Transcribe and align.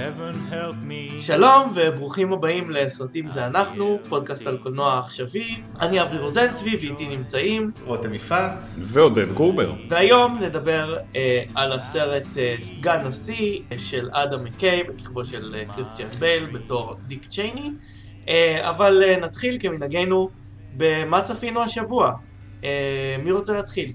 Heaven 0.00 0.52
help 0.52 0.90
me. 0.90 1.20
שלום 1.22 1.72
וברוכים 1.74 2.32
הבאים 2.32 2.70
לסרטים 2.70 3.30
זה 3.30 3.46
אנחנו, 3.46 3.98
פודקאסט 4.08 4.46
על 4.46 4.58
קולנוע 4.58 4.98
עכשווי. 4.98 5.62
אני 5.80 6.02
אבי 6.02 6.18
רוזנצבי 6.18 6.76
ואיתי 6.80 7.08
נמצאים, 7.08 7.70
רותם 7.84 8.14
יפעת. 8.14 8.66
ועודד 8.78 9.32
גרובר. 9.32 9.72
והיום 9.88 10.38
נדבר 10.42 10.96
אה, 11.16 11.42
על 11.54 11.72
הסרט 11.72 12.38
אה, 12.38 12.54
סגן 12.60 13.06
נשיא 13.08 13.60
אה, 13.72 13.78
של 13.78 14.08
אדם 14.12 14.44
מקיי,, 14.44 14.86
בכיכובו 14.86 15.24
של 15.24 15.54
אה, 15.54 15.64
קריסטיאן 15.74 16.08
בייל 16.18 16.46
בתור 16.46 16.96
דיק 17.06 17.26
צ'ייני. 17.26 17.70
אה, 18.28 18.70
אבל 18.70 19.02
אה, 19.02 19.16
נתחיל 19.16 19.56
כמנהגנו 19.60 20.28
במה 20.76 21.22
צפינו 21.22 21.62
השבוע. 21.62 22.12
אה, 22.64 23.16
מי 23.24 23.32
רוצה 23.32 23.52
להתחיל? 23.52 23.92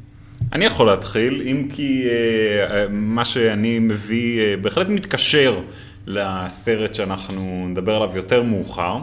אני 0.53 0.65
יכול 0.65 0.87
להתחיל, 0.87 1.41
אם 1.45 1.67
כי 1.73 2.03
אה, 2.07 2.81
אה, 2.81 2.87
מה 2.89 3.25
שאני 3.25 3.79
מביא 3.79 4.41
אה, 4.41 4.57
בהחלט 4.57 4.87
מתקשר 4.87 5.59
לסרט 6.07 6.93
שאנחנו 6.93 7.67
נדבר 7.69 7.95
עליו 7.95 8.15
יותר 8.15 8.43
מאוחר. 8.43 8.97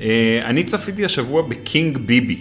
אה, 0.00 0.40
אני 0.44 0.64
צפיתי 0.64 1.04
השבוע 1.04 1.42
בקינג 1.42 1.98
ביבי. 1.98 2.38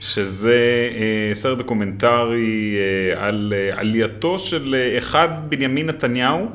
שזה 0.00 0.88
אה, 0.94 1.34
סרט 1.34 1.58
דוקומנטרי 1.58 2.76
אה, 2.76 3.26
על 3.26 3.52
עלייתו 3.72 4.38
של 4.38 4.76
אחד 4.98 5.28
בנימין 5.48 5.86
נתניהו 5.86 6.46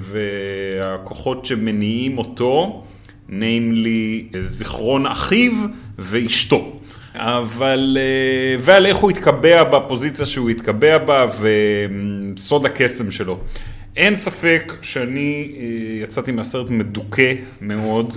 והכוחות 0.00 1.46
שמניעים 1.46 2.18
אותו, 2.18 2.84
namely 3.28 4.28
זיכרון 4.40 5.06
אחיו 5.06 5.52
ואשתו. 5.98 6.80
אבל, 7.14 7.98
ועל 8.60 8.86
איך 8.86 8.96
הוא 8.96 9.10
התקבע 9.10 9.64
בפוזיציה 9.64 10.26
שהוא 10.26 10.50
התקבע 10.50 10.98
בה 10.98 11.26
וסוד 12.36 12.66
הקסם 12.66 13.10
שלו. 13.10 13.38
אין 13.96 14.16
ספק 14.16 14.72
שאני 14.82 15.52
אה, 15.58 16.02
יצאתי 16.02 16.32
מהסרט 16.32 16.70
מדוכא 16.70 17.32
מאוד. 17.60 18.14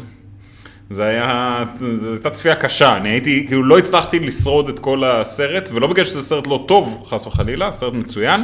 זה 0.89 1.05
היה, 1.05 1.63
זו 1.95 2.11
הייתה 2.11 2.29
צפייה 2.29 2.55
קשה, 2.55 2.97
אני 2.97 3.09
הייתי, 3.09 3.45
כאילו 3.47 3.63
לא 3.63 3.77
הצלחתי 3.77 4.19
לשרוד 4.19 4.69
את 4.69 4.79
כל 4.79 5.03
הסרט, 5.03 5.69
ולא 5.73 5.87
בגלל 5.87 6.05
שזה 6.05 6.21
סרט 6.21 6.47
לא 6.47 6.65
טוב, 6.67 7.03
חס 7.09 7.27
וחלילה, 7.27 7.71
סרט 7.71 7.93
מצוין, 7.93 8.41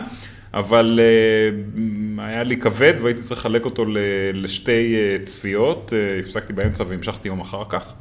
אבל 0.54 1.00
uh, 1.00 2.22
היה 2.22 2.44
לי 2.44 2.58
כבד 2.58 2.94
והייתי 3.02 3.22
צריך 3.22 3.40
לחלק 3.40 3.66
אותו 3.66 3.86
ל, 3.86 3.98
לשתי 4.34 4.96
uh, 4.96 5.26
צפיות, 5.26 5.94
uh, 5.94 6.26
הפסקתי 6.26 6.54
באמצע 6.54 6.84
והמשכתי 6.88 7.28
יום 7.28 7.42
אחר 7.42 7.64
כך. 7.70 7.94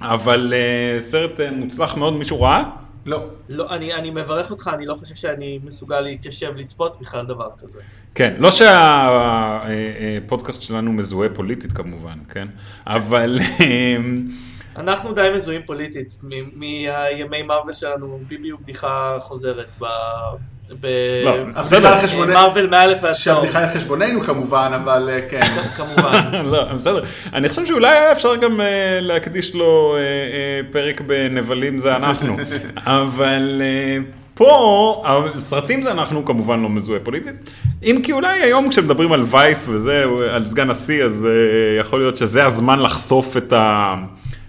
אבל 0.00 0.52
uh, 0.52 1.00
סרט 1.00 1.40
uh, 1.40 1.54
מוצלח 1.54 1.96
מאוד, 1.96 2.16
מישהו 2.16 2.42
ראה? 2.42 2.62
לא. 3.06 3.24
לא, 3.48 3.74
אני, 3.74 3.94
אני 3.94 4.10
מברך 4.10 4.50
אותך, 4.50 4.70
אני 4.74 4.86
לא 4.86 4.94
חושב 4.98 5.14
שאני 5.14 5.60
מסוגל 5.64 6.00
להתיישב 6.00 6.52
לצפות 6.56 7.00
בכלל 7.00 7.26
דבר 7.26 7.48
כזה. 7.58 7.80
כן, 8.14 8.34
לא 8.38 8.50
שהפודקאסט 9.60 10.62
שלנו 10.62 10.92
מזוהה 10.92 11.28
פוליטית 11.28 11.72
כמובן, 11.72 12.16
כן? 12.28 12.48
אבל... 12.86 13.38
אמ, 13.60 14.28
אנחנו 14.76 15.12
די 15.12 15.28
מזוהים 15.36 15.62
פוליטית, 15.66 16.16
מ- 16.22 16.58
מהימי 16.60 17.42
מארוול 17.42 17.72
שלנו, 17.72 18.20
ביבי 18.28 18.48
הוא 18.48 18.60
בדיחה 18.60 19.16
חוזרת 19.20 19.66
ב... 19.80 19.84
ב... 20.80 20.86
לא, 21.24 21.36
הבדיחה 21.54 21.92
על 21.92 21.98
חשבוננו. 21.98 22.32
מארוול 22.32 22.66
מאלף 22.66 22.98
ועד 23.02 23.14
שהבדיחה 23.14 23.58
היא 23.58 23.66
על 23.68 23.74
חשבוננו 23.74 24.22
כמובן, 24.22 24.72
אבל 24.74 25.10
אה, 25.12 25.28
כן. 25.28 25.40
כמובן. 25.76 26.30
לא, 26.52 26.64
בסדר. 26.72 27.04
אני 27.32 27.48
חושב 27.48 27.66
שאולי 27.66 27.88
היה 27.88 28.12
אפשר 28.12 28.36
גם 28.36 28.60
אה, 28.60 28.98
להקדיש 29.00 29.54
לו 29.54 29.96
אה, 29.96 30.60
פרק 30.72 31.00
בנבלים 31.00 31.78
זה 31.78 31.96
אנחנו. 31.96 32.36
אבל 32.86 33.62
פה, 34.34 35.02
הסרטים 35.34 35.82
זה 35.82 35.90
אנחנו 35.92 36.24
כמובן 36.24 36.60
לא 36.60 36.68
מזוהה 36.68 37.00
פוליטית. 37.00 37.34
אם 37.82 38.00
כי 38.02 38.12
אולי 38.12 38.40
היום 38.40 38.68
כשמדברים 38.68 39.12
על 39.12 39.22
וייס 39.30 39.68
וזה, 39.68 40.04
על 40.30 40.46
סגן 40.46 40.70
נשיא, 40.70 41.04
אז 41.04 41.26
אה, 41.26 41.80
יכול 41.80 41.98
להיות 41.98 42.16
שזה 42.16 42.44
הזמן 42.44 42.80
לחשוף 42.80 43.36
את 43.36 43.52
ה... 43.52 43.94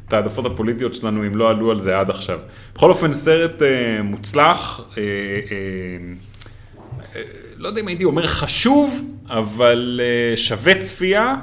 את 0.07 0.13
העדפות 0.13 0.45
הפוליטיות 0.45 0.93
שלנו, 0.93 1.27
אם 1.27 1.35
לא 1.35 1.49
עלו 1.49 1.71
על 1.71 1.79
זה 1.79 1.99
עד 1.99 2.09
עכשיו. 2.09 2.39
בכל 2.75 2.89
אופן, 2.89 3.13
סרט 3.13 3.61
אה, 3.61 4.01
מוצלח, 4.03 4.81
אה, 4.97 5.03
אה, 7.15 7.21
לא 7.57 7.67
יודע 7.67 7.81
אם 7.81 7.87
הייתי 7.87 8.03
אומר 8.03 8.27
חשוב, 8.27 9.01
אבל 9.29 10.01
אה, 10.03 10.37
שווה 10.37 10.79
צפייה. 10.79 11.35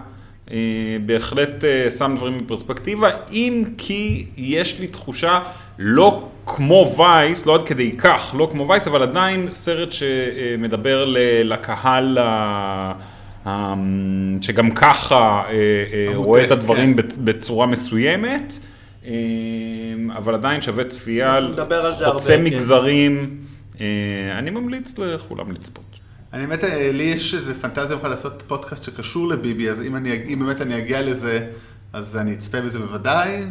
אה, 0.51 0.97
בהחלט 1.07 1.65
אה, 1.65 1.91
שם 1.91 2.15
דברים 2.17 2.39
בפרספקטיבה, 2.39 3.11
אם 3.33 3.65
כי 3.79 4.27
יש 4.37 4.81
לי 4.81 4.87
תחושה 4.87 5.41
לא 5.79 6.29
כמו 6.47 6.95
וייס, 6.99 7.47
לא 7.47 7.55
עד 7.55 7.63
כדי 7.63 7.93
כך, 7.99 8.35
לא 8.39 8.49
כמו 8.53 8.69
וייס, 8.69 8.87
אבל 8.87 9.03
עדיין 9.03 9.49
סרט 9.53 9.93
שמדבר 9.93 11.05
לקהל 11.45 12.19
ה... 12.19 12.93
שגם 14.41 14.71
ככה 14.71 15.43
אה, 15.49 15.53
אה, 15.53 16.13
רואה 16.15 16.45
את 16.45 16.51
הדברים 16.51 16.97
כן. 16.97 17.09
בצורה 17.25 17.67
מסוימת, 17.67 18.59
אה, 19.07 19.13
אבל 20.17 20.35
עדיין 20.35 20.63
שווה 20.63 20.85
צפייה, 20.85 21.39
חוצה 21.87 22.07
הרבה, 22.07 22.21
כן. 22.21 22.45
מגזרים, 22.45 23.37
אה, 23.81 23.87
אני 24.39 24.51
ממליץ 24.51 24.99
לכולם 24.99 25.53
לצפות. 25.53 25.85
אני 26.33 26.47
באמת, 26.47 26.65
לי 26.93 27.03
יש 27.03 27.35
איזה 27.35 27.55
פנטזיה 27.55 27.97
בכלל 27.97 28.11
לעשות 28.11 28.43
פודקאסט 28.47 28.85
שקשור 28.85 29.29
לביבי, 29.29 29.69
אז 29.69 29.83
אם, 29.83 29.97
אני, 29.97 30.23
אם 30.29 30.39
באמת 30.39 30.61
אני 30.61 30.79
אגיע 30.79 31.03
לזה, 31.03 31.47
אז 31.93 32.17
אני 32.17 32.35
אצפה 32.35 32.61
בזה 32.61 32.79
בוודאי. 32.79 33.43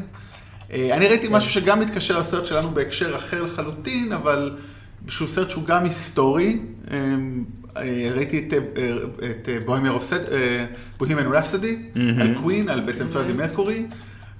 אה, 0.73 0.97
אני 0.97 1.07
ראיתי 1.07 1.27
משהו 1.31 1.51
שגם 1.51 1.79
מתקשר 1.79 2.19
לסרט 2.19 2.45
שלנו 2.45 2.71
בהקשר 2.71 3.15
אחר 3.15 3.43
לחלוטין, 3.43 4.13
אבל 4.13 4.57
שהוא 5.07 5.27
סרט 5.27 5.49
שהוא 5.49 5.63
גם 5.63 5.83
היסטורי. 5.83 6.59
אה, 6.91 6.97
אה, 7.77 8.09
ראיתי 8.15 8.47
את, 8.47 9.49
בוהימן 10.97 11.27
רפסדי, 11.31 11.77
על 12.19 12.35
קווין, 12.35 12.69
על 12.69 12.81
בעצם 12.81 13.07
פרדי 13.07 13.33
מרקורי. 13.33 13.85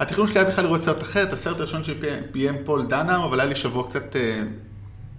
התכנון 0.00 0.26
שלי 0.26 0.40
היה 0.40 0.50
בכלל 0.50 0.64
לראות 0.64 0.82
סרט 0.82 1.02
אחר, 1.02 1.22
את 1.22 1.32
הסרט 1.32 1.58
הראשון 1.58 1.84
שביים 1.84 2.54
פול 2.64 2.86
דנאו, 2.86 3.24
אבל 3.24 3.40
היה 3.40 3.48
לי 3.48 3.56
שבוע 3.56 3.88
קצת 3.88 4.16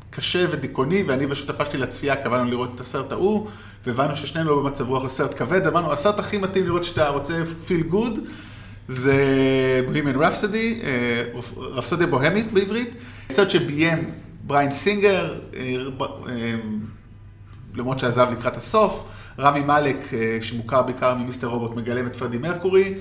קשה 0.10 0.46
ודיכאוני, 0.52 1.04
ואני 1.08 1.26
והשותפה 1.26 1.66
שלי 1.66 1.80
לצפייה 1.80 2.16
קבענו 2.16 2.52
לראות 2.52 2.76
את 2.76 2.80
הסרט 2.80 3.12
ההוא, 3.12 3.48
והבנו 3.86 4.16
ששנינו 4.16 4.50
לא 4.50 4.64
במצב 4.64 4.90
רוח 4.90 5.04
לסרט 5.04 5.34
כבד, 5.38 5.68
אמרנו, 5.68 5.92
הסרט 5.94 6.20
הכי 6.20 6.38
מתאים 6.38 6.66
לראות 6.66 6.84
שאתה 6.84 7.10
רוצה 7.10 7.44
feel 7.68 7.82
good, 7.82 8.20
זה 8.88 9.16
Bohemian 9.86 10.16
Rhapsody, 10.16 10.82
רפסודיה 11.58 12.08
בוהמית 12.08 12.54
בעברית, 12.54 12.90
סרט 13.30 13.50
שביים 13.50 14.12
בריאן 14.44 14.72
סינגר, 14.72 15.40
אה, 15.56 15.76
אה, 16.30 16.56
למרות 17.76 18.00
שעזב 18.00 18.28
לקראת 18.32 18.58
הסוף, 18.58 19.04
רמי 19.40 19.60
מאלק, 19.60 20.14
אה, 20.14 20.38
שמוכר 20.42 20.82
בעיקר 20.84 21.16
ממיסטר 21.16 21.48
רובוט, 21.48 21.76
מגלם 21.76 22.08
את 22.08 22.16
פרדי 22.16 22.38
מרקורי, 22.38 22.94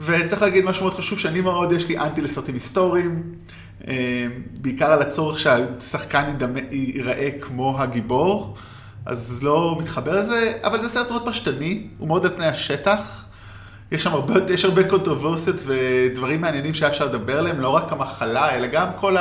וצריך 0.00 0.42
להגיד 0.42 0.64
משהו 0.64 0.84
מאוד 0.84 0.94
חשוב, 0.94 1.18
שאני 1.18 1.40
מאוד, 1.40 1.72
יש 1.72 1.88
לי 1.88 1.98
אנטי 1.98 2.20
לסרטים 2.20 2.54
היסטוריים, 2.54 3.22
אה, 3.88 4.26
בעיקר 4.60 4.92
על 4.92 5.02
הצורך 5.02 5.38
שהשחקן 5.38 6.32
ייראה 6.70 7.30
כמו 7.40 7.80
הגיבור, 7.80 8.56
אז 9.06 9.42
לא 9.42 9.76
מתחבר 9.80 10.20
לזה, 10.20 10.52
אבל 10.62 10.80
זה 10.80 10.88
סרט 10.88 11.10
מאוד 11.10 11.28
פשטני, 11.28 11.86
הוא 11.98 12.08
מאוד 12.08 12.26
על 12.26 12.36
פני 12.36 12.46
השטח. 12.46 13.24
יש 13.92 14.02
שם 14.02 14.12
הרבה, 14.12 14.34
יש 14.52 14.64
הרבה 14.64 14.88
קונטרוברסיות 14.88 15.56
ודברים 15.66 16.40
מעניינים 16.40 16.74
שהיה 16.74 16.90
אפשר 16.90 17.04
לדבר 17.04 17.38
עליהם, 17.38 17.60
לא 17.60 17.68
רק 17.68 17.92
המחלה, 17.92 18.50
אלא 18.56 18.66
גם 18.66 18.86
כל 19.00 19.16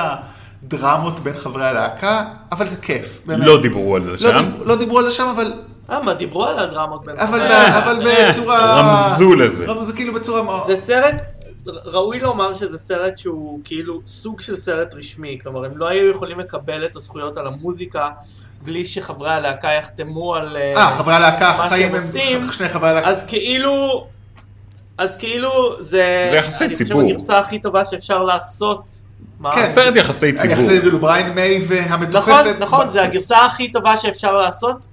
הדרמות 0.64 1.20
בין 1.20 1.38
חברי 1.38 1.66
הלהקה, 1.66 2.22
אבל 2.52 2.68
זה 2.68 2.78
כיף, 2.78 3.22
באמת. 3.26 3.46
לא 3.48 3.62
דיברו 3.62 3.96
על 3.96 4.04
זה 4.04 4.12
לא, 4.12 4.18
שם. 4.18 4.38
דיב, 4.38 4.64
לא 4.64 4.76
דיברו 4.76 5.00
על 5.00 5.06
זה 5.06 5.12
שם, 5.12 5.28
אבל, 5.36 5.54
אה, 5.90 6.04
מה, 6.04 6.14
דיברו 6.14 6.46
על 6.46 6.60
הדרמות 6.60 7.06
בין 7.06 7.16
אבל, 7.20 7.28
חברי 7.28 7.40
ב, 7.50 7.52
ה- 7.52 7.78
אבל 7.80 8.08
אה, 8.08 8.32
בצורה... 8.32 8.82
רמזו 8.82 9.36
לזה. 9.36 9.66
רמזו 9.66 9.94
כאילו 9.96 10.14
בצורה. 10.14 10.64
זה 10.68 10.76
סרט, 10.76 11.16
ראוי 11.86 12.20
לומר 12.20 12.54
שזה 12.54 12.78
סרט 12.78 13.18
שהוא 13.18 13.60
כאילו 13.64 14.02
סוג 14.08 14.42
של 14.42 14.56
סרט 14.56 14.94
רשמי, 14.94 15.38
כלומר 15.44 15.66
הם 15.66 15.72
לא 15.76 15.88
היו 15.88 16.12
יכולים 16.12 16.40
לקבל 16.40 16.86
את 16.86 16.96
הזכויות 16.96 17.38
על 17.38 17.48
המוזיקה 17.48 18.10
בלי 18.64 18.86
שחברי 18.86 19.32
הלהקה 19.32 19.68
יחתמו 19.72 20.36
על 20.36 20.58
אה, 20.58 20.74
אה, 20.78 20.98
חברי 20.98 21.14
הלהקה, 21.14 21.54
מה 21.58 21.66
החיים 21.66 21.88
שהם 21.88 21.96
עושים, 21.96 22.42
הם 22.44 22.52
שני 22.52 22.70
חברי 22.70 22.90
הלהקה. 22.90 23.08
אז 23.08 23.24
כאילו, 23.28 24.06
אז 25.00 25.16
כאילו 25.18 25.76
זה, 25.80 26.28
זה 26.30 26.36
יחסי 26.36 26.66
אני 26.66 26.76
ציבור. 26.76 27.02
חושב 27.02 27.10
הגרסה 27.12 27.40
הכי 27.40 27.60
טובה 27.60 27.86
שאפשר 27.86 28.24
לעשות. 28.24 28.84
מה? 29.40 29.52
כן. 29.56 29.66
סרט 29.66 29.96
יחסי 29.96 30.34
ציבור. 30.34 30.58
היחסים 30.58 30.82
כאילו 30.82 31.00
בריין 31.00 31.30
מיי 31.34 31.64
והמתופפת. 31.68 32.30
נכון, 32.30 32.48
נכון, 32.60 32.90
זה 32.90 33.04
הגרסה 33.04 33.46
הכי 33.46 33.72
טובה 33.72 33.98
שאפשר 33.98 34.34
לעשות, 34.34 34.86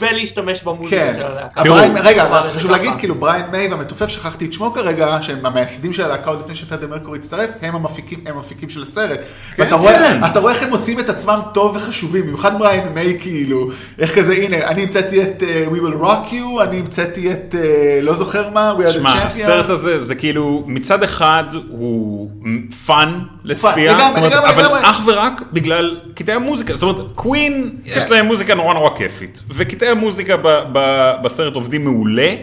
ולהשתמש 0.00 0.62
במוזיקה 0.62 0.96
כן. 0.96 1.12
של 1.14 1.22
הלהקה. 1.22 1.64
תראו, 1.64 1.76
הבריין, 1.76 1.96
רגע, 2.04 2.42
חשוב. 2.56 2.70
להגיד, 2.70 2.92
כאילו 2.98 3.14
בריין 3.14 3.44
מיי 3.50 3.68
והמתופף, 3.68 4.06
שכחתי 4.06 4.44
את 4.44 4.52
שמו 4.52 4.72
כרגע, 4.72 5.18
שהם 5.20 5.46
המייסדים 5.46 5.92
של 5.92 6.04
הלהקה 6.04 6.30
עוד 6.30 6.40
לפני 6.40 6.54
שפרדי 6.54 6.86
מרקורי 6.86 7.18
הצטרף, 7.18 7.50
הם 7.62 7.74
המפיקים, 7.74 8.20
הם 8.26 8.34
המפיקים 8.36 8.68
של 8.68 8.82
הסרט. 8.82 9.20
ואתה 9.58 9.74
רואה, 9.74 9.98
כן. 9.98 10.24
אתה 10.24 10.40
רואה 10.40 10.52
איך 10.52 10.62
הם 10.62 10.70
מוצאים 10.70 11.00
את 11.00 11.08
עצמם 11.08 11.38
טוב 11.54 11.76
וחשובים, 11.76 12.22
במיוחד 12.22 12.58
בריין 12.58 12.88
מיי 12.94 13.16
כאילו, 13.20 13.68
איך 13.98 14.14
כזה, 14.18 14.32
הנה, 14.32 14.56
אני 14.56 14.82
המצאתי 14.82 15.22
את 15.22 15.42
uh, 15.42 15.72
We 15.72 15.76
will 15.76 16.02
rock 16.04 16.32
you, 16.32 16.62
אני 16.62 16.78
המצאתי 16.78 17.32
את, 17.32 17.54
uh, 17.54 17.56
לא 18.02 18.14
זוכר 18.14 18.50
מה, 18.50 18.74
We 18.78 18.82
are 18.82 18.88
the 18.88 18.92
שמע, 18.92 19.12
הסרט 19.12 19.66
champions. 19.66 19.72
הזה 19.72 20.00
זה 20.00 20.14
כאילו, 20.14 20.64
מצד 20.66 21.02
אחד 21.02 21.44
הוא 21.68 22.30
fun 22.86 23.20
לצפייה, 23.44 23.92
לגמרי, 23.92 24.08
זאת 24.08 24.18
אומרת, 24.18 24.32
לגמרי, 24.32 24.50
אבל 24.50 24.62
לגמרי. 24.62 24.80
אך 24.82 25.00
ורק 25.06 25.42
בגלל 25.52 26.00
קטעי 26.14 26.34
המוזיקה, 26.34 26.74
זאת 26.76 26.82
אומרת, 26.82 27.06
קווין, 27.14 27.70
יש 27.84 28.04
כן. 28.04 28.10
להם 28.10 28.26
מוזיקה 28.26 28.54
נורא 28.54 28.74
נורא 28.74 28.90
כיפית, 28.96 29.40
וקטעי 29.50 29.88
המוזיקה 29.90 30.36
ב- 30.36 30.62
ב- 30.72 31.14
בסרט 31.22 31.54
עובדים 31.54 31.84
מעולה. 31.84 32.34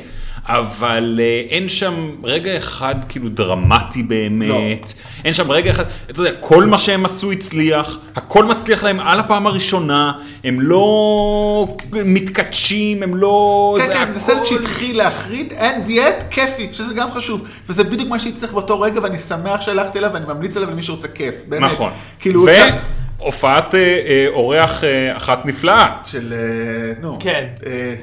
אבל 0.50 1.20
אה, 1.24 1.42
אין 1.50 1.70
שם 1.70 1.94
רגע 2.24 2.58
אחד 2.58 2.96
כאילו 3.10 3.30
דרמטי 3.30 4.04
באמת, 4.04 4.94
אין 5.26 5.34
שם 5.34 5.52
רגע 5.52 5.72
אחד, 5.72 5.84
אתה 6.10 6.20
יודע, 6.20 6.32
כל 6.40 6.66
מה 6.66 6.78
שהם 6.78 7.06
עשו 7.06 7.32
הצליח, 7.32 8.00
הכל 8.16 8.46
מצליח 8.46 8.84
להם 8.84 9.00
על 9.00 9.20
הפעם 9.20 9.48
הראשונה, 9.48 10.12
הם 10.44 10.62
לא 10.62 11.68
מתכתשים, 11.92 13.04
הם 13.04 13.16
לא... 13.16 13.78
כן, 13.82 13.94
כן, 13.94 14.12
זה 14.14 14.20
סרט 14.20 14.38
הכל- 14.38 14.46
שהתחיל 14.46 14.98
להחריד, 14.98 15.54
and 15.54 15.90
yet 15.90 16.24
כיפי, 16.32 16.68
שזה 16.72 16.94
גם 16.94 17.12
חשוב. 17.12 17.42
וזה 17.70 17.84
בדיוק 17.84 18.10
מה 18.10 18.20
שהצטרך 18.20 18.54
באותו 18.54 18.82
רגע, 18.82 19.00
ואני 19.04 19.18
שמח 19.18 19.62
שהלכתי 19.62 20.00
אליו, 20.00 20.10
ואני 20.14 20.26
ממליץ 20.28 20.58
עליו 20.58 20.70
למי 20.72 20.82
שרוצה 20.82 21.08
כיף. 21.08 21.36
באמת. 21.48 21.72
נכון. 21.72 21.92
כאילו, 22.20 22.48
אפשר- 22.50 22.76
והופעת 23.20 23.76
אה, 23.76 23.80
אה, 23.80 24.28
אורח 24.34 24.84
אה, 24.84 25.18
אחת 25.18 25.46
נפלאה. 25.46 25.88
של, 26.04 26.34
נו. 27.02 27.18
כן. 27.20 27.46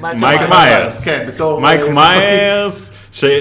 מייק 0.01 0.41
מיירס. 0.49 1.05
כן, 1.05 1.25
בתור... 1.27 1.61
מייק 1.61 1.81
מיירס, 1.87 2.91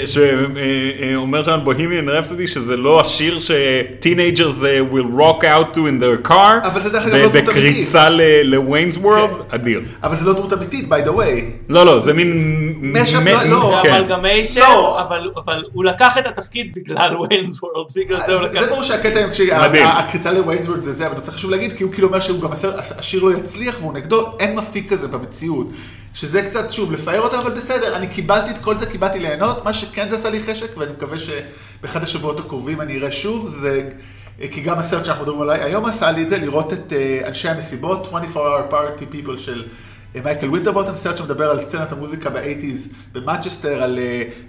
שאומר 0.06 1.42
שם 1.42 1.60
Bohemian 1.64 2.08
Rhapsody 2.08 2.46
שזה 2.46 2.76
לא 2.76 3.00
השיר 3.00 3.38
ש-teenagers 3.38 4.62
uh, 4.62 4.94
will 4.94 5.18
rock 5.18 5.42
out 5.42 5.74
to 5.74 5.78
in 5.78 6.02
their 6.02 6.28
car, 6.28 6.66
אבל 6.66 6.82
זה 6.82 6.90
דרך 6.90 7.06
אגב 7.06 7.14
לא 7.14 7.28
דמות 7.28 7.44
בקריצה 7.44 8.08
ל 8.44 8.51
Wayne's 8.51 8.96
World, 8.96 9.36
כן. 9.36 9.42
אדיר. 9.48 9.80
אבל 10.02 10.16
זה 10.16 10.24
לא 10.24 10.32
דמות 10.32 10.52
אמיתית, 10.52 10.92
by 10.92 11.06
the 11.06 11.10
way. 11.10 11.42
לא, 11.68 11.86
לא, 11.86 11.98
זה 12.00 12.12
מין... 12.12 12.74
mash-up, 12.80 13.22
לא, 13.26 13.44
לא. 13.44 13.80
כן. 13.82 13.94
amalgamation, 13.94 14.60
לא. 14.60 15.00
אבל 15.00 15.62
הוא 15.72 15.84
לקח 15.84 16.18
את 16.18 16.26
התפקיד 16.26 16.72
בגלל 16.74 17.16
Wayne's 17.20 17.62
World, 17.62 17.86
בגלל 17.96 18.18
זה 18.26 18.32
הוא 18.32 18.42
זה 18.42 18.48
לקח. 18.48 18.60
זה 18.60 18.66
ברור 18.66 18.82
שהקטע 18.82 19.20
עם 19.20 19.28
מדהים. 19.28 19.86
כשהקריצה 19.86 20.32
ל 20.32 20.36
Wayne's 20.36 20.63
World 20.63 20.82
זה 20.82 20.92
זה, 20.92 21.04
אבל 21.04 21.12
אני 21.12 21.18
רוצה 21.18 21.32
חשוב 21.32 21.50
להגיד, 21.50 21.63
כי 21.72 21.84
הוא 21.84 21.92
כאילו 21.92 22.08
אומר 22.08 22.20
שהוא 22.20 22.40
גם 22.40 22.50
השיר 22.98 23.22
לא 23.22 23.36
יצליח 23.36 23.76
והוא 23.80 23.92
נגדו, 23.92 24.38
אין 24.38 24.56
מפיק 24.56 24.92
כזה 24.92 25.08
במציאות. 25.08 25.66
שזה 26.14 26.42
קצת, 26.42 26.70
שוב, 26.70 26.92
לפאר 26.92 27.20
אותה, 27.20 27.38
אבל 27.38 27.50
בסדר, 27.50 27.96
אני 27.96 28.06
קיבלתי 28.06 28.50
את 28.50 28.58
כל 28.58 28.78
זה, 28.78 28.86
קיבלתי 28.86 29.18
ליהנות, 29.18 29.64
מה 29.64 29.74
שכן 29.74 30.08
זה 30.08 30.14
עשה 30.14 30.30
לי 30.30 30.42
חשק, 30.42 30.76
ואני 30.76 30.92
מקווה 30.92 31.18
שבאחד 31.18 32.02
השבועות 32.02 32.40
הקרובים 32.40 32.80
אני 32.80 32.96
אראה 32.96 33.10
שוב, 33.10 33.48
זה... 33.48 33.90
כי 34.50 34.60
גם 34.60 34.78
הסרט 34.78 35.04
שאנחנו 35.04 35.22
מדברים 35.22 35.40
עליו 35.40 35.62
היום 35.62 35.84
עשה 35.84 36.10
לי 36.10 36.22
את 36.22 36.28
זה, 36.28 36.38
לראות 36.38 36.72
את 36.72 36.92
uh, 36.92 37.26
אנשי 37.26 37.48
המסיבות, 37.48 38.06
24 38.06 38.58
hour 38.58 38.72
party 38.72 39.14
people 39.14 39.38
של 39.38 39.64
אה, 40.16 40.20
מייקל 40.24 40.50
ווינטרבוטם, 40.50 40.94
סרט 40.94 41.16
שמדבר 41.16 41.50
על 41.50 41.60
סצנת 41.60 41.92
המוזיקה 41.92 42.30
ב-80's 42.30 42.94
במנצ'סטר, 43.12 43.82
על 43.82 43.98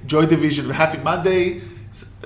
ג'וי 0.07 0.25
דיוויז'ן 0.25 0.63
והפי 0.67 0.97
מאנדייז, 1.03 1.59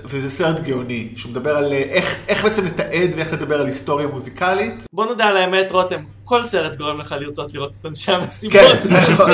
וזה 0.06 0.30
סרט 0.30 0.60
גאוני, 0.60 1.08
שהוא 1.16 1.32
מדבר 1.32 1.58
על 1.58 1.74
אה, 1.74 1.78
איך, 1.78 2.20
איך 2.28 2.44
בעצם 2.44 2.66
לתעד 2.66 3.10
ואיך 3.16 3.34
לדבר 3.34 3.60
על 3.60 3.66
היסטוריה 3.66 4.08
מוזיקלית. 4.08 4.86
בוא 4.94 5.06
נודה 5.06 5.26
על 5.26 5.38
האמת, 5.38 5.72
רותם, 5.72 6.00
כל 6.24 6.46
סרט 6.46 6.76
גורם 6.76 6.98
לך 6.98 7.16
לרצות 7.20 7.54
לראות 7.54 7.76
את 7.82 7.86
אנשי 7.86 8.12
המסיבות. 8.12 8.54
כן, 8.54 8.78
זה 8.88 9.02
נכון, 9.02 9.26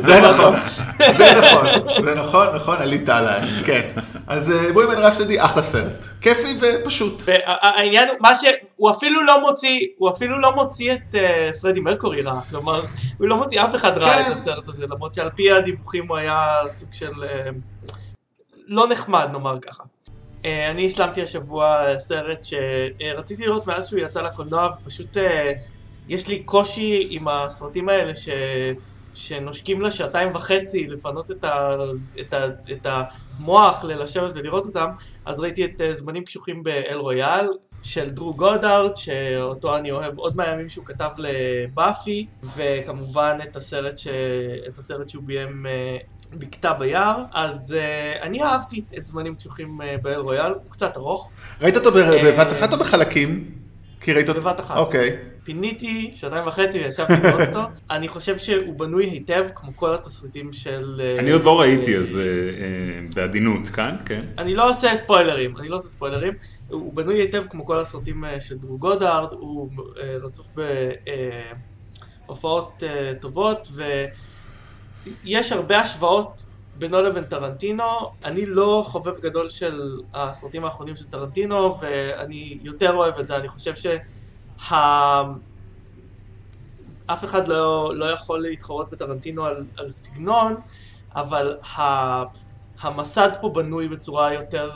זה. 0.00 0.20
נכון, 0.20 0.54
זה 1.16 1.34
נכון, 1.40 1.66
זה 2.04 2.14
נכון, 2.14 2.46
נכון, 2.54 2.76
עלית 2.76 3.08
עליי, 3.08 3.40
כן. 3.64 3.90
אז 4.26 4.50
אה, 4.50 4.72
בואי 4.72 4.86
מן 4.86 4.98
רפסדי, 4.98 5.40
אחלה 5.40 5.62
סרט. 5.62 6.06
כיפי 6.20 6.58
ופשוט. 6.60 7.22
והעניין 7.26 8.08
הוא, 8.08 8.16
מה 8.20 8.34
ש... 8.34 8.44
הוא 8.76 8.90
אפילו 8.90 9.24
לא 9.24 9.40
מוציא, 9.40 9.86
הוא 9.98 10.10
אפילו 10.10 10.40
לא 10.40 10.54
מוציא 10.54 10.92
את 10.92 11.14
אה, 11.14 11.50
פרדי 11.60 11.80
מרקורי 11.80 12.22
רע, 12.22 12.40
כלומר, 12.50 12.82
הוא 13.18 13.28
לא 13.28 13.36
מוציא 13.36 13.62
אף 13.62 13.74
אחד 13.74 13.98
רע 13.98 14.12
כן. 14.12 14.32
את 14.32 14.36
הסרט 14.36 14.68
הזה, 14.68 14.86
למרות 14.86 15.14
שעל 15.14 15.30
פי 15.34 15.52
הדיווחים 15.52 16.08
הוא 16.08 16.16
היה 16.16 16.58
סוג 16.74 16.88
של... 16.92 17.12
לא 18.72 18.88
נחמד, 18.88 19.28
נאמר 19.32 19.60
ככה. 19.60 19.84
אה, 20.44 20.70
אני 20.70 20.86
השלמתי 20.86 21.22
השבוע 21.22 21.98
סרט 21.98 22.44
שרציתי 22.44 23.46
לראות 23.46 23.66
מאז 23.66 23.88
שהוא 23.88 24.00
יצא 24.00 24.22
לקולנוע, 24.22 24.68
ופשוט 24.82 25.16
אה, 25.16 25.52
יש 26.08 26.28
לי 26.28 26.42
קושי 26.42 27.06
עם 27.10 27.28
הסרטים 27.28 27.88
האלה 27.88 28.14
ש... 28.14 28.28
שנושקים 29.14 29.80
לה 29.80 29.90
שעתיים 29.90 30.34
וחצי 30.34 30.86
לפנות 30.86 31.30
את, 31.30 31.44
ה... 31.44 31.76
את, 32.20 32.34
ה... 32.34 32.46
את 32.72 32.86
המוח 32.86 33.84
ללשבת 33.84 34.32
ולראות 34.34 34.66
אותם, 34.66 34.88
אז 35.24 35.40
ראיתי 35.40 35.64
את 35.64 35.80
אה, 35.80 35.94
זמנים 35.94 36.24
קשוחים 36.24 36.62
באל 36.62 36.98
רויאל 36.98 37.46
של 37.82 38.10
דרו 38.10 38.34
גודארד, 38.34 38.96
שאותו 38.96 39.76
אני 39.76 39.90
אוהב 39.90 40.18
עוד 40.18 40.36
מהימים 40.36 40.68
שהוא 40.68 40.84
כתב 40.84 41.10
לבאפי, 41.18 42.26
וכמובן 42.42 43.38
את 43.42 43.56
הסרט, 43.56 43.98
ש... 43.98 44.08
את 44.68 44.78
הסרט 44.78 45.10
שהוא 45.10 45.22
ביים 45.24 45.66
בקתה 46.34 46.72
ביער, 46.72 47.24
אז 47.32 47.74
uh, 47.78 48.22
אני 48.22 48.42
אהבתי 48.42 48.84
את 48.98 49.06
זמנים 49.06 49.34
קשוחים 49.34 49.80
uh, 49.80 50.02
באל 50.02 50.20
רויאל, 50.20 50.52
הוא 50.52 50.70
קצת 50.70 50.96
ארוך, 50.96 51.30
ראית 51.60 51.76
אותו 51.76 51.98
אה, 51.98 52.24
בבת 52.24 52.52
אחת 52.52 52.72
או 52.72 52.78
בחלקים? 52.78 53.50
כי 54.00 54.12
ראית 54.12 54.28
אותו... 54.28 54.40
בבת 54.40 54.60
אחת. 54.60 54.76
אוקיי. 54.76 55.16
פיניתי 55.44 56.10
שעתיים 56.14 56.46
וחצי 56.46 56.78
וישבתי 56.78 57.12
לראות 57.22 57.48
אותו, 57.48 57.60
אני 57.90 58.08
חושב 58.08 58.38
שהוא 58.38 58.78
בנוי 58.78 59.04
היטב 59.04 59.46
כמו 59.54 59.76
כל 59.76 59.94
התסריטים 59.94 60.52
של... 60.52 61.00
אני 61.18 61.30
עוד 61.30 61.44
לא 61.44 61.60
ראיתי, 61.60 61.96
אז 61.96 62.20
בעדינות 63.14 63.68
כאן, 63.68 63.96
כן. 64.04 64.24
אני 64.38 64.54
לא 64.54 64.70
עושה 64.70 64.96
ספוילרים, 64.96 65.56
אני 65.56 65.68
לא 65.68 65.76
עושה 65.76 65.88
ספוילרים, 65.88 66.32
הוא 66.68 66.94
בנוי 66.94 67.18
היטב 67.18 67.44
כמו 67.50 67.66
כל 67.66 67.78
הסרטים 67.78 68.24
של 68.40 68.58
דרו 68.58 68.78
גודארד, 68.78 69.28
הוא 69.32 69.70
רצוף 70.22 70.48
בהופעות 72.26 72.82
טובות, 73.20 73.68
ויש 75.06 75.52
הרבה 75.52 75.78
השוואות 75.78 76.44
בינו 76.78 77.02
לבין 77.02 77.24
טרנטינו, 77.24 77.84
אני 78.24 78.46
לא 78.46 78.84
חובב 78.86 79.20
גדול 79.20 79.50
של 79.50 79.80
הסרטים 80.14 80.64
האחרונים 80.64 80.96
של 80.96 81.08
טרנטינו, 81.08 81.78
ואני 81.80 82.58
יותר 82.62 82.94
אוהב 82.96 83.18
את 83.18 83.26
זה, 83.26 83.36
אני 83.36 83.48
חושב 83.48 83.74
שה... 83.74 85.22
אף 87.06 87.24
אחד 87.24 87.48
לא, 87.48 87.92
לא 87.94 88.04
יכול 88.04 88.42
להתחרות 88.42 88.90
בטרנטינו 88.90 89.44
על, 89.44 89.64
על 89.78 89.88
סגנון, 89.88 90.54
אבל 91.14 91.56
ה, 91.76 91.82
המסד 92.80 93.28
פה 93.40 93.48
בנוי 93.48 93.88
בצורה 93.88 94.34
יותר, 94.34 94.70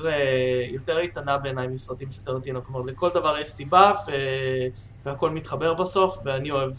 יותר 0.73 0.99
איתנה 0.99 1.39
בעיניי 1.39 1.67
מסרטים 1.67 2.11
של 2.11 2.23
טרנטינו. 2.23 2.65
כלומר, 2.65 2.81
לכל 2.81 3.11
דבר 3.15 3.39
יש 3.39 3.49
סיבה 3.49 3.93
ו, 4.07 4.11
והכל 5.05 5.31
מתחבר 5.31 5.75
בסוף, 5.75 6.19
ואני 6.25 6.51
אוהב 6.51 6.71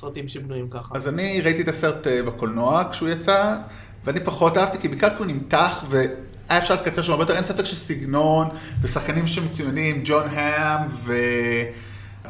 סרטים 0.00 0.28
שבנויים 0.28 0.68
ככה. 0.70 0.94
אז 0.94 1.08
אני 1.08 1.40
ראיתי 1.40 1.62
את 1.62 1.68
הסרט 1.68 2.06
אה, 2.06 2.22
בקולנוע 2.22 2.84
כשהוא 2.90 3.08
יצא, 3.08 3.56
ואני 4.04 4.20
פחות 4.20 4.56
אהבתי, 4.56 4.78
כי 4.78 4.88
בעיקר 4.88 5.08
כי 5.08 5.14
הוא 5.18 5.26
נמתח, 5.26 5.84
והיה 5.90 6.58
אפשר 6.58 6.74
לקצר 6.74 7.02
שם 7.02 7.12
הרבה 7.12 7.22
יותר, 7.22 7.36
אין 7.36 7.44
ספק 7.44 7.64
שסגנון, 7.64 8.48
ושחקנים 8.82 9.26
שמצוינים, 9.26 10.00
ג'ון 10.04 10.28
האם, 10.28 10.86
ו... 11.04 11.14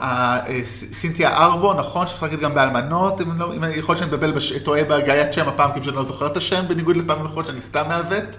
אה, 0.01 0.41
סינתיה 0.93 1.37
ארבו, 1.37 1.75
נכון, 1.75 2.07
שמשחקת 2.07 2.39
גם 2.39 2.55
באלמנות, 2.55 3.21
אם 3.21 3.39
לא- 3.39 3.55
יכול 3.55 3.93
להיות 3.93 3.99
שאני 3.99 4.17
מבלבל, 4.17 4.41
טועה 4.63 4.85
בהגיית 4.85 5.33
שם 5.33 5.49
הפעם, 5.49 5.73
כי 5.73 5.89
אני 5.89 5.97
לא 5.97 6.05
זוכר 6.05 6.27
את 6.27 6.37
השם, 6.37 6.65
בניגוד 6.69 6.97
לפעמים 6.97 7.27
אחרות 7.27 7.47
שאני 7.47 7.61
סתם 7.61 7.85
מעוות. 7.89 8.37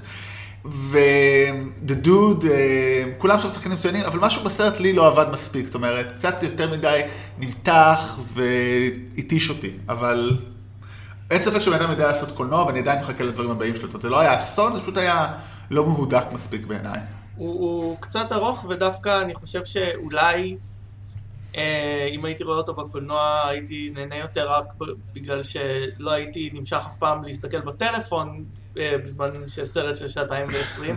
ו-The 0.70 2.06
Dude, 2.06 2.46
אה, 2.50 3.04
כולם 3.18 3.40
שם 3.40 3.50
שחקנים 3.50 3.78
מצוינים, 3.78 4.06
אבל 4.06 4.20
משהו 4.20 4.44
בסרט 4.44 4.80
לי 4.80 4.94
לא 4.94 5.08
עבד 5.08 5.26
מספיק, 5.32 5.66
זאת 5.66 5.76
אומרת, 5.76 6.12
קצת 6.12 6.44
יותר 6.44 6.72
מדי 6.72 7.02
נמתח 7.40 8.20
והתיש 8.34 9.50
אותי, 9.50 9.72
אבל 9.90 10.38
אין 11.32 11.42
ספק 11.42 11.60
שבן 11.60 11.74
אדם 11.74 11.92
יודע 11.92 12.08
לעשות 12.08 12.32
קולנוע, 12.32 12.66
ואני 12.66 12.80
עדיין 12.80 13.00
מחכה 13.00 13.24
לדברים 13.24 13.52
הבאים 13.52 13.76
שלו. 13.76 14.02
זה 14.02 14.10
לא 14.10 14.20
היה 14.20 14.36
אסון, 14.36 14.76
זה 14.76 14.82
פשוט 14.82 14.98
היה 14.98 15.34
לא 15.72 15.86
מהודק 15.86 16.24
מספיק 16.32 16.66
בעיניי. 16.66 17.00
הוא, 17.36 17.50
הוא 17.50 17.98
קצת 18.00 18.32
ארוך, 18.32 18.66
ודווקא 18.70 19.22
אני 19.22 19.36
חושב 19.36 19.66
שאולי 19.66 20.58
אה, 21.58 22.10
אם 22.12 22.26
הייתי 22.26 22.44
רואה 22.44 22.58
אותו 22.58 22.74
בקולנוע 22.74 23.48
הייתי 23.48 23.92
נהנה 23.94 24.16
יותר 24.16 24.52
רק 24.52 24.74
בגלל 25.14 25.44
שלא 25.44 26.12
הייתי 26.12 26.50
נמשך 26.54 26.78
אף 26.88 26.98
פעם 26.98 27.24
להסתכל 27.24 27.60
בטלפון 27.60 28.46
אה, 28.80 28.98
בזמן 29.04 29.28
שסרט 29.48 29.98
של 29.98 30.08
שעתיים 30.08 30.48
ועשרים. 30.54 30.96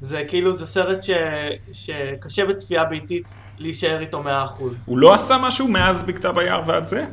זה 0.00 0.22
כאילו, 0.28 0.56
זה 0.56 0.66
סרט 0.66 1.02
ש, 1.02 1.10
שקשה 1.72 2.46
בצפייה 2.46 2.84
ביתית 2.84 3.38
להישאר 3.58 4.00
איתו 4.00 4.22
מאה 4.22 4.44
אחוז. 4.44 4.84
הוא 4.86 4.98
לא 4.98 5.14
עשה 5.14 5.36
משהו 5.40 5.68
מאז 5.68 6.02
בכתב 6.02 6.38
היער 6.38 6.62
ועד 6.66 6.86
זה? 6.86 7.04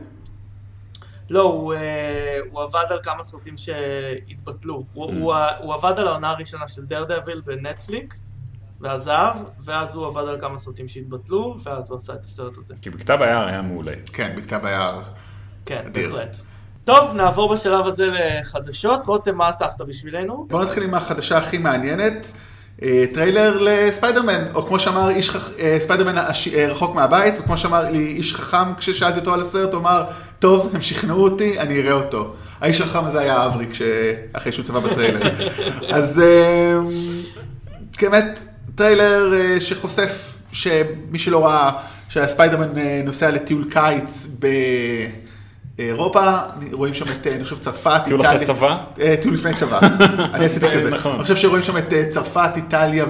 לא, 1.29 1.41
הוא, 1.41 1.73
אה, 1.73 2.39
הוא 2.51 2.61
עבד 2.61 2.85
על 2.89 2.99
כמה 3.03 3.23
סרטים 3.23 3.57
שהתבטלו. 3.57 4.83
הוא, 4.93 5.05
הוא, 5.05 5.33
הוא 5.59 5.73
עבד 5.73 5.99
על 5.99 6.07
העונה 6.07 6.29
הראשונה 6.29 6.67
של 6.67 6.85
דר 6.85 7.03
דביל 7.03 7.41
בנטפליקס, 7.45 8.35
ועזב, 8.81 9.35
ואז 9.59 9.95
הוא 9.95 10.07
עבד 10.07 10.29
על 10.29 10.41
כמה 10.41 10.57
סרטים 10.57 10.87
שהתבטלו, 10.87 11.55
ואז 11.63 11.91
הוא 11.91 11.97
עשה 11.97 12.13
את 12.13 12.25
הסרט 12.25 12.57
הזה. 12.57 12.75
כי 12.81 12.89
בכתב 12.89 13.17
היער 13.21 13.47
היה 13.47 13.61
מעולה. 13.61 13.93
כן, 14.13 14.35
בכתב 14.37 14.59
היער. 14.63 15.01
כן, 15.65 15.83
אדיר. 15.87 16.09
בהחלט. 16.09 16.37
טוב, 16.83 17.13
נעבור 17.13 17.53
בשלב 17.53 17.87
הזה 17.87 18.09
לחדשות. 18.11 19.07
רותם, 19.07 19.35
מה 19.35 19.49
אספת 19.49 19.81
בשבילנו? 19.81 20.45
בואו 20.49 20.63
נתחיל 20.63 20.83
עם 20.83 20.93
החדשה 20.93 21.37
הכי 21.37 21.57
מעניינת. 21.57 22.31
אה, 22.83 23.05
טריילר 23.13 23.57
לספיידרמן, 23.61 24.43
או 24.53 24.67
כמו 24.67 24.79
שאמר 24.79 25.09
איש 25.09 25.29
חכ... 25.29 25.51
אה, 25.59 25.77
ספיידרמן. 25.79 26.17
אה, 26.17 26.67
רחוק 26.67 26.95
מהבית, 26.95 27.35
וכמו 27.39 27.57
שאמר 27.57 27.89
לי 27.89 28.07
איש 28.07 28.33
חכם 28.33 28.75
כששאלתי 28.77 29.19
אותו 29.19 29.33
על 29.33 29.41
הסרט, 29.41 29.73
הוא 29.73 29.81
אמר, 29.81 30.05
טוב, 30.39 30.71
הם 30.73 30.81
שכנעו 30.81 31.23
אותי, 31.23 31.59
אני 31.59 31.79
אראה 31.79 31.93
אותו. 31.93 32.33
האיש 32.61 32.81
החכם 32.81 33.05
הזה 33.05 33.19
היה 33.19 33.45
אברי. 33.45 33.65
אחרי 34.33 34.51
שהוא 34.51 34.65
צפה 34.65 34.79
בטריילר. 34.79 35.31
אז 35.97 36.21
באמת, 38.01 38.39
טריילר 38.75 39.33
שחושף, 39.59 40.37
שמי 40.51 41.19
שלא 41.19 41.45
ראה, 41.45 41.71
שהספיידרמן 42.09 42.79
נוסע 43.03 43.31
לטיול 43.31 43.67
קיץ 43.71 44.27
ב... 44.39 44.47
אירופה, 45.79 46.37
רואים 46.71 46.93
שם 46.93 47.05
את, 47.05 47.27
אני 47.27 47.43
חושב, 47.43 47.57
צרפת, 47.57 48.01
טיול 48.05 48.21
אחרי 48.21 48.45
צבא? 48.45 48.77
אה, 49.01 49.15
טיול 49.21 49.33
לפני 49.33 49.53
צבא, 49.53 49.79
אני 50.33 50.45
עשיתי 50.45 50.65
כזה. 50.71 50.89
נכון. 50.89 51.13
אני 51.15 51.21
חושב 51.23 51.35
שרואים 51.35 51.63
שם 51.63 51.77
את 51.77 51.93
אה, 51.93 52.03
צרפת, 52.09 52.51
איטליה 52.55 53.05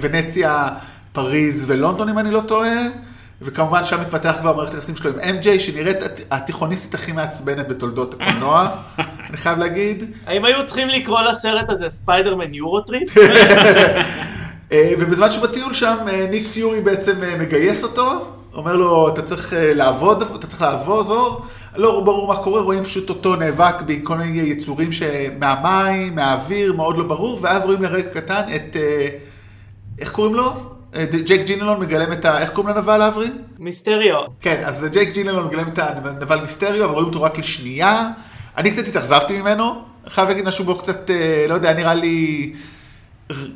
וונציה, 0.00 0.68
פריז 1.12 1.64
ולונדון, 1.66 2.08
אם 2.08 2.18
אני 2.18 2.30
לא 2.30 2.40
טועה. 2.40 2.76
וכמובן 3.42 3.84
שם 3.84 4.00
מתפתח 4.00 4.34
כבר 4.40 4.56
מערכת 4.56 4.74
היחסים 4.74 4.96
שלו 4.96 5.10
עם 5.10 5.18
MJ, 5.38 5.60
שנראית 5.60 6.02
הת- 6.02 6.20
התיכוניסטית 6.30 6.94
הכי 6.94 7.12
מעצבנת 7.12 7.68
בתולדות 7.68 8.14
הקולנוע, 8.14 8.68
אני 9.28 9.36
חייב 9.36 9.58
להגיד. 9.58 10.04
האם 10.26 10.44
היו 10.44 10.66
צריכים 10.66 10.88
לקרוא 10.88 11.20
לסרט 11.20 11.70
הזה 11.70 11.86
ספיידרמן 11.90 12.54
Eurotrip? 12.54 13.08
אה, 14.72 14.92
ובזמן 14.98 15.30
שהוא 15.30 15.42
בטיול 15.44 15.74
שם, 15.74 15.96
ניק 16.30 16.48
פיורי 16.48 16.80
בעצם 16.80 17.12
מגייס 17.38 17.82
אותו, 17.82 18.26
אומר 18.54 18.76
לו, 18.76 19.08
אתה 19.08 19.22
צריך 19.22 19.52
לעבוד, 19.58 20.22
אתה 20.22 20.46
צריך 20.46 20.62
לעבור, 20.62 21.46
לא 21.76 22.00
ברור 22.00 22.28
מה 22.28 22.36
קורה, 22.36 22.60
רואים 22.60 22.84
פשוט 22.84 23.10
אותו 23.10 23.36
נאבק 23.36 23.74
בכל 23.86 24.16
מיני 24.16 24.40
יצורים 24.40 24.90
מהמים, 25.38 26.14
מהאוויר, 26.14 26.72
מאוד 26.72 26.98
לא 26.98 27.04
ברור, 27.04 27.38
ואז 27.42 27.64
רואים 27.64 27.82
לרגע 27.82 28.10
קטן 28.10 28.42
את, 28.54 28.76
אה, 28.76 29.08
איך 29.98 30.12
קוראים 30.12 30.34
לו? 30.34 30.52
אה, 30.96 31.04
ג'ייק 31.24 31.46
ג'ינלון 31.46 31.80
מגלם 31.80 32.12
את 32.12 32.24
ה... 32.24 32.38
איך 32.38 32.50
קוראים 32.50 32.76
לנבל 32.76 33.02
אברי? 33.02 33.26
מיסטריו. 33.58 34.22
כן, 34.40 34.62
אז 34.64 34.86
ג'ייק 34.92 35.14
ג'ינלון 35.14 35.46
מגלם 35.46 35.68
את 35.68 35.78
הנבל 35.78 36.40
מיסטריו, 36.40 36.84
אבל 36.84 36.92
רואים 36.92 37.06
אותו 37.06 37.22
רק 37.22 37.38
לשנייה. 37.38 38.10
אני 38.56 38.70
קצת 38.70 38.88
התאכזבתי 38.88 39.40
ממנו, 39.40 39.82
חייב 40.08 40.28
להגיד 40.28 40.48
משהו 40.48 40.64
בו 40.64 40.78
קצת, 40.78 41.10
אה, 41.10 41.46
לא 41.48 41.54
יודע, 41.54 41.72
נראה 41.72 41.94
לי 41.94 42.52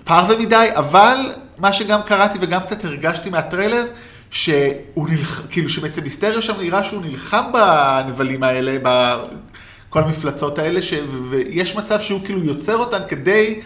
פרווה 0.04 0.38
מדי, 0.38 0.68
אבל 0.74 1.16
מה 1.58 1.72
שגם 1.72 2.00
קראתי 2.02 2.38
וגם 2.40 2.60
קצת 2.60 2.84
הרגשתי 2.84 3.30
מהטריילר, 3.30 3.84
שהוא 4.30 5.08
נלחם, 5.08 5.42
כאילו 5.50 5.68
שבעצם 5.68 6.02
מיסטריו 6.02 6.42
שם 6.42 6.60
נראה 6.60 6.84
שהוא 6.84 7.02
נלחם 7.02 7.44
בנבלים 7.52 8.42
האלה, 8.42 8.76
בכל 8.82 10.02
המפלצות 10.02 10.58
האלה, 10.58 10.82
ש... 10.82 10.94
ויש 11.30 11.76
מצב 11.76 12.00
שהוא 12.00 12.20
כאילו 12.24 12.44
יוצר 12.44 12.76
אותן 12.76 13.00
כדי 13.08 13.60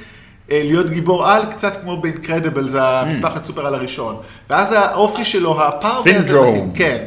אה, 0.50 0.62
להיות 0.64 0.90
גיבור 0.90 1.26
על, 1.26 1.52
קצת 1.52 1.80
כמו 1.82 2.00
באינקרדיבל, 2.00 2.68
זה 2.68 2.82
המסמך 2.82 3.36
הסופר 3.36 3.66
על 3.66 3.74
הראשון. 3.74 4.16
ואז 4.50 4.72
האופי 4.72 5.24
שלו, 5.24 5.62
הפרווה 5.62 5.98
הזה 5.98 6.10
סינדרום. 6.12 6.48
מתאים, 6.48 6.72
כן. 6.74 7.04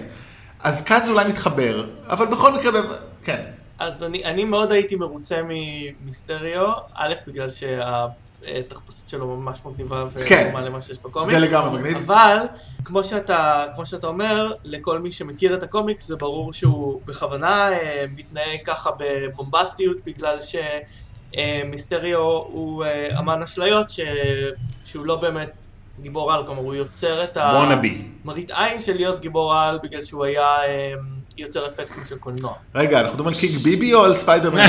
אז 0.64 0.82
כאן 0.82 1.00
זה 1.06 1.12
אולי 1.12 1.30
מתחבר, 1.30 1.86
אבל 2.10 2.26
בכל 2.26 2.54
מקרה, 2.54 2.72
כן. 3.24 3.42
אז 3.80 4.04
אני, 4.04 4.26
אני 4.26 4.46
מאוד 4.46 4.72
הייתי 4.72 4.96
מרוצה 4.96 5.42
ממיסטריו, 5.44 6.72
א', 6.96 7.14
בגלל 7.28 7.50
שהתחפושת 8.46 9.10
שלו 9.10 9.28
ממש 9.28 9.60
מגניבה 9.66 10.06
כן. 10.28 10.44
ודומה 10.46 10.62
למה 10.62 10.82
שיש 10.82 10.98
בקומיקס. 10.98 11.34
זה 11.34 11.40
לגמרי 11.40 11.80
מגניב. 11.80 11.98
אבל, 11.98 12.38
כמו 12.86 13.04
שאתה, 13.04 13.66
כמו 13.76 13.86
שאתה 13.86 14.08
אומר, 14.08 14.54
לכל 14.64 15.00
מי 15.00 15.12
שמכיר 15.12 15.54
את 15.54 15.64
הקומיקס, 15.64 16.08
זה 16.08 16.16
ברור 16.16 16.54
שהוא 16.54 17.02
בכוונה 17.06 17.72
אה, 17.72 18.06
מתנהג 18.16 18.60
ככה 18.66 18.90
בבומבסטיות, 18.98 19.98
בגלל 20.06 20.38
שמיסטריו 21.34 22.20
הוא 22.22 22.86
אה, 22.86 23.20
אמן 23.20 23.42
אשליות, 23.42 23.90
ש... 23.90 24.00
שהוא 24.84 25.06
לא 25.06 25.16
באמת 25.16 25.52
גיבור 26.02 26.34
על, 26.34 26.46
כלומר 26.46 26.62
הוא 26.62 26.76
יוצר 26.76 27.24
את 27.24 27.38
wannabe. 27.38 28.08
מראית 28.26 28.52
עין 28.52 28.80
של 28.80 28.96
להיות 28.96 29.22
גיבור 29.22 29.54
על, 29.56 29.80
בגלל 29.84 30.02
שהוא 30.02 30.26
היה 30.26 30.64
אה, 30.64 30.94
יוצר 31.38 31.68
אפקטים 31.68 32.04
של 32.10 32.18
קולנוע. 32.18 32.54
רגע, 32.76 33.00
אנחנו 33.00 33.14
מדברים 33.14 33.34
על 33.34 33.40
קינג 33.40 33.54
ביבי 33.64 33.94
או 33.94 34.04
על 34.04 34.16
ספיידרמן? 34.16 34.60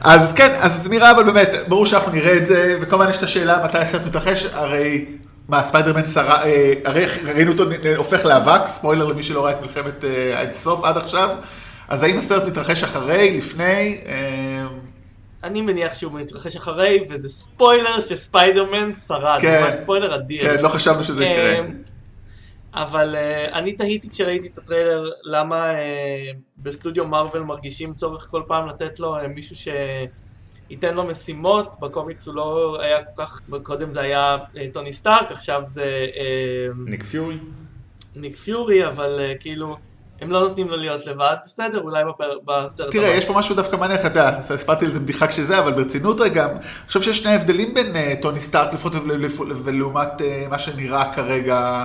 אז 0.00 0.32
כן, 0.32 0.54
אז 0.58 0.82
זה 0.82 0.88
נראה 0.88 1.10
אבל 1.10 1.22
באמת, 1.24 1.50
ברור 1.68 1.86
שאנחנו 1.86 2.12
נראה 2.12 2.36
את 2.36 2.46
זה, 2.46 2.78
וכמובן 2.80 3.10
יש 3.10 3.16
את 3.18 3.22
השאלה 3.22 3.64
מתי 3.64 3.78
הסרט 3.78 4.06
מתרחש, 4.06 4.44
הרי, 4.52 5.04
מה, 5.48 5.62
ספיידרמן 5.62 6.04
שרד, 6.04 6.44
אה, 6.44 6.72
הרי 6.84 7.04
ראינו 7.24 7.52
אותו 7.52 7.64
נ- 7.64 7.96
הופך 7.96 8.24
לאבק, 8.24 8.60
ספוילר 8.66 9.04
למי 9.04 9.22
שלא 9.22 9.44
ראה 9.44 9.50
את 9.52 9.60
מלחמת 9.62 10.04
אה, 10.04 10.38
האינסוף 10.38 10.84
עד 10.84 10.96
עכשיו, 10.96 11.28
אז 11.88 12.02
האם 12.02 12.18
הסרט 12.18 12.44
מתרחש 12.46 12.82
אחרי, 12.84 13.36
לפני? 13.36 13.98
אה, 14.06 14.66
אני 15.44 15.60
מניח 15.60 15.94
שהוא 15.94 16.12
מתרחש 16.20 16.56
אחרי, 16.56 17.04
וזה 17.10 17.28
ספוילר 17.28 18.00
שספיידרמן 18.00 18.94
שרד. 18.94 19.38
כן. 19.40 19.68
ספוילר 19.72 20.14
אדיר. 20.14 20.42
כן, 20.42 20.62
לא 20.62 20.68
חשבנו 20.68 21.04
שזה 21.04 21.24
יקרה. 21.24 21.60
אבל 22.76 23.14
אה, 23.16 23.58
אני 23.58 23.72
תהיתי 23.72 24.10
כשראיתי 24.10 24.48
את 24.48 24.58
הטריילר, 24.58 25.10
למה 25.24 25.70
אה, 25.74 25.80
בסטודיו 26.58 27.06
מרוויל 27.08 27.42
מרגישים 27.42 27.94
צורך 27.94 28.28
כל 28.30 28.42
פעם 28.46 28.66
לתת 28.66 29.00
לו 29.00 29.16
אה, 29.16 29.28
מישהו 29.28 29.56
שייתן 29.56 30.94
לו 30.94 31.04
משימות, 31.04 31.76
בקומיקס 31.80 32.26
הוא 32.26 32.34
לא 32.34 32.76
היה 32.80 32.98
כל 33.04 33.22
כך, 33.24 33.40
קודם 33.62 33.90
זה 33.90 34.00
היה 34.00 34.36
אה, 34.56 34.66
טוני 34.72 34.92
סטארק, 34.92 35.30
עכשיו 35.32 35.60
זה 35.64 35.82
אה, 36.16 36.66
ניק 36.86 37.02
פיורי. 37.04 37.38
ניק 38.16 38.36
פיורי, 38.36 38.86
אבל 38.86 39.16
אה, 39.20 39.32
כאילו, 39.40 39.76
הם 40.20 40.30
לא 40.30 40.40
נותנים 40.40 40.68
לו 40.68 40.76
להיות 40.76 41.06
לבד, 41.06 41.36
בסדר, 41.44 41.80
אולי 41.80 42.04
בפר- 42.04 42.38
בסרט 42.44 42.90
תראה, 42.92 43.08
יש 43.08 43.24
פה 43.24 43.32
משהו 43.32 43.54
דווקא 43.54 43.76
מעניין, 43.76 43.98
אתה 44.00 44.08
יודע, 44.08 44.28
סיפרתי 44.28 44.84
על 44.84 44.92
זה 44.92 45.00
בדיחה 45.00 45.26
כשזה, 45.26 45.58
אבל 45.58 45.72
ברצינות 45.72 46.20
רגע, 46.20 46.44
אני 46.46 46.58
חושב 46.86 47.02
שיש 47.02 47.18
שני 47.18 47.34
הבדלים 47.34 47.74
בין 47.74 47.96
אה, 47.96 48.14
טוני 48.22 48.40
סטארק 48.40 48.72
לפחות 48.74 48.94
ול- 48.94 49.24
ולעומת 49.64 50.22
אה, 50.22 50.46
מה 50.50 50.58
שנראה 50.58 51.14
כרגע 51.14 51.84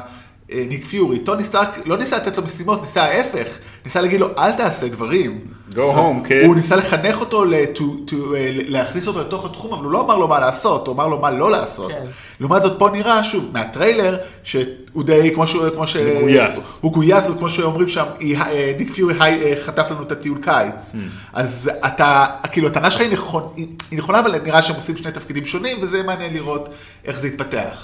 ניק 0.70 0.86
פיורי. 0.86 1.20
טוני 1.20 1.44
סטארק 1.44 1.80
לא 1.86 1.98
ניסה 1.98 2.16
לתת 2.18 2.38
לו 2.38 2.44
משימות, 2.44 2.82
ניסה 2.82 3.04
ההפך, 3.04 3.48
ניסה 3.86 4.02
להגיד 4.02 4.20
לו, 4.20 4.28
אל 4.38 4.52
תעשה 4.52 4.88
דברים. 4.88 5.40
Go 5.72 5.76
home, 5.76 6.28
כן. 6.28 6.44
הוא 6.46 6.56
ניסה 6.56 6.76
לחנך 6.76 7.20
אותו, 7.20 7.46
ל- 7.46 7.54
to- 7.76 7.80
to, 8.12 8.14
אה, 8.36 8.50
להכניס 8.68 9.08
אותו 9.08 9.22
לתוך 9.22 9.46
התחום, 9.46 9.74
אבל 9.74 9.84
הוא 9.84 9.92
לא 9.92 10.02
אמר 10.02 10.18
לו 10.18 10.28
מה 10.28 10.40
לעשות, 10.40 10.88
הוא 10.88 10.96
אמר 10.96 11.08
לו 11.08 11.20
מה 11.20 11.32
לא 11.32 11.52
לעשות. 11.52 11.92
כן. 11.92 12.04
לעומת 12.40 12.62
זאת, 12.62 12.80
פה 12.80 12.90
נראה, 12.94 13.24
שוב, 13.24 13.50
מהטריילר, 13.54 14.18
שהוא 14.44 14.64
די, 15.04 15.32
כמו 15.36 15.48
שהוא, 15.48 15.70
כמו 15.76 15.88
ש... 15.88 15.96
מגויס. 15.96 16.80
הוא 16.82 16.92
גויס, 16.94 17.30
וכמו 17.30 17.50
שאומרים 17.50 17.88
שם, 17.88 18.06
אה, 18.22 18.72
ניק 18.78 18.92
פיורי 18.94 19.14
היי, 19.20 19.44
אה, 19.44 19.54
חטף 19.66 19.92
לנו 19.92 20.04
את 20.04 20.12
הטיול 20.12 20.38
קיץ. 20.42 20.92
אז 21.34 21.72
אתה, 21.86 22.26
כאילו, 22.52 22.68
הטענה 22.68 22.92
שלך 22.92 23.02
היא 23.02 23.10
היא 23.56 23.68
נכונה, 23.92 24.20
אבל 24.20 24.40
נראה 24.44 24.62
שהם 24.62 24.76
עושים 24.76 24.98
שני 24.98 25.12
תפקידים 25.12 25.46
שונים, 25.46 25.78
וזה 25.82 26.04
מעניין 26.04 26.34
לראות 26.34 26.70
איך 27.06 27.20
זה 27.20 27.28
יתפתח. 27.28 27.84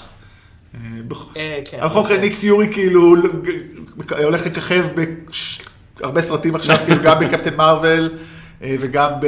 אה, 0.74 0.80
אה, 1.36 1.60
כן. 1.70 1.78
על 1.80 1.88
חוק 1.88 2.10
ניק 2.10 2.34
פיורי 2.34 2.72
כאילו 2.72 3.14
הולך 4.22 4.46
לככב 4.46 4.84
בהרבה 6.00 6.20
סרטים 6.20 6.54
עכשיו, 6.54 6.76
כאילו 6.86 7.02
גם 7.02 7.20
בקפטן 7.20 7.56
מרוויל 7.56 8.18
אה, 8.62 8.76
וגם 8.80 9.10
ב... 9.20 9.26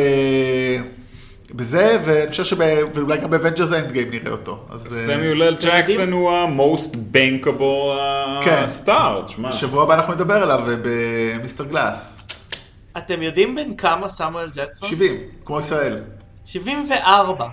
בזה, 1.55 1.99
ואני 2.05 2.31
חושב 2.31 2.45
שאולי 2.45 3.19
גם 3.19 3.31
ב 3.31 3.73
Avengers 3.73 3.93
Endgame 3.93 4.11
נראה 4.11 4.33
אותו. 4.33 4.67
סמיול 4.77 5.43
אל 5.43 5.57
ג'קסון 5.61 6.13
הוא 6.13 6.31
ה-most 6.31 6.95
bankable 6.95 8.45
כן. 8.45 8.65
star, 8.85 9.27
תשמע. 9.27 9.49
בשבוע 9.49 9.83
הבא 9.83 9.95
אנחנו 9.95 10.15
נדבר 10.15 10.43
עליו 10.43 10.61
במיסטר 10.83 11.65
גלאס. 11.65 12.21
אתם 12.99 13.23
יודעים 13.23 13.55
בן 13.55 13.77
כמה 13.77 14.09
סמואל 14.09 14.49
ג'קסון? 14.55 14.89
70, 14.89 15.17
כמו 15.45 15.61
ישראל. 15.61 16.01
74. 16.53 17.45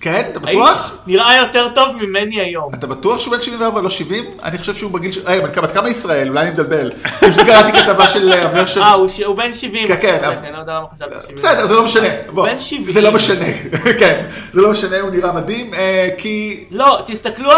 כן, 0.00 0.30
אתה 0.32 0.40
האיש 0.46 0.56
בטוח? 0.58 0.98
נראה 1.06 1.36
יותר 1.36 1.68
טוב 1.74 1.96
ממני 1.96 2.40
היום. 2.40 2.74
אתה 2.74 2.86
בטוח 2.86 3.20
שהוא 3.20 3.34
בן 3.36 3.42
74 3.42 3.80
לא 3.80 3.90
70? 3.90 4.24
אני 4.42 4.58
חושב 4.58 4.74
שהוא 4.74 4.90
בגיל... 4.90 5.12
ש- 5.12 5.18
רגע, 5.24 5.46
בת 5.46 5.54
כמה- 5.54 5.66
בת 5.66 5.72
כמה 5.72 5.88
ישראל? 5.88 6.28
אולי 6.28 6.40
אני 6.40 6.50
מבלבל. 6.50 6.90
פשוט 7.20 7.46
קראתי 7.46 7.78
כתבה 7.78 8.08
של 8.08 8.32
אה, 8.32 8.44
אבנר 8.44 8.66
של... 8.66 8.82
אה, 8.82 8.92
הוא 9.26 9.36
בן 9.36 9.52
70. 9.52 9.88
כן, 9.88 9.96
כן, 10.00 10.24
אבל- 10.24 10.34
אני 10.44 10.52
לא 10.52 10.58
יודע 10.58 10.74
למה 10.74 10.86
חשבתי 10.94 11.14
70. 11.20 11.36
בסדר, 11.36 11.66
זה 11.66 11.74
לא 11.74 11.84
משנה. 11.84 12.08
בוא, 12.34 12.46
בן 12.48 12.58
70. 12.58 12.92
זה 12.92 13.00
לא 13.00 13.12
משנה. 13.12 13.44
כן, 14.00 14.26
זה 14.52 14.60
לא 14.60 14.70
משנה, 14.70 15.00
הוא 15.00 15.10
נראה 15.10 15.32
מדהים, 15.32 15.74
אה, 15.74 16.08
כי... 16.18 16.64
לא, 16.70 16.98
תסתכלו 17.06 17.50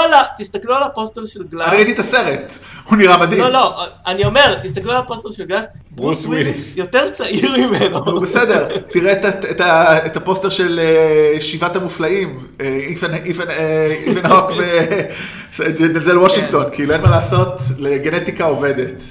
על 0.75 0.83
הפוסטר 0.83 1.27
של 1.27 1.43
גלאס. 1.51 1.69
אני 1.69 1.77
ראיתי 1.77 1.93
את 1.93 1.99
הסרט, 1.99 2.53
הוא 2.85 2.97
נראה 2.99 3.17
מדהים. 3.17 3.41
לא, 3.43 3.49
לא, 3.53 3.85
אני 4.07 4.25
אומר, 4.25 4.55
תסתכלו 4.63 4.93
על 4.93 4.99
הפוסטר 4.99 5.31
של 5.31 5.45
גלאס, 5.45 5.67
ברוס 5.95 6.27
וויליס. 6.27 6.77
יותר 6.77 7.11
צעיר 7.11 7.57
ממנו. 7.57 8.05
נו, 8.05 8.21
בסדר, 8.21 8.69
תראה 8.93 9.13
את 10.07 10.17
הפוסטר 10.17 10.49
של 10.49 10.81
אה, 10.83 11.41
שבעת 11.41 11.77
המופלאים, 11.77 12.39
אה, 12.61 12.79
איפן- 13.27 13.51
אה, 13.51 13.87
איתן 14.07 14.27
הוק 14.27 14.51
ודנזל 15.59 16.19
וושינגטון, 16.19 16.65
כאילו 16.73 16.93
אין 16.95 17.01
מה 17.01 17.11
לעשות, 17.11 17.53
הגנטיקה 17.79 18.45
עובדת. 18.45 19.03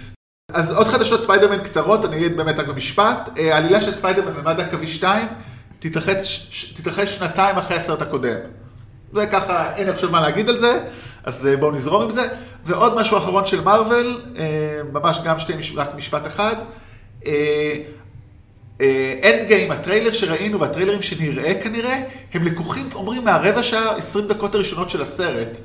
אז 0.54 0.78
עוד 0.78 0.88
חדשות 0.88 1.22
ספיידרמן 1.24 1.58
קצרות, 1.64 2.06
אני 2.06 2.16
אגיד 2.18 2.38
באמת 2.38 2.60
רק 2.60 2.68
במשפט. 2.68 3.30
העלילה 3.38 3.82
של 3.82 3.92
ספיידרמן 3.92 4.34
במימד 4.34 4.60
העכביש 4.60 4.88
2 4.88 5.28
תתרחש 5.80 6.48
ש- 6.50 6.74
תתרחש 6.74 7.14
שנתיים 7.16 7.56
אחרי 7.58 7.78
הסרט 7.78 8.02
הקודם. 8.02 8.36
זה 9.14 9.26
ככה, 9.26 9.76
אין 9.76 9.86
לי 9.86 9.92
עכשיו 9.94 10.10
מה 10.12 10.22
להגיד 10.22 10.50
על 10.50 10.58
זה, 10.58 10.80
אז 11.24 11.48
אה, 11.48 11.58
בואו 11.58 11.72
נזרום 11.72 12.04
עם 12.04 12.10
זה. 12.12 12.28
ועוד 12.66 13.02
משהו 13.02 13.18
אחרון 13.18 13.46
של 13.46 13.62
מארוול, 13.62 14.22
אה, 14.38 14.82
ממש 14.94 15.20
גם 15.26 15.40
שתי, 15.40 15.54
רק 15.76 15.96
משפט 15.96 16.28
אחד. 16.28 16.56
Endgame, 19.24 19.72
הטריילר 19.72 20.14
שראינו 20.14 20.60
והטריילרים 20.60 21.02
שנראה 21.02 21.54
כנראה, 21.64 22.04
הם 22.34 22.46
לקוחים, 22.46 22.90
אומרים, 22.96 23.26
מהרבע 23.26 23.64
שעה, 23.64 23.96
20 23.96 24.28
דקות 24.28 24.56
הראשונות 24.56 24.90
של 24.90 25.02
הסרט. 25.02 25.58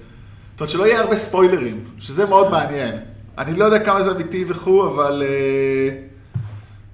זאת 0.56 0.60
אומרת 0.60 0.70
שלא 0.70 0.86
יהיה 0.86 1.00
הרבה 1.00 1.16
ספוילרים, 1.18 1.84
שזה 1.98 2.26
מאוד 2.26 2.50
מעניין. 2.50 2.98
אני 3.38 3.58
לא 3.58 3.64
יודע 3.64 3.78
כמה 3.78 4.02
זה 4.02 4.10
אמיתי 4.10 4.44
וכו', 4.48 4.86
אבל 4.86 5.22
אה, 5.26 5.96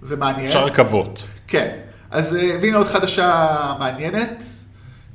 זה 0.03 0.17
מעניין. 0.17 0.47
אפשר 0.47 0.65
לקוות. 0.65 1.23
כן. 1.47 1.77
אז 2.11 2.37
אה, 2.37 2.57
והנה 2.63 2.77
עוד 2.77 2.87
חדשה 2.87 3.47
מעניינת. 3.79 4.43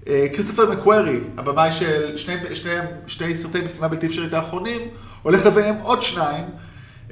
אה, 0.09 0.27
כריסטופר 0.33 0.71
מקוורי, 0.71 1.19
הבמאי 1.37 1.71
של 1.71 2.17
שני, 2.17 2.35
שני, 2.53 2.73
שני 3.07 3.35
סרטי 3.35 3.61
משימה 3.61 3.87
בלתי 3.87 4.05
אפשרית 4.05 4.33
האחרונים, 4.33 4.81
הולך 5.21 5.45
לביים 5.45 5.75
עוד 5.75 6.01
שניים. 6.01 6.43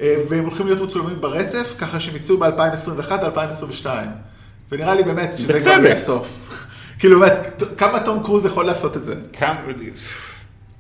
אה, 0.02 0.16
והם 0.30 0.44
הולכים 0.44 0.66
להיות 0.66 0.82
מצולמים 0.82 1.22
ברצף, 1.22 1.76
ככה 1.78 2.00
שהם 2.00 2.16
יצאו 2.16 2.38
ב-2021-2022. 2.38 3.88
ונראה 4.72 4.96
לי 4.96 5.04
באמת 5.04 5.38
שזה 5.38 5.54
בצדק. 5.54 5.74
כבר 5.74 5.84
יהיה 5.84 5.94
הסוף. 5.94 6.58
כאילו 7.00 7.20
באמת, 7.20 7.64
כמה 7.78 8.00
תום 8.00 8.24
קרוז 8.24 8.46
יכול 8.46 8.66
לעשות 8.66 8.98
את 8.98 9.06
זה? 9.06 9.16
כמה... 9.34 9.62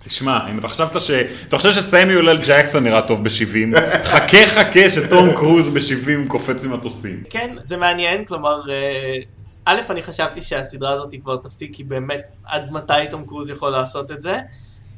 תשמע, 0.08 0.40
אם 0.52 0.60
אתה 0.60 0.68
חשבת 0.68 1.02
ש... 1.02 1.12
אתה 1.48 1.58
חושב 1.58 1.72
שסמיול 1.72 2.30
אל 2.30 2.40
ג'קסון 2.46 2.84
נראה 2.84 3.02
טוב 3.02 3.24
ב-70, 3.24 3.80
חכה 4.12 4.46
חכה 4.46 4.90
שטום 4.90 5.36
קרוז 5.36 5.70
ב-70 5.70 6.28
קופץ 6.28 6.64
ממטוסים. 6.64 7.24
כן, 7.30 7.56
זה 7.64 7.78
מעניין, 7.78 8.26
כלומר, 8.26 8.72
אה, 8.72 9.18
א', 9.66 9.82
אני 9.90 10.04
חשבתי 10.04 10.42
שהסדרה 10.42 10.92
הזאת 10.92 11.16
כבר 11.22 11.38
תפסיק, 11.38 11.76
כי 11.76 11.84
באמת, 11.84 12.28
עד 12.44 12.72
מתי 12.72 12.94
תום 13.12 13.26
קרוז 13.26 13.50
יכול 13.50 13.70
לעשות 13.70 14.12
את 14.12 14.22
זה. 14.22 14.40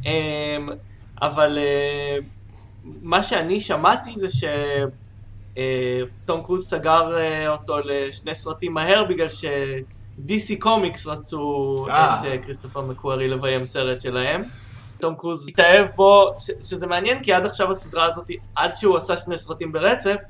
אמ, 0.05 0.69
אבל 1.21 1.57
אה, 1.57 2.17
מה 3.01 3.24
שאני 3.24 3.59
שמעתי 3.59 4.13
זה 4.15 4.27
שתום 6.24 6.43
קרוז 6.43 6.67
סגר 6.67 7.17
אה, 7.17 7.50
אותו 7.50 7.79
לשני 7.83 8.36
סרטים 8.36 8.74
מהר, 8.74 9.03
בגלל 9.03 9.29
ש-DC 9.29 10.53
קומיקס 10.59 11.07
רצו 11.07 11.86
אה. 11.89 12.19
את 12.21 12.25
אה, 12.25 12.38
כריסטופר 12.38 12.81
מקוורי 12.81 13.27
לביים 13.27 13.65
סרט 13.65 14.01
שלהם. 14.01 14.43
תום 15.00 15.15
קרוז 15.15 15.47
התאהב 15.47 15.88
בו, 15.95 16.33
ש- 16.39 16.69
שזה 16.69 16.88
מעניין 16.88 17.24
כי 17.24 17.33
עד 17.33 17.45
עכשיו 17.45 17.71
הסדרה 17.71 18.05
הזאת, 18.05 18.31
עד 18.55 18.75
שהוא 18.75 18.97
עשה 18.97 19.17
שני 19.17 19.38
סרטים 19.38 19.71
ברצף, 19.71 20.21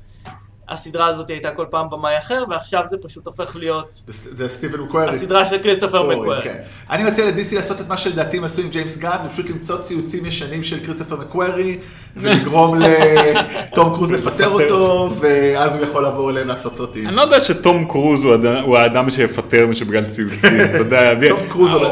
הסדרה 0.68 1.06
הזאת 1.06 1.30
הייתה 1.30 1.50
כל 1.50 1.66
פעם 1.70 1.90
במאי 1.90 2.18
אחר, 2.18 2.44
ועכשיו 2.50 2.84
זה 2.90 2.96
פשוט 3.02 3.26
הופך 3.26 3.56
להיות 3.56 3.86
זה, 3.90 4.48
סטיבן 4.48 4.80
מקוורי. 4.80 5.16
הסדרה 5.16 5.46
של 5.46 5.62
כריסטופר 5.62 6.02
מקוורי. 6.02 6.42
כן. 6.42 6.62
אני 6.90 7.04
מציע 7.04 7.26
ל 7.26 7.36
DC 7.36 7.56
לעשות 7.56 7.80
את 7.80 7.88
מה 7.88 7.98
שלדעתי 7.98 8.36
הם 8.36 8.44
עשו 8.44 8.60
עם 8.62 8.68
ג'יימס 8.68 8.96
גן, 8.96 9.16
ופשוט 9.26 9.50
למצוא 9.50 9.82
ציוצים 9.82 10.26
ישנים 10.26 10.62
של 10.62 10.84
כריסטופר 10.84 11.16
מקוורי, 11.16 11.78
ולגרום 12.16 12.78
לתום 12.78 13.94
קרוז 13.94 14.12
לפטר 14.12 14.48
אותו, 14.48 15.10
ואז 15.20 15.74
הוא 15.74 15.82
יכול 15.82 16.02
לעבור 16.02 16.30
אליהם 16.30 16.48
לעשות 16.48 16.76
סרטים. 16.76 17.08
אני 17.08 17.16
לא 17.16 17.22
יודע 17.22 17.40
שתום 17.40 17.84
קרוז 17.88 18.24
הוא 18.24 18.76
האדם- 18.76 19.10
שיפטר 19.10 19.66
מישהו 19.66 19.86
בגלל 19.86 20.04
ציוצים, 20.04 20.60
אתה 20.64 20.78
יודע, 20.78 21.14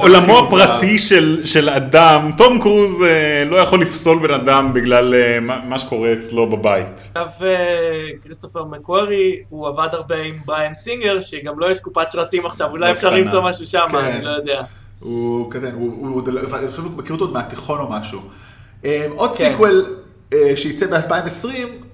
עולמו. 0.00 0.38
הפרטי 0.38 0.99
של 0.99 1.40
של 1.44 1.68
אדם, 1.68 2.30
תום 2.37 2.61
קרוז 2.61 3.02
אה, 3.02 3.44
לא 3.50 3.56
יכול 3.56 3.80
לפסול 3.80 4.18
בן 4.18 4.35
אדם 4.35 4.73
בגלל 4.73 5.14
אה, 5.14 5.40
מה 5.40 5.78
שקורה 5.78 6.12
אצלו 6.12 6.50
בבית. 6.50 7.08
עכשיו 7.14 7.26
אה, 7.46 8.04
כריסטופר 8.23 8.64
מקוורי, 8.64 9.37
הוא 9.49 9.68
עבד 9.68 9.88
הרבה 9.92 10.16
עם 10.16 10.35
בריאן 10.46 10.75
סינגר, 10.75 11.20
שגם 11.20 11.58
לו 11.58 11.70
יש 11.70 11.80
קופת 11.80 12.12
שרצים 12.12 12.46
עכשיו, 12.46 12.70
אולי 12.70 12.90
אפשר. 12.90 13.11
למצוא 13.11 13.42
משהו 13.42 13.66
שם, 13.66 13.87
כן. 13.90 13.96
אני 13.96 14.25
לא 14.25 14.30
יודע. 14.30 14.62
הוא 15.00 15.50
כזה, 15.50 15.70
הוא, 15.75 15.92
הוא, 16.00 16.08
הוא, 16.08 16.23
אני 16.58 16.66
חושב 16.70 16.82
שהוא 16.82 16.99
מכיר 16.99 17.12
אותו 17.12 17.25
עוד 17.25 17.32
מהתיכון 17.35 17.80
או 17.80 17.88
משהו. 17.90 18.20
עוד 19.16 19.37
כן. 19.37 19.49
סיקוול 19.50 19.87
שייצא 20.54 20.87
ב-2020, 20.87 21.47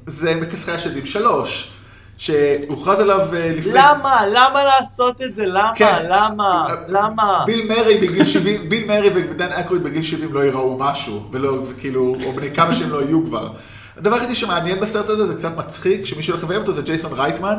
זה 0.06 0.34
מכסחי 0.34 0.72
השדים 0.72 1.06
3, 1.06 1.72
שהוכרז 2.16 3.00
עליו 3.00 3.20
אה, 3.34 3.52
לפני... 3.56 3.72
למה? 3.74 4.20
למה 4.32 4.62
לעשות 4.64 5.22
את 5.22 5.34
זה? 5.34 5.44
למה? 5.46 5.72
כן. 5.74 6.06
למה? 6.08 6.66
למה? 6.88 7.42
ביל 7.46 7.68
מרי 7.68 7.98
בגיל 7.98 8.24
70, 8.24 8.60
ביל 8.70 8.86
מרי 8.86 9.10
ודן 9.14 9.52
אקרויד 9.52 9.82
בגיל 9.82 10.02
70 10.02 10.32
לא 10.32 10.44
יראו 10.44 10.78
משהו, 10.78 11.28
ולא, 11.32 11.62
וכאילו, 11.68 12.16
או 12.24 12.32
בני 12.32 12.50
כמה 12.50 12.72
שהם 12.72 12.90
לא 12.90 13.02
יהיו 13.02 13.26
כבר. 13.26 13.52
הדבר 13.96 14.14
היחידי 14.14 14.36
שמעניין 14.36 14.80
בסרט 14.80 15.08
הזה, 15.08 15.26
זה 15.26 15.34
קצת 15.34 15.56
מצחיק, 15.56 16.04
שמי 16.04 16.22
שהולך 16.22 16.44
לביים 16.44 16.60
אותו 16.60 16.72
זה 16.72 16.82
ג'ייסון 16.82 17.12
רייטמן, 17.12 17.58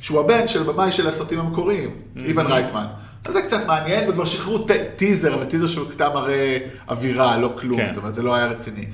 שהוא 0.00 0.20
הבן 0.20 0.48
של 0.48 0.62
במאי 0.62 0.92
של 0.92 1.08
הסרטים 1.08 1.40
המקוריים, 1.40 1.90
איוון 2.24 2.46
רייטמן. 2.46 2.86
אז 3.24 3.32
זה 3.32 3.42
קצת 3.42 3.66
מעניין, 3.66 4.10
וכבר 4.10 4.24
שחררו 4.24 4.66
טיזר, 4.96 5.34
אבל 5.34 5.44
טיזר 5.44 5.66
שהוא 5.66 5.90
סתם 5.90 6.08
מראה 6.14 6.58
אווירה, 6.88 7.38
לא 7.38 7.52
כלום, 7.58 7.76
כן. 7.80 7.88
זאת 7.88 7.96
אומרת, 7.96 8.14
זה 8.14 8.22
לא 8.22 8.34
היה 8.34 8.46
רציני. 8.46 8.86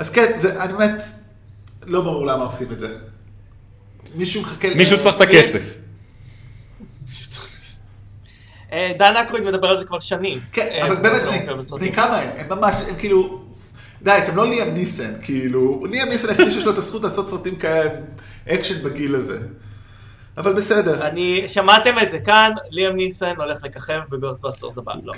אז 0.00 0.10
כן, 0.10 0.32
זה, 0.36 0.62
אני 0.62 0.72
באמת, 0.72 1.02
לא 1.86 2.00
ברור 2.00 2.26
למה 2.26 2.44
עושים 2.44 2.72
את 2.72 2.80
זה. 2.80 2.96
מישהו 4.14 4.42
מחכה... 4.42 4.68
מישהו 4.74 5.00
צריך 5.00 5.16
את 5.16 5.20
הכסף. 5.20 5.74
אה, 8.72 8.92
דן 8.98 9.16
אקרויד 9.16 9.44
מדבר 9.48 9.68
על 9.68 9.78
זה 9.78 9.84
כבר 9.84 10.00
שנים. 10.00 10.40
כן, 10.52 10.68
אה, 10.70 10.86
אבל 10.86 10.96
זה 10.96 11.02
באמת, 11.02 11.22
לא 11.48 11.76
בני- 11.78 11.92
כמה 11.92 12.16
הם? 12.20 12.30
הם 12.36 12.58
ממש, 12.58 12.76
הם 12.88 12.94
כאילו... 12.98 13.42
די, 14.02 14.18
אתם 14.24 14.36
לא 14.36 14.48
ליאם 14.48 14.74
ניסן, 14.74 15.12
כאילו... 15.22 15.82
ליאם 15.90 16.08
ניסן 16.08 16.28
היחידי 16.28 16.50
שיש 16.50 16.64
לו 16.64 16.72
את 16.72 16.78
הזכות 16.78 17.02
לעשות 17.02 17.28
סרטים 17.30 17.56
כאלה, 17.56 17.90
אקשן 18.48 18.82
בגיל 18.82 19.14
הזה. 19.14 19.38
אבל 20.36 20.52
בסדר. 20.52 21.06
אני, 21.06 21.44
שמעתם 21.48 21.94
את 22.02 22.10
זה 22.10 22.18
כאן, 22.18 22.52
ליאם 22.70 22.96
ניסן 22.96 23.34
הולך 23.36 23.64
לככב 23.64 24.00
ב 24.10 24.15
Ghostbusters 24.15 24.78
הבא, 24.78 24.92
לא. 25.04 25.12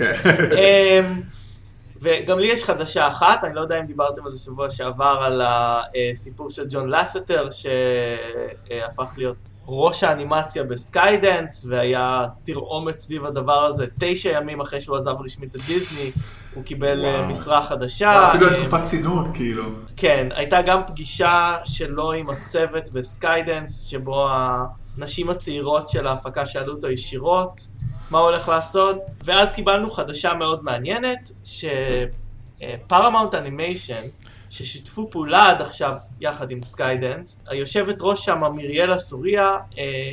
וגם 2.03 2.39
לי 2.39 2.47
יש 2.47 2.63
חדשה 2.63 3.07
אחת, 3.07 3.43
אני 3.43 3.55
לא 3.55 3.61
יודע 3.61 3.79
אם 3.79 3.85
דיברתם 3.85 4.25
על 4.25 4.31
זה 4.31 4.43
שבוע 4.43 4.69
שעבר, 4.69 5.19
על 5.23 5.41
הסיפור 5.45 6.49
של 6.49 6.65
ג'ון 6.69 6.89
לסטר, 6.89 7.47
שהפך 7.49 9.13
להיות 9.17 9.37
ראש 9.67 10.03
האנימציה 10.03 10.63
ב 10.63 10.73
Skydance, 10.73 11.65
והיה 11.69 12.23
תרעומת 12.43 12.99
סביב 12.99 13.25
הדבר 13.25 13.65
הזה, 13.65 13.85
תשע 13.99 14.29
ימים 14.29 14.61
אחרי 14.61 14.81
שהוא 14.81 14.97
עזב 14.97 15.15
רשמית 15.25 15.55
את 15.55 15.61
דיסני, 15.61 16.11
הוא 16.53 16.63
קיבל 16.63 17.05
אה, 17.05 17.15
וואו. 17.15 17.27
משרה 17.27 17.61
חדשה. 17.61 18.29
אפילו 18.29 18.47
אין 18.47 18.55
אה, 18.55 18.61
תקופת 18.61 18.83
צינון, 18.83 19.33
כאילו. 19.33 19.63
כן, 19.95 20.27
הייתה 20.31 20.61
גם 20.61 20.81
פגישה 20.87 21.57
שלו 21.65 22.11
עם 22.11 22.29
הצוות 22.29 22.91
ב 22.91 23.00
Skydance, 23.00 23.83
שבו 23.83 24.27
הנשים 24.29 25.29
הצעירות 25.29 25.89
של 25.89 26.07
ההפקה 26.07 26.45
שאלו 26.45 26.73
אותו 26.73 26.89
ישירות 26.89 27.67
מה 28.13 28.19
הוא 28.19 28.29
הולך 28.29 28.47
לעשות, 28.47 28.97
ואז 29.23 29.51
קיבלנו 29.51 29.89
חדשה 29.89 30.33
מאוד 30.33 30.63
מעניינת, 30.63 31.31
ש 31.43 31.78
Paramount 31.78 33.35
Animation, 33.35 34.03
ששיתפו 34.49 35.09
פעולה 35.11 35.49
עד 35.49 35.61
עכשיו 35.61 35.95
יחד 36.21 36.51
עם 36.51 36.63
Skydance, 36.63 37.39
היושבת 37.47 37.97
ראש 38.01 38.25
שם, 38.25 38.43
מיריי 38.55 38.97
סוריה, 38.97 39.57
אה, 39.77 40.11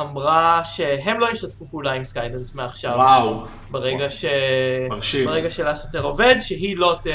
אמרה 0.00 0.64
שהם 0.64 1.20
לא 1.20 1.30
ישתפו 1.30 1.66
פעולה 1.70 1.92
עם 1.92 2.04
Skydance 2.04 2.54
מעכשיו. 2.54 2.94
וואו. 2.96 3.44
ברגע 3.70 4.10
ש... 4.10 4.24
מרשים. 4.90 5.26
ברגע 5.26 5.50
שלאסטר 5.50 6.02
עובד, 6.02 6.36
שהיא 6.40 6.76
לא, 6.76 6.96
ת... 7.02 7.06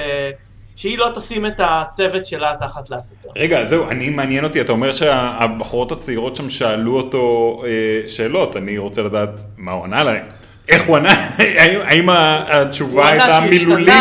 שהיא 0.78 0.98
לא 0.98 1.12
תשים 1.16 1.46
את 1.46 1.54
הצוות 1.60 2.26
שלה 2.26 2.54
תחת 2.60 2.90
לאסטר. 2.90 3.30
רגע, 3.36 3.66
זהו, 3.66 3.90
אני 3.90 4.10
מעניין 4.10 4.44
אותי, 4.44 4.62
אתה 4.62 4.72
אומר 4.72 4.92
שהבחורות 4.94 5.92
הצעירות 5.92 6.36
שם 6.36 6.50
שאלו 6.50 6.98
אותו 6.98 7.62
אה, 7.66 7.70
שאלות, 8.10 8.58
אני 8.58 8.78
רוצה 8.78 9.02
לדעת 9.02 9.42
מה 9.58 9.72
הוא 9.72 9.84
ענה 9.84 10.04
להם. 10.04 10.26
איך 10.68 10.84
הוא 10.88 10.98
ענה? 10.98 11.14
האם- 11.60 11.80
האם 11.84 12.10
התשובה 12.10 13.10
הייתה 13.10 13.40
מילולית, 13.50 13.94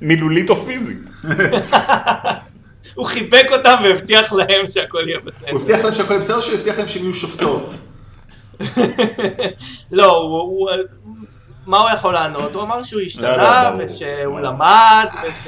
מילולית 0.00 0.50
או 0.50 0.56
פיזית? 0.56 1.10
הוא 2.94 3.06
חיבק 3.06 3.46
אותם 3.52 3.74
והבטיח 3.84 4.32
להם 4.32 4.66
שהכל 4.70 5.04
יהיה 5.08 5.18
בסדר. 5.24 5.50
הוא 5.50 5.60
הבטיח 5.60 5.84
להם 5.84 5.94
שהכל 5.94 6.18
בסדר, 6.18 6.40
שהוא 6.40 6.54
הבטיח 6.54 6.78
להם 6.78 6.88
שהם 6.88 7.02
יהיו 7.02 7.14
שופטות. 7.14 7.74
לא, 9.92 10.16
הוא, 10.16 10.40
הוא, 10.40 10.68
מה 11.66 11.78
הוא 11.78 11.90
יכול 11.90 12.14
לענות? 12.14 12.54
הוא 12.54 12.62
אמר 12.62 12.82
שהוא 12.82 13.00
לא, 13.00 13.06
השתנה, 13.06 13.36
לא, 13.36 13.70
ברור. 13.70 13.82
ושהוא 13.84 14.40
למד, 14.40 15.06
וש... 15.30 15.46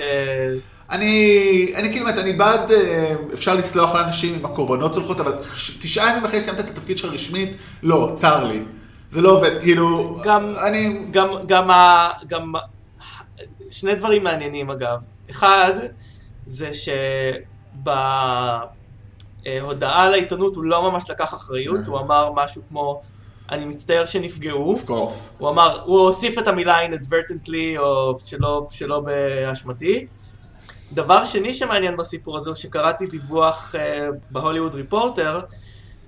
אני, 0.90 1.72
אני 1.74 1.90
כאילו, 1.92 2.08
אני 2.08 2.32
בעד, 2.32 2.70
אה, 2.72 3.14
אפשר 3.34 3.54
לסלוח 3.54 3.94
לאנשים 3.94 4.34
אם 4.34 4.44
הקורבנות 4.44 4.94
הולכות, 4.94 5.20
אבל 5.20 5.32
תשעה 5.80 6.10
ימים 6.10 6.24
אחרי 6.24 6.40
שסיימת 6.40 6.60
את 6.60 6.70
התפקיד 6.70 6.98
שלך 6.98 7.12
רשמית, 7.12 7.50
לא, 7.82 8.12
צר 8.16 8.44
לי. 8.44 8.62
זה 9.10 9.20
לא 9.20 9.30
עובד, 9.30 9.60
כאילו, 9.62 10.18
גם- 10.22 10.52
אני, 10.66 10.98
גם, 11.10 11.28
גם, 11.46 11.70
ה, 11.70 12.08
גם 12.26 12.52
שני 13.70 13.94
דברים 13.94 14.24
מעניינים 14.24 14.70
אגב. 14.70 14.98
אחד, 15.30 15.72
זה 16.46 16.70
שבהודעה 19.44 20.10
לעיתונות 20.10 20.56
הוא 20.56 20.64
לא 20.64 20.90
ממש 20.90 21.10
לקח 21.10 21.34
אחריות, 21.34 21.86
הוא 21.86 21.98
אמר 21.98 22.30
משהו 22.34 22.62
כמו, 22.68 23.02
אני 23.50 23.64
מצטער 23.64 24.06
שנפגעו. 24.06 24.76
of 24.76 24.88
course. 24.88 25.30
הוא 25.38 25.48
אמר, 25.48 25.82
הוא 25.84 25.98
הוסיף 26.00 26.38
את 26.38 26.48
המילה 26.48 26.86
inadvertently, 26.86 27.78
או 27.78 28.18
שלא, 28.24 28.66
שלא 28.70 29.00
באשמתי. 29.00 30.06
דבר 30.92 31.24
שני 31.24 31.54
שמעניין 31.54 31.96
בסיפור 31.96 32.36
הזה 32.38 32.50
הוא 32.50 32.56
שקראתי 32.56 33.06
דיווח 33.06 33.74
uh, 33.74 33.78
בהוליווד 34.30 34.74
ריפורטר, 34.74 35.40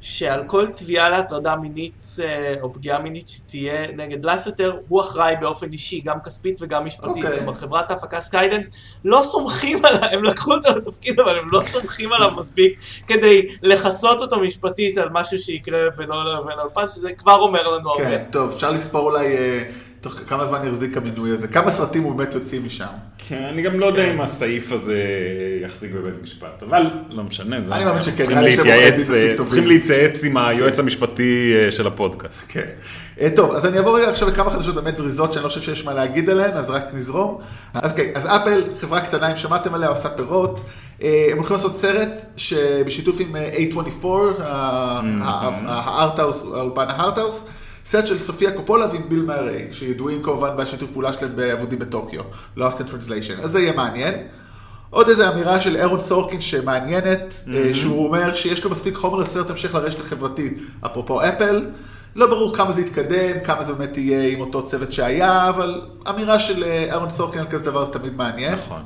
שעל 0.01 0.45
כל 0.47 0.67
תביעה 0.67 1.11
להטרדה 1.11 1.57
מינית 1.57 2.07
uh, 2.17 2.23
או 2.63 2.73
פגיעה 2.73 2.99
מינית 2.99 3.29
שתהיה 3.29 3.87
נגד 3.97 4.25
לסטר, 4.25 4.77
הוא 4.89 5.01
אחראי 5.01 5.35
באופן 5.41 5.73
אישי, 5.73 6.01
גם 6.01 6.21
כספית 6.21 6.59
וגם 6.63 6.85
משפטית. 6.85 7.25
אוקיי. 7.25 7.39
כלומר, 7.39 7.55
חברת 7.55 7.91
ההפקה 7.91 8.21
סקיידנס 8.21 8.69
לא 9.05 9.21
סומכים 9.25 9.85
עליו, 9.85 10.09
הם 10.13 10.25
לקחו 10.25 10.53
אותו 10.53 10.77
לתפקיד, 10.77 11.21
אבל 11.21 11.39
הם 11.39 11.49
לא 11.53 11.61
סומכים 11.65 12.13
עליו 12.13 12.31
מספיק 12.37 12.81
כדי 13.07 13.47
לכסות 13.63 14.21
אותו 14.21 14.41
משפטית 14.41 14.99
על 14.99 15.09
משהו 15.13 15.39
שיקרה 15.39 15.91
בינו 15.97 16.15
לבין 16.15 16.59
האולפן, 16.59 16.89
שזה 16.89 17.13
כבר 17.13 17.37
אומר 17.37 17.69
לנו 17.69 17.91
הרבה. 17.91 18.05
כן, 18.05 18.25
טוב, 18.31 18.53
אפשר 18.55 18.71
לספור 18.71 19.11
אולי 19.11 19.37
אה, 19.37 19.63
תוך 20.01 20.13
כמה 20.27 20.47
זמן 20.47 20.69
יחזיק 20.69 20.97
המינוי 20.97 21.31
הזה, 21.31 21.49
כמה 21.49 21.71
סרטים 21.71 22.03
הוא 22.03 22.15
באמת 22.15 22.35
יוציא 22.35 22.61
משם. 22.61 22.85
כן, 23.29 23.43
אני 23.53 23.63
גם 23.63 23.81
לא 23.81 23.87
יודע 23.87 24.13
אם 24.15 24.21
הסעיף 24.21 24.73
הזה 24.73 24.99
יחזיק 25.63 25.93
בבית 25.93 26.15
משפט, 26.23 26.63
אבל 26.69 26.83
לא 27.11 27.23
משנה, 27.25 27.57
זה- 27.65 27.75
אני 27.75 27.85
מאמין 27.85 28.03
שכן, 28.03 28.17
צריכים 28.17 28.39
להתייעץ, 28.39 29.11
אה. 29.11 29.35
צריכים 29.37 29.67
להתייעץ 29.67 30.25
עם 30.25 30.37
היועץ 30.37 30.79
המשפטי 30.79 31.53
אה, 31.57 31.71
של 31.71 31.87
הפודקאסט. 31.87 32.43
כן. 32.49 32.65
אה, 33.21 33.29
טוב, 33.37 33.55
אז 33.55 33.67
אני 33.67 33.77
אעבור 33.79 33.99
רגע 33.99 34.11
עכשיו 34.11 34.29
לכמה 34.29 34.51
חדשות 34.51 34.75
באמת 34.75 34.97
זריזות 34.97 35.33
שאני 35.33 35.45
לא 35.45 35.49
חושב 35.49 35.61
שיש 35.61 35.85
מה 35.85 35.95
להגיד 35.95 36.31
עליהן, 36.31 36.57
אז 36.57 36.71
רק 36.71 36.85
נזרום. 36.95 37.39
אז 37.75 37.93
כן, 37.93 38.11
אז 38.15 38.27
אפל, 38.27 38.63
חברה 38.81 39.01
קטנה, 39.01 39.31
אם 39.31 39.37
שמעתם 39.37 39.75
עליה, 39.75 39.89
עושה 39.89 40.09
פירות. 40.09 40.61
אה, 41.03 41.29
הם 41.31 41.37
הולכים 41.39 41.57
לעשות 41.57 41.77
סרט 41.77 42.23
שבשיתוף 42.37 43.17
עם 43.21 43.37
אה, 43.37 43.51
A24, 43.53 44.07
הארטהאוס, 45.67 46.43
האולפן 46.55 46.85
הארטהאוס, 46.89 47.45
סרט 47.88 48.07
של 48.07 48.18
סופיה 48.18 48.51
קופולה 48.51 48.87
ועם 48.92 49.09
ביל 49.09 49.22
מארי, 49.22 49.64
שידועים 49.72 50.22
כמובן 50.22 50.48
בשיתוף 50.57 50.90
פעולה 50.90 51.12
שלהם 51.12 51.37
בעבודים 51.37 51.79
בטוקיו, 51.79 52.20
Lost 52.59 52.61
in 52.61 52.90
Translation, 52.90 53.42
אז 53.42 53.51
זה 53.51 53.61
יהיה 53.61 53.72
מעניין. 53.72 54.14
עוד 54.90 55.09
איזו 55.09 55.33
אמירה 55.33 55.61
של 55.61 55.77
אירון 55.77 56.01
סורקין 56.01 56.40
שמעניינת, 56.40 57.35
mm-hmm. 57.44 57.51
שהוא 57.74 58.07
אומר 58.07 58.35
שיש 58.35 58.64
לו 58.64 58.70
מספיק 58.70 58.94
חומר 58.94 59.18
לסרט 59.18 59.51
המשך 59.51 59.74
לרשת 59.74 60.01
החברתית, 60.01 60.59
אפרופו 60.87 61.22
אפל. 61.22 61.66
לא 62.16 62.27
ברור 62.27 62.57
כמה 62.57 62.72
זה 62.72 62.81
יתקדם, 62.81 63.40
כמה 63.44 63.64
זה 63.64 63.72
באמת 63.72 63.96
יהיה 63.96 64.33
עם 64.33 64.40
אותו 64.40 64.66
צוות 64.66 64.92
שהיה, 64.92 65.48
אבל 65.48 65.83
אמירה 66.11 66.40
של 66.40 66.64
אהרון 66.64 67.11
סורקין 67.11 67.40
על 67.40 67.46
כזה 67.46 67.64
דבר 67.64 67.85
זה 67.85 67.92
תמיד 67.92 68.16
מעניין. 68.16 68.55
נכון. 68.55 68.83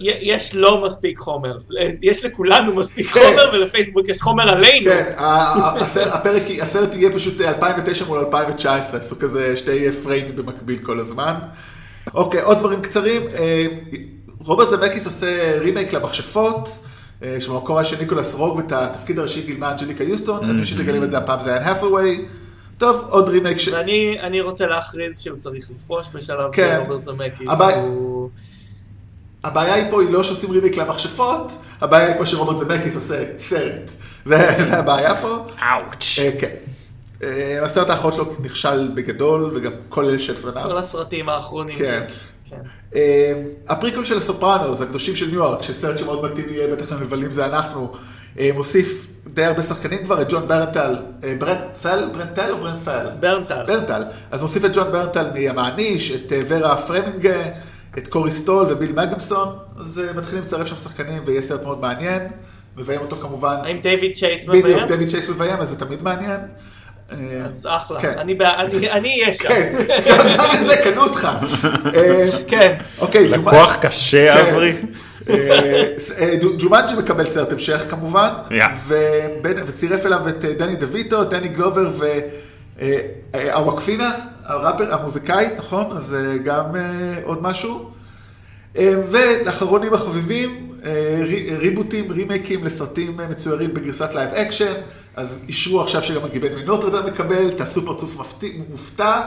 יש 0.00 0.54
לא 0.54 0.86
מספיק 0.86 1.18
חומר, 1.18 1.58
יש 2.02 2.24
לכולנו 2.24 2.74
מספיק 2.74 3.06
כן. 3.06 3.20
חומר 3.20 3.50
ולפייסבוק 3.52 4.08
יש 4.08 4.22
חומר 4.22 4.48
עלינו. 4.48 4.84
כן, 4.84 5.12
הפרק, 6.12 6.42
הסרט 6.62 6.94
יהיה 6.94 7.12
פשוט 7.12 7.40
2009 7.40 8.04
מול 8.04 8.18
2019, 8.18 9.00
עשו 9.00 9.18
כזה 9.18 9.56
שתי 9.56 9.92
פריימים 9.92 10.36
במקביל 10.36 10.78
כל 10.82 10.98
הזמן. 10.98 11.34
אוקיי, 12.14 12.42
עוד 12.42 12.58
דברים 12.58 12.82
קצרים. 12.82 13.22
אה, 13.38 13.66
רוברט 14.38 14.70
זמקיס 14.70 15.06
עושה 15.06 15.58
רימייק 15.60 15.92
למכשפות. 15.92 16.68
אה, 17.22 17.36
שבמקור 17.40 17.78
היה 17.78 17.84
של 17.84 17.96
ניקולס 18.00 18.34
רוג 18.34 18.56
ואת 18.56 18.72
התפקיד 18.72 19.18
הראשי 19.18 19.42
גילמה 19.42 19.72
אנג'ליקה 19.72 20.04
יוסטון, 20.04 20.50
אז 20.50 20.58
מי 20.58 20.66
שתגלים 20.66 21.02
את 21.02 21.10
זה 21.10 21.18
הפעם 21.18 21.40
זה 21.40 21.52
היה 21.52 21.68
האת'אוויי. 21.68 22.24
טוב, 22.78 23.06
עוד 23.08 23.28
רימייק 23.28 23.58
ש... 23.58 23.68
ואני 23.68 24.40
רוצה 24.40 24.66
להכריז 24.66 25.18
שהוא 25.18 25.38
צריך 25.38 25.70
לפרוש 25.70 26.08
בשלב 26.12 26.52
כן. 26.52 26.80
רוברט 26.80 27.04
זמקיס. 27.04 27.48
הבעיה 29.44 29.74
היא 29.74 29.90
פה 29.90 30.02
היא 30.02 30.10
לא 30.10 30.22
שעושים 30.22 30.50
רימייק 30.50 30.76
למכשפות, 30.76 31.52
הבעיה 31.80 32.06
היא 32.06 32.16
פה 32.18 32.26
שרוברט 32.26 32.58
זמקיס 32.58 32.94
עושה 32.94 33.24
סרט. 33.38 33.90
זה, 34.24 34.56
זה 34.66 34.76
הבעיה 34.78 35.14
פה. 35.14 35.46
אאוץ'. 35.62 36.18
אה, 36.18 36.30
כן. 36.40 36.54
אה, 37.22 37.58
הסרט 37.62 37.90
האחרון 37.90 38.12
שלו 38.12 38.32
נכשל 38.42 38.90
בגדול, 38.94 39.50
וגם 39.54 39.72
כל 39.88 40.04
אלה 40.04 40.18
שלפניו. 40.18 40.64
כל 40.64 40.78
הסרטים 40.78 41.28
האחרונים. 41.28 41.78
כן. 41.78 42.04
כן. 42.50 42.60
אה, 42.94 43.32
הפריקוול 43.68 44.04
של 44.04 44.16
הסופרנוס, 44.16 44.80
הקדושים 44.80 45.16
של 45.16 45.26
ניוארק, 45.26 45.62
שסרט 45.62 45.98
שמאוד 45.98 46.30
מתאים 46.30 46.46
יהיה 46.48 46.74
בטח 46.74 46.92
למבלים 46.92 47.32
זה 47.32 47.46
אנחנו, 47.46 47.92
אה, 48.38 48.50
מוסיף 48.54 49.06
די 49.26 49.44
הרבה 49.44 49.62
שחקנים 49.62 50.04
כבר, 50.04 50.22
את 50.22 50.32
ג'ון 50.32 50.48
ברנטל, 50.48 50.96
אה, 51.24 51.34
ברנטל, 51.38 52.10
ברנטל 52.12 52.50
או 52.50 52.56
ברנטל? 52.56 53.08
ברנטל. 53.20 53.64
ברנטל. 53.66 54.02
אז 54.30 54.42
מוסיף 54.42 54.64
את 54.64 54.70
ג'ון 54.74 54.92
ברנטל 54.92 55.30
מהמעניש, 55.34 56.10
את 56.10 56.32
ורה 56.48 56.76
פרמיגה, 56.76 57.32
את 57.98 58.08
קורי 58.08 58.32
סטול 58.32 58.66
ובילי 58.70 58.92
מגנוסן, 58.92 59.56
אז 59.80 60.02
מתחילים 60.16 60.44
לצרף 60.44 60.66
שם 60.66 60.76
שחקנים 60.76 61.22
ויהיה 61.26 61.42
סרט 61.42 61.62
מאוד 61.62 61.80
מעניין. 61.80 62.22
מביים 62.76 63.00
אותו 63.00 63.16
כמובן. 63.16 63.56
האם 63.64 63.80
דיוויד 63.80 64.12
צ'ייס 64.14 64.48
מביים? 64.48 64.64
בדיוק, 64.64 64.82
דיוויד 64.82 65.08
צ'ייס 65.08 65.28
מביים, 65.28 65.58
אז 65.58 65.68
זה 65.68 65.76
תמיד 65.76 66.02
מעניין. 66.02 66.40
אז 67.44 67.66
אחלה, 67.70 68.00
כן. 68.00 68.14
אני 68.18 69.22
אהיה 69.22 69.34
שם. 69.34 69.48
כן, 69.48 69.72
גם 70.38 70.50
את 70.54 70.68
זה 70.68 70.76
קנו 70.84 71.02
אותך. 71.02 71.28
כן. 72.48 72.76
אוקיי, 72.98 73.28
לקוח 73.28 73.76
קשה, 73.80 74.34
כן. 74.34 74.50
אברי. 74.50 74.72
אה, 75.30 75.84
אה, 76.18 76.34
ג'ומנג'י 76.58 76.94
מקבל 76.94 77.26
סרט 77.26 77.52
המשך 77.52 77.84
כמובן, 77.90 78.28
וצירף 79.66 80.06
אליו 80.06 80.28
את 80.28 80.44
אה, 80.44 80.52
דני 80.52 80.76
דה 80.76 80.90
ויטו, 80.90 81.24
דני 81.24 81.48
גלובר 81.48 81.90
ואווקפינה, 83.32 84.10
הראפר, 84.48 84.94
המוזיקאית, 84.94 85.52
נכון? 85.58 85.86
אז 85.96 86.16
גם 86.44 86.64
עוד 87.24 87.42
משהו. 87.42 87.90
ולאחרונים 88.74 89.94
החביבים, 89.94 90.68
ריבוטים, 91.58 92.12
רימייקים 92.12 92.64
לסרטים 92.64 93.16
מצוירים 93.30 93.74
בגרסת 93.74 94.14
live 94.14 94.30
action, 94.30 94.72
אז 95.16 95.38
אישרו 95.48 95.80
עכשיו 95.80 96.02
שגם 96.02 96.24
הגיבן 96.24 96.54
מנוטרדאם 96.54 97.06
מקבל, 97.06 97.50
תעשו 97.50 97.86
פרצוף 97.86 98.16
מופתע. 98.70 99.20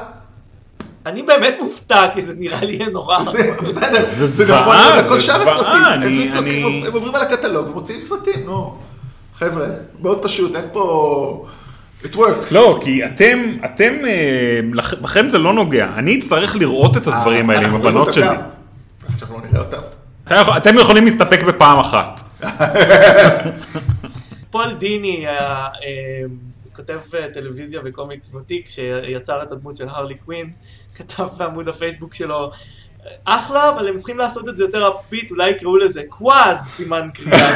אני 1.06 1.24
באמת 1.24 1.58
מופתע, 1.62 2.06
כי 2.14 2.22
זה 2.22 2.34
נראה 2.38 2.66
לי 2.66 2.80
נורא. 2.92 3.20
בסדר, 3.70 4.06
זה 4.06 4.28
זוועה, 4.28 5.04
זה 5.04 5.20
זוועה. 5.20 5.94
הם 5.94 6.94
עוברים 6.94 7.16
על 7.16 7.22
הקטלוג 7.22 7.70
ומוציאים 7.70 8.02
סרטים, 8.02 8.46
נו. 8.46 8.78
חבר'ה, 9.36 9.68
מאוד 10.02 10.24
פשוט, 10.24 10.56
אין 10.56 10.66
פה... 10.72 11.46
It 12.04 12.16
works. 12.16 12.54
לא, 12.54 12.80
כי 12.84 13.06
אתם, 13.06 13.58
אתם, 13.66 13.94
אה, 14.06 14.60
לכם 15.02 15.30
זה 15.30 15.38
לא 15.38 15.54
נוגע. 15.54 15.90
אני 15.96 16.20
אצטרך 16.20 16.56
לראות 16.56 16.98
את 16.98 17.08
הדברים 17.08 17.50
האלה 17.50 17.68
עם 17.68 17.76
הבנות 17.76 18.14
שלי. 18.14 18.28
עכשיו 19.14 19.28
לא 19.32 19.42
נראה 19.42 19.60
אותם. 19.60 19.82
אתם 20.58 20.78
יכולים 20.78 21.06
להסתפק 21.06 21.44
בפעם 21.44 21.80
אחת. 21.80 22.22
פול 24.52 24.74
דיני, 24.74 25.28
אה, 25.28 25.68
כותב 26.76 27.00
אה, 27.14 27.28
טלוויזיה 27.34 27.82
וקומיקס 27.86 28.34
ותיק, 28.34 28.70
שיצר 28.70 29.44
את 29.44 29.52
הדמות 29.52 29.78
של 29.78 29.88
הרלי 29.90 30.16
קווין, 30.16 30.52
כתב 30.96 31.28
בעמוד 31.38 31.70
הפייסבוק 31.70 32.14
שלו, 32.14 32.52
אחלה, 33.26 33.70
אבל 33.70 33.88
הם 33.88 33.98
צריכים 33.98 34.18
לעשות 34.18 34.50
את 34.50 34.58
זה 34.58 34.64
יותר 34.64 34.90
אפית, 34.90 35.32
אולי 35.32 35.50
יקראו 35.50 35.78
לזה 35.78 36.02
קוואז, 36.10 36.66
סימן 36.66 37.10
קריאה. 37.14 37.56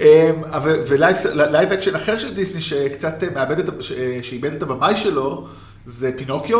אמ, 0.00 0.42
ו 0.86 1.03
live 1.03 1.72
action 1.72 1.94
אחר 1.94 2.18
של 2.18 2.34
דיסני 2.34 2.60
שקצת 2.60 3.22
מאבד 3.34 3.58
את, 3.58 3.82
שאיבד 4.22 4.52
את 4.52 4.62
הבמאי 4.62 4.96
שלו, 4.96 5.46
זה 5.86 6.10
פינוקיו, 6.16 6.58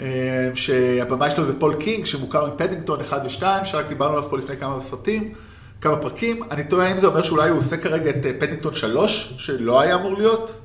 אמ, 0.00 0.06
שהבמאי 0.54 1.30
שלו 1.30 1.44
זה 1.44 1.58
פול 1.58 1.74
קינג, 1.74 2.04
שמוכר 2.04 2.46
עם 2.46 2.52
פדינגטון 2.56 3.00
1 3.00 3.22
ו-2, 3.24 3.64
שרק 3.64 3.88
דיברנו 3.88 4.16
עליו 4.16 4.30
פה 4.30 4.38
לפני 4.38 4.56
כמה 4.56 4.82
סרטים. 4.82 5.32
כמה 5.80 5.96
פרקים, 5.96 6.42
אני 6.50 6.64
תוהה 6.64 6.92
אם 6.92 6.98
זה 6.98 7.06
אומר 7.06 7.22
שאולי 7.22 7.48
הוא 7.48 7.58
עושה 7.58 7.76
כרגע 7.76 8.10
את 8.10 8.16
פדינגטון 8.40 8.74
3, 8.74 9.34
שלא 9.38 9.80
היה 9.80 9.94
אמור 9.94 10.14
להיות. 10.14 10.60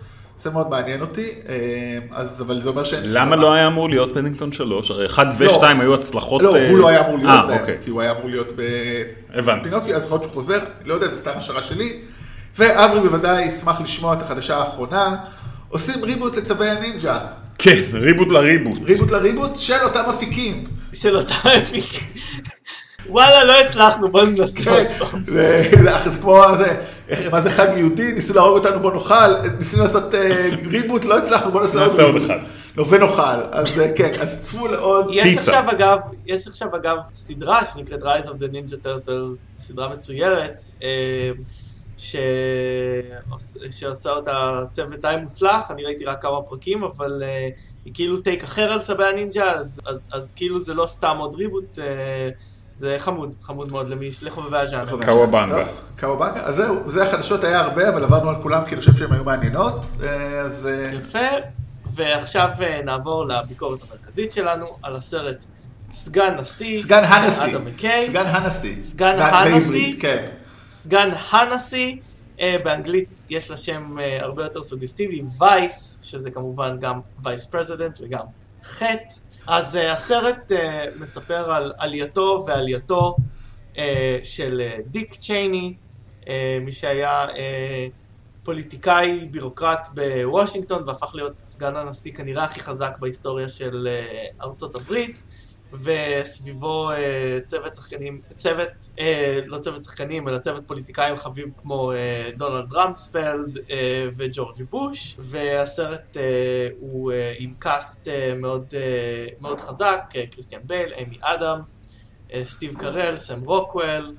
זה 0.46 0.52
מאוד 0.52 0.70
מעניין 0.70 1.02
אותי, 1.02 1.30
אה, 1.50 1.56
אז, 2.12 2.42
אבל 2.42 2.62
זה 2.62 2.70
אומר 2.70 2.84
שאין... 2.84 3.02
למה 3.06 3.36
לא 3.36 3.54
היה 3.54 3.68
אמור 3.68 3.90
להיות 3.90 4.14
פדינגטון 4.14 4.52
3? 4.52 4.92
הרי 4.92 5.06
1 5.06 5.28
ו-2 5.38 5.62
לא. 5.62 5.82
היו 5.82 5.94
הצלחות... 5.94 6.42
לא, 6.42 6.58
הוא 6.70 6.78
לא 6.78 6.88
היה 6.88 7.08
אמור 7.08 7.18
להיות 7.18 7.30
אה, 7.30 7.48
בהם, 7.48 7.60
אוקיי. 7.60 7.78
כי 7.84 7.90
הוא 7.90 8.02
היה 8.02 8.12
אמור 8.12 8.30
להיות 8.30 8.54
בפינוקי, 9.36 9.96
אז 9.96 10.06
יכול 10.06 10.16
להיות 10.16 10.24
שהוא 10.24 10.34
חוזר, 10.34 10.60
לא 10.86 10.94
יודע, 10.94 11.08
זה 11.08 11.18
סתם 11.18 11.32
השערה 11.36 11.64
שלי. 11.64 12.00
ואברי 12.58 13.00
בוודאי 13.00 13.46
ישמח 13.46 13.82
לשמוע 13.82 14.14
את 14.14 14.22
החדשה 14.22 14.58
האחרונה. 14.58 15.16
עושים 15.70 16.04
ריבוט 16.04 16.38
לצווי 16.38 16.70
הנינג'ה. 16.70 17.20
כן, 17.58 17.82
ריבוט 17.94 18.28
לריבוט. 18.28 18.80
ריבוט 18.86 19.12
לריבוט 19.12 19.56
של 19.56 19.84
אותם 19.84 20.04
אפיקים. 20.10 20.64
של 20.94 21.18
אותם 21.18 21.50
אפיקים. 21.62 22.08
וואלה, 23.10 23.44
לא 23.44 23.60
הצלחנו, 23.60 24.10
בוא 24.10 24.24
ננסה 24.24 24.64
כן. 24.64 24.86
זה 25.26 25.70
כמו, 26.22 26.44
מה 27.32 27.42
זה 27.42 27.50
חג 27.50 27.68
יהודי, 27.76 28.12
ניסו 28.12 28.34
להרוג 28.34 28.58
אותנו, 28.58 28.80
בוא 28.80 28.94
נאכל, 28.94 29.48
ניסינו 29.58 29.84
לעשות 29.84 30.16
אה, 30.16 30.50
ריבוט, 30.66 31.06
לא 31.06 31.18
הצלחנו, 31.18 31.52
בוא 31.52 31.62
נעשה 31.62 32.04
עוד 32.04 32.16
אחד. 32.16 32.38
ונאכל, 32.90 33.42
אז 33.52 33.80
אה, 33.80 33.92
כן, 33.96 34.12
אז 34.22 34.42
צפו 34.42 34.68
לעוד 34.68 35.08
פיצה. 35.08 35.28
יש 35.28 35.38
עכשיו 35.38 35.72
אגב, 35.72 35.98
יש 36.26 36.48
עכשיו 36.48 36.76
אגב 36.76 36.98
סדרה 37.14 37.66
שנקראת 37.66 38.04
Rise 38.04 38.26
of 38.26 38.42
the 38.42 38.52
Ninja 38.52 38.86
Turtles, 38.86 39.46
סדרה 39.60 39.90
מצוירת, 39.90 40.64
אה, 40.84 41.32
שעושה 43.72 44.10
אותה 44.10 44.62
צוות 44.70 45.02
די 45.02 45.16
מוצלח, 45.24 45.72
אני 45.72 45.86
ראיתי 45.86 46.06
רק 46.06 46.22
כמה 46.22 46.42
פרקים, 46.42 46.84
אבל 46.84 47.24
היא 47.86 47.94
כאילו 47.94 48.22
take 48.22 48.44
אחר 48.44 48.72
על 48.72 48.82
צבי 48.82 49.06
הנינג'ה, 49.06 49.54
אז 50.12 50.34
כאילו 50.36 50.60
זה 50.60 50.74
לא 50.74 50.88
סתם 50.88 51.18
עוד 51.20 51.36
ריבוט. 51.36 51.80
זה 52.76 52.96
חמוד, 53.00 53.36
חמוד 53.42 53.72
מאוד 53.72 53.90
למי 53.90 54.10
לחובבי 54.22 54.58
הז'אנר. 54.58 55.06
קוואבנגה. 55.06 55.66
קוואבנגה, 56.00 56.42
אז 56.42 56.56
זהו, 56.56 56.76
זה 56.86 57.04
החדשות 57.04 57.44
היה 57.44 57.60
הרבה, 57.60 57.90
אבל 57.90 58.04
עברנו 58.04 58.30
על 58.30 58.42
כולם 58.42 58.66
כי 58.66 58.76
אני 58.76 58.80
חושב 58.80 58.94
שהן 58.94 59.12
היו 59.12 59.24
מעניינות, 59.24 59.86
אה, 60.04 60.40
אז... 60.40 60.68
אה, 60.68 60.94
יפה, 60.94 61.38
ועכשיו 61.94 62.50
אה, 62.62 62.82
נעבור 62.86 63.26
לביקורת 63.26 63.80
המרכזית 63.82 64.32
שלנו, 64.32 64.78
על 64.84 64.96
הסרט 64.96 65.46
סגן 65.92 66.36
נשיא. 66.40 66.82
סגן 66.82 67.04
הנשיא. 67.04 67.58
סגן 68.08 68.26
הנשיא. 68.28 68.76
סגן 68.84 69.20
הנשיא. 69.20 69.96
כן. 70.00 70.30
סגן 70.72 71.10
הנשיא. 71.32 71.96
באנגלית 72.64 73.24
יש 73.30 73.50
לה 73.50 73.58
שם 73.58 73.98
הרבה 74.20 74.44
יותר 74.44 74.64
סוגסטיבי, 74.64 75.24
Vice, 75.40 75.98
שזה 76.02 76.32
כמובן 76.32 76.78
גם 76.80 77.00
vice 77.24 77.46
president 77.46 77.98
וגם 78.02 78.26
חטא. 78.64 79.25
אז 79.48 79.76
uh, 79.76 79.80
הסרט 79.80 80.52
uh, 80.52 80.56
מספר 81.02 81.52
על 81.52 81.74
עלייתו 81.78 82.44
ועלייתו 82.48 83.16
uh, 83.74 83.78
של 84.24 84.62
דיק 84.86 85.16
צ'ייני, 85.16 85.76
uh, 86.22 86.28
מי 86.62 86.72
שהיה 86.72 87.26
uh, 87.26 87.32
פוליטיקאי, 88.44 89.28
בירוקרט 89.32 89.88
בוושינגטון 89.94 90.84
והפך 90.88 91.16
להיות 91.16 91.40
סגן 91.40 91.76
הנשיא 91.76 92.14
כנראה 92.14 92.44
הכי 92.44 92.60
חזק 92.60 92.92
בהיסטוריה 93.00 93.50
של 93.50 93.88
uh, 94.40 94.44
ארצות 94.44 94.76
הברית. 94.76 95.24
וסביבו 95.80 96.92
אה, 96.92 97.40
צוות 97.46 97.76
שחקנים, 97.76 98.22
צוות, 98.36 98.90
אה, 99.00 99.40
לא 99.46 99.58
צוות 99.58 99.84
שחקנים, 99.84 100.28
אלא 100.28 100.38
צוות 100.38 100.68
פוליטיקאים 100.68 101.18
חביב 101.18 101.54
כמו 101.62 101.92
אה, 101.92 102.30
דונלד 102.38 102.74
רמספלד 102.74 103.58
וג'ורג' 104.18 104.64
בוש, 104.70 105.16
והסרט 105.20 106.18
הוא 106.80 107.12
עם 107.40 107.54
קאסט 107.60 108.08
מאוד, 108.36 108.74
מאוד 109.42 109.60
חזק, 109.60 110.14
קריסטיאן 110.32 110.62
בייל, 110.64 110.94
איימי 110.94 111.18
אדמס, 111.22 111.82
סטיב 112.44 112.76
קרל, 112.80 113.16
סם 113.16 113.42
רוקוול, 113.42 114.16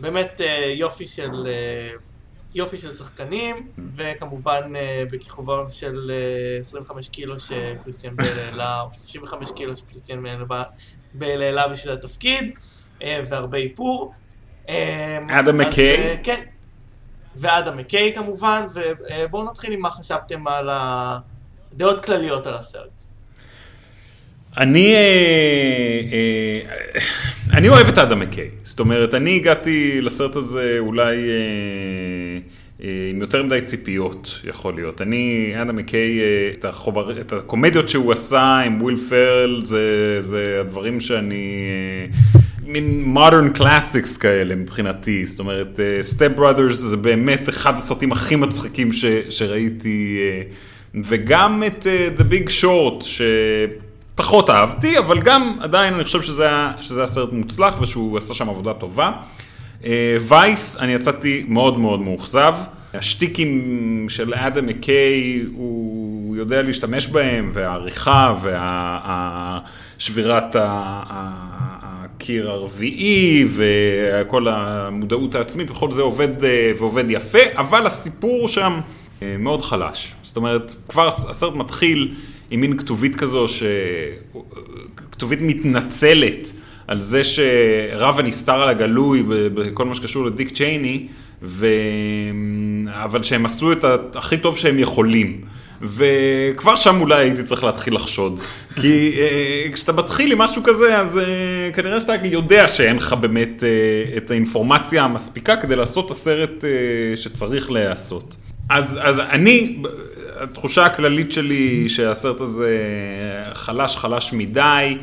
באמת 0.00 0.40
אה, 0.40 0.72
יופי 0.76 1.06
של... 1.06 1.46
אה, 1.46 1.90
יופי 2.54 2.78
של 2.78 2.92
שחקנים, 2.92 3.68
וכמובן 3.96 4.72
בכיכובם 5.12 5.70
של 5.70 6.12
25 6.60 7.08
קילו 7.08 7.38
שקריסטיאן 7.38 8.16
בייל 8.16 8.24
העלה, 8.24 8.80
או 8.80 8.88
35 8.92 9.50
קילו 9.50 9.76
שקריסטיאן 9.76 10.22
בייל 10.22 10.62
העלה 11.20 11.68
בשביל 11.68 11.92
התפקיד, 11.92 12.50
והרבה 13.04 13.58
איפור. 13.58 14.12
אדם 15.28 15.58
מקיי? 15.58 16.18
כן. 16.22 16.42
ואדם 17.36 17.76
מקיי 17.76 18.12
כמובן, 18.14 18.66
ובואו 18.74 19.50
נתחיל 19.50 19.72
עם 19.72 19.80
מה 19.80 19.90
חשבתם 19.90 20.48
על 20.48 20.68
הדעות 20.72 22.04
כלליות 22.04 22.46
על 22.46 22.54
הסרט. 22.54 22.90
אני, 24.56 24.94
אה, 24.94 26.00
אה, 26.12 27.00
אני 27.52 27.68
אוהב 27.68 27.88
את 27.88 27.98
אדם 27.98 28.18
מקיי, 28.18 28.50
זאת 28.64 28.80
אומרת, 28.80 29.14
אני 29.14 29.36
הגעתי 29.36 30.00
לסרט 30.00 30.36
הזה 30.36 30.76
אולי 30.78 31.16
אה, 31.16 32.38
עם 32.80 33.20
יותר 33.20 33.42
מדי 33.42 33.60
ציפיות, 33.64 34.40
יכול 34.44 34.74
להיות. 34.74 35.02
אני, 35.02 35.52
אדם 35.62 35.76
מקיי, 35.76 36.20
את, 36.58 36.64
החובר, 36.64 37.20
את 37.20 37.32
הקומדיות 37.32 37.88
שהוא 37.88 38.12
עשה 38.12 38.58
עם 38.58 38.82
וויל 38.82 38.96
פרל, 39.08 39.60
זה, 39.64 40.18
זה 40.20 40.58
הדברים 40.60 41.00
שאני... 41.00 41.66
מין 42.62 43.16
modern 43.16 43.58
classics 43.58 44.20
כאלה 44.20 44.54
מבחינתי, 44.54 45.26
זאת 45.26 45.40
אומרת, 45.40 45.80
סטפ 46.00 46.28
בראדרס 46.36 46.76
זה 46.76 46.96
באמת 46.96 47.48
אחד 47.48 47.76
הסרטים 47.76 48.12
הכי 48.12 48.36
מצחיקים 48.36 48.92
ש, 48.92 49.04
שראיתי, 49.30 50.18
וגם 50.94 51.62
את 51.66 51.86
The 52.18 52.22
Big 52.32 52.48
Short, 52.62 53.04
ש... 53.04 53.22
פחות 54.14 54.50
אהבתי, 54.50 54.98
אבל 54.98 55.20
גם 55.20 55.56
עדיין 55.60 55.94
אני 55.94 56.04
חושב 56.04 56.22
שזה 56.22 56.42
היה, 56.42 56.72
שזה 56.80 57.00
היה 57.00 57.06
סרט 57.06 57.32
מוצלח 57.32 57.80
ושהוא 57.80 58.18
עשה 58.18 58.34
שם 58.34 58.48
עבודה 58.48 58.74
טובה. 58.74 59.12
אה, 59.84 60.16
וייס, 60.28 60.76
אני 60.76 60.92
יצאתי 60.92 61.44
מאוד 61.48 61.78
מאוד 61.78 62.00
מאוכזב. 62.00 62.54
השטיקים 62.94 64.06
של 64.08 64.34
אדם 64.34 64.66
מקיי, 64.66 65.42
הוא 65.52 66.36
יודע 66.36 66.62
להשתמש 66.62 67.06
בהם, 67.06 67.50
והעריכה, 67.54 68.34
ושבירת 69.98 70.56
הקיר 70.60 72.50
הרביעי, 72.50 73.44
וכל 73.56 74.48
המודעות 74.48 75.34
העצמית 75.34 75.70
וכל 75.70 75.92
זה 75.92 76.02
עובד 76.02 76.44
אה, 76.44 76.72
ועובד 76.78 77.04
יפה, 77.10 77.38
אבל 77.54 77.86
הסיפור 77.86 78.48
שם 78.48 78.80
אה, 79.22 79.36
מאוד 79.38 79.62
חלש. 79.62 80.14
זאת 80.22 80.36
אומרת, 80.36 80.74
כבר 80.88 81.08
הסרט 81.08 81.54
מתחיל 81.54 82.14
עם 82.50 82.60
מין 82.60 82.78
כתובית 82.78 83.16
כזו, 83.16 83.48
ש... 83.48 83.62
כתובית 84.96 85.40
מתנצלת 85.42 86.52
על 86.88 87.00
זה 87.00 87.22
שרב 87.24 88.18
הנסתר 88.18 88.62
על 88.62 88.68
הגלוי 88.68 89.22
בכל 89.26 89.84
מה 89.84 89.94
שקשור 89.94 90.26
לדיק 90.26 90.50
צ'ייני, 90.50 91.06
ו... 91.42 91.66
אבל 92.88 93.22
שהם 93.22 93.46
עשו 93.46 93.72
את 93.72 94.16
הכי 94.16 94.38
טוב 94.38 94.58
שהם 94.58 94.78
יכולים. 94.78 95.40
וכבר 95.82 96.76
שם 96.76 97.00
אולי 97.00 97.14
הייתי 97.14 97.42
צריך 97.42 97.64
להתחיל 97.64 97.94
לחשוד. 97.94 98.40
כי 98.80 99.12
uh, 99.14 99.72
כשאתה 99.72 99.92
מתחיל 99.92 100.32
עם 100.32 100.38
משהו 100.38 100.62
כזה, 100.62 100.98
אז 100.98 101.20
uh, 101.20 101.74
כנראה 101.74 102.00
שאתה 102.00 102.14
יודע 102.24 102.68
שאין 102.68 102.96
לך 102.96 103.12
באמת 103.12 103.62
uh, 103.62 104.16
את 104.16 104.30
האינפורמציה 104.30 105.04
המספיקה 105.04 105.56
כדי 105.56 105.76
לעשות 105.76 106.06
את 106.06 106.10
הסרט 106.10 106.64
שצריך 107.16 107.70
להיעשות. 107.70 108.36
אז, 108.70 108.98
אז 109.02 109.18
אני, 109.18 109.82
התחושה 110.40 110.86
הכללית 110.86 111.32
שלי 111.32 111.88
שהסרט 111.88 112.40
הזה 112.40 112.78
חלש 113.52 113.96
חלש 113.96 114.32
מדי, 114.32 114.96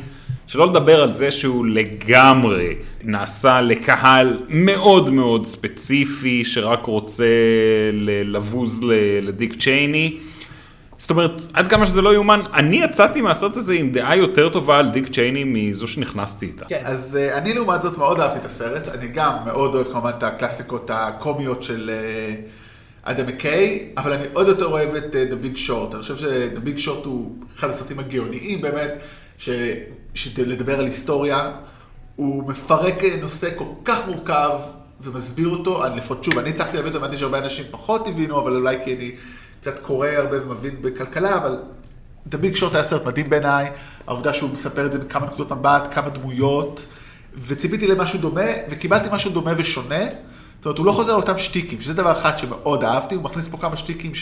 שלא 0.46 0.66
לדבר 0.66 1.02
על 1.02 1.12
זה 1.12 1.30
שהוא 1.30 1.66
לגמרי 1.66 2.74
נעשה 3.04 3.60
לקהל 3.60 4.38
מאוד 4.48 5.10
מאוד 5.10 5.46
ספציפי, 5.46 6.44
שרק 6.44 6.86
רוצה 6.86 7.24
לבוז 8.24 8.80
לדיק 9.22 9.60
צ'ייני. 9.60 10.18
זאת 10.98 11.10
אומרת, 11.10 11.42
עד 11.52 11.68
כמה 11.68 11.86
שזה 11.86 12.02
לא 12.02 12.14
יאומן, 12.14 12.40
אני 12.54 12.76
יצאתי 12.76 13.20
מהסרט 13.20 13.56
הזה 13.56 13.74
עם 13.74 13.90
דעה 13.90 14.16
יותר 14.16 14.48
טובה 14.48 14.78
על 14.78 14.88
דיק 14.88 15.08
צ'ייני 15.08 15.44
מזו 15.44 15.88
שנכנסתי 15.88 16.46
איתה. 16.46 16.64
כן. 16.64 16.82
אז 16.84 17.18
uh, 17.18 17.36
אני 17.36 17.54
לעומת 17.54 17.82
זאת 17.82 17.98
מאוד 17.98 18.20
אהבתי 18.20 18.38
את 18.38 18.44
הסרט, 18.44 18.88
אני 18.88 19.06
גם 19.06 19.32
מאוד 19.44 19.74
אוהב 19.74 19.86
כמובן 19.86 20.10
את 20.18 20.22
הקלאסיקות 20.22 20.90
הקומיות 20.94 21.62
של... 21.62 21.90
Uh... 21.92 22.66
אדם 23.08 23.26
מקיי, 23.26 23.88
אבל 23.96 24.12
אני 24.12 24.24
עוד 24.32 24.48
יותר 24.48 24.66
אוהב 24.66 24.94
את 24.94 25.14
uh, 25.14 25.32
The 25.32 25.44
Big 25.44 25.68
Short. 25.68 25.94
אני 25.94 26.02
חושב 26.02 26.16
ש-The 26.16 26.58
Big 26.58 26.86
Short 26.86 27.04
הוא 27.04 27.36
אחד 27.56 27.68
הסרטים 27.68 27.98
הגאוניים 27.98 28.60
באמת, 28.60 29.02
ש... 29.38 29.50
שלדבר 30.14 30.78
על 30.78 30.84
היסטוריה, 30.84 31.52
הוא 32.16 32.48
מפרק 32.48 32.94
נושא 33.20 33.50
כל 33.56 33.64
כך 33.84 34.08
מורכב 34.08 34.50
ומסביר 35.00 35.48
אותו, 35.48 35.82
לפחות 35.96 36.24
שוב, 36.24 36.38
אני 36.38 36.50
הצלחתי 36.50 36.76
להבין 36.76 36.92
אותו, 36.92 37.04
הבנתי 37.04 37.18
שהרבה 37.18 37.38
אנשים 37.38 37.64
פחות 37.70 38.08
הבינו, 38.08 38.40
אבל 38.40 38.56
אולי 38.56 38.76
כי 38.84 38.96
אני 38.96 39.12
קצת 39.60 39.78
קורא 39.78 40.08
הרבה 40.08 40.42
ומבין 40.42 40.82
בכלכלה, 40.82 41.36
אבל 41.36 41.58
The 42.30 42.34
Big 42.34 42.60
Short 42.60 42.74
היה 42.74 42.84
סרט 42.84 43.06
מדהים 43.06 43.30
בעיניי, 43.30 43.70
העובדה 44.06 44.34
שהוא 44.34 44.50
מספר 44.50 44.86
את 44.86 44.92
זה 44.92 44.98
מכמה 44.98 45.26
נקודות 45.26 45.52
מבט, 45.52 45.94
כמה 45.94 46.08
דמויות, 46.08 46.86
וציפיתי 47.34 47.86
למשהו 47.86 48.18
דומה, 48.18 48.46
וקיבלתי 48.70 49.08
משהו 49.12 49.30
דומה 49.30 49.52
ושונה. 49.56 50.04
זאת 50.56 50.64
אומרת, 50.64 50.78
הוא 50.78 50.86
לא 50.86 50.92
חוזר 50.92 51.12
לאותם 51.12 51.38
שטיקים, 51.38 51.80
שזה 51.80 51.94
דבר 51.94 52.12
אחד 52.12 52.38
שמאוד 52.38 52.84
אהבתי, 52.84 53.14
הוא 53.14 53.24
מכניס 53.24 53.48
פה 53.48 53.58
כמה 53.58 53.76
שטיקים 53.76 54.12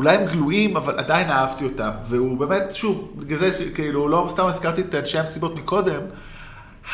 שאולי 0.00 0.16
הם 0.16 0.26
גלויים, 0.26 0.76
אבל 0.76 0.98
עדיין 0.98 1.30
אהבתי 1.30 1.64
אותם. 1.64 1.90
והוא 2.04 2.38
באמת, 2.38 2.74
שוב, 2.74 3.12
בגלל 3.16 3.38
זה, 3.38 3.50
כאילו, 3.74 4.08
לא 4.08 4.26
סתם 4.30 4.46
הזכרתי 4.46 4.80
את 4.80 4.94
אנשי 4.94 5.18
המסיבות 5.18 5.56
מקודם, 5.56 6.00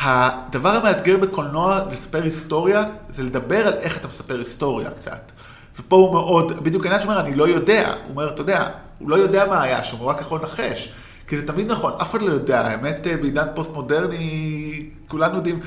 הדבר 0.01 0.69
המאתגר 0.69 1.17
בקולנוע 1.17 1.81
לספר 1.91 2.23
היסטוריה, 2.23 2.83
זה 3.09 3.23
לדבר 3.23 3.67
על 3.67 3.73
איך 3.73 3.97
אתה 3.97 4.07
מספר 4.07 4.39
היסטוריה 4.39 4.91
קצת. 4.91 5.31
ופה 5.79 5.95
הוא 5.95 6.13
מאוד, 6.13 6.63
בדיוק 6.63 6.85
העניין 6.85 7.01
שאומר, 7.01 7.19
אני 7.19 7.35
לא 7.35 7.47
יודע. 7.47 7.87
הוא 7.87 8.11
אומר, 8.11 8.29
אתה 8.29 8.41
יודע, 8.41 8.69
הוא 8.99 9.09
לא 9.09 9.15
יודע 9.15 9.45
מה 9.45 9.61
היה 9.61 9.83
שם, 9.83 9.97
הוא 9.97 10.07
רק 10.07 10.21
יכול 10.21 10.39
לנחש. 10.39 10.93
כי 11.27 11.37
זה 11.37 11.47
תמיד 11.47 11.71
נכון, 11.71 11.93
אף 12.01 12.11
אחד 12.11 12.21
לא 12.21 12.31
יודע, 12.31 12.61
האמת 12.61 13.07
אה, 13.07 13.17
בעידן 13.17 13.47
פוסט 13.55 13.71
מודרני, 13.71 14.89
כולנו 15.07 15.35
יודעים, 15.35 15.59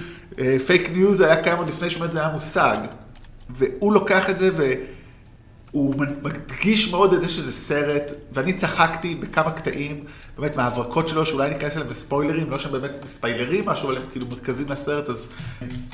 פייק 0.66 0.88
אה, 0.88 0.92
ניוז 0.92 1.20
היה 1.20 1.42
קיים 1.42 1.59
עוד 1.59 1.68
לפני 1.68 1.90
שבאמת 1.90 2.12
זה 2.12 2.20
היה 2.20 2.29
מושג. 2.29 2.76
והוא 3.50 3.92
לוקח 3.92 4.31
את 4.31 4.38
זה 4.38 4.50
והוא 5.74 5.94
מדגיש 6.22 6.90
מאוד 6.90 7.12
את 7.12 7.22
זה 7.22 7.28
שזה 7.28 7.52
סרט, 7.52 8.12
ואני 8.33 8.52
צחקתי 8.52 9.14
בכמה 9.14 9.50
קטעים, 9.50 10.04
באמת 10.38 10.56
מההברקות 10.56 11.09
שלו, 11.09 11.26
שאולי 11.26 11.50
ניכנס 11.50 11.76
אליהם 11.76 11.90
בספוילרים, 11.90 12.50
לא 12.50 12.59
שהם 12.59 12.72
באמת 12.72 12.98
בספיילרים 13.02 13.66
משהו, 13.66 13.88
אבל 13.88 13.96
הם 13.96 14.02
כאילו 14.11 14.26
מרכזים 14.26 14.66
לסרט, 14.68 15.09
אז 15.09 15.28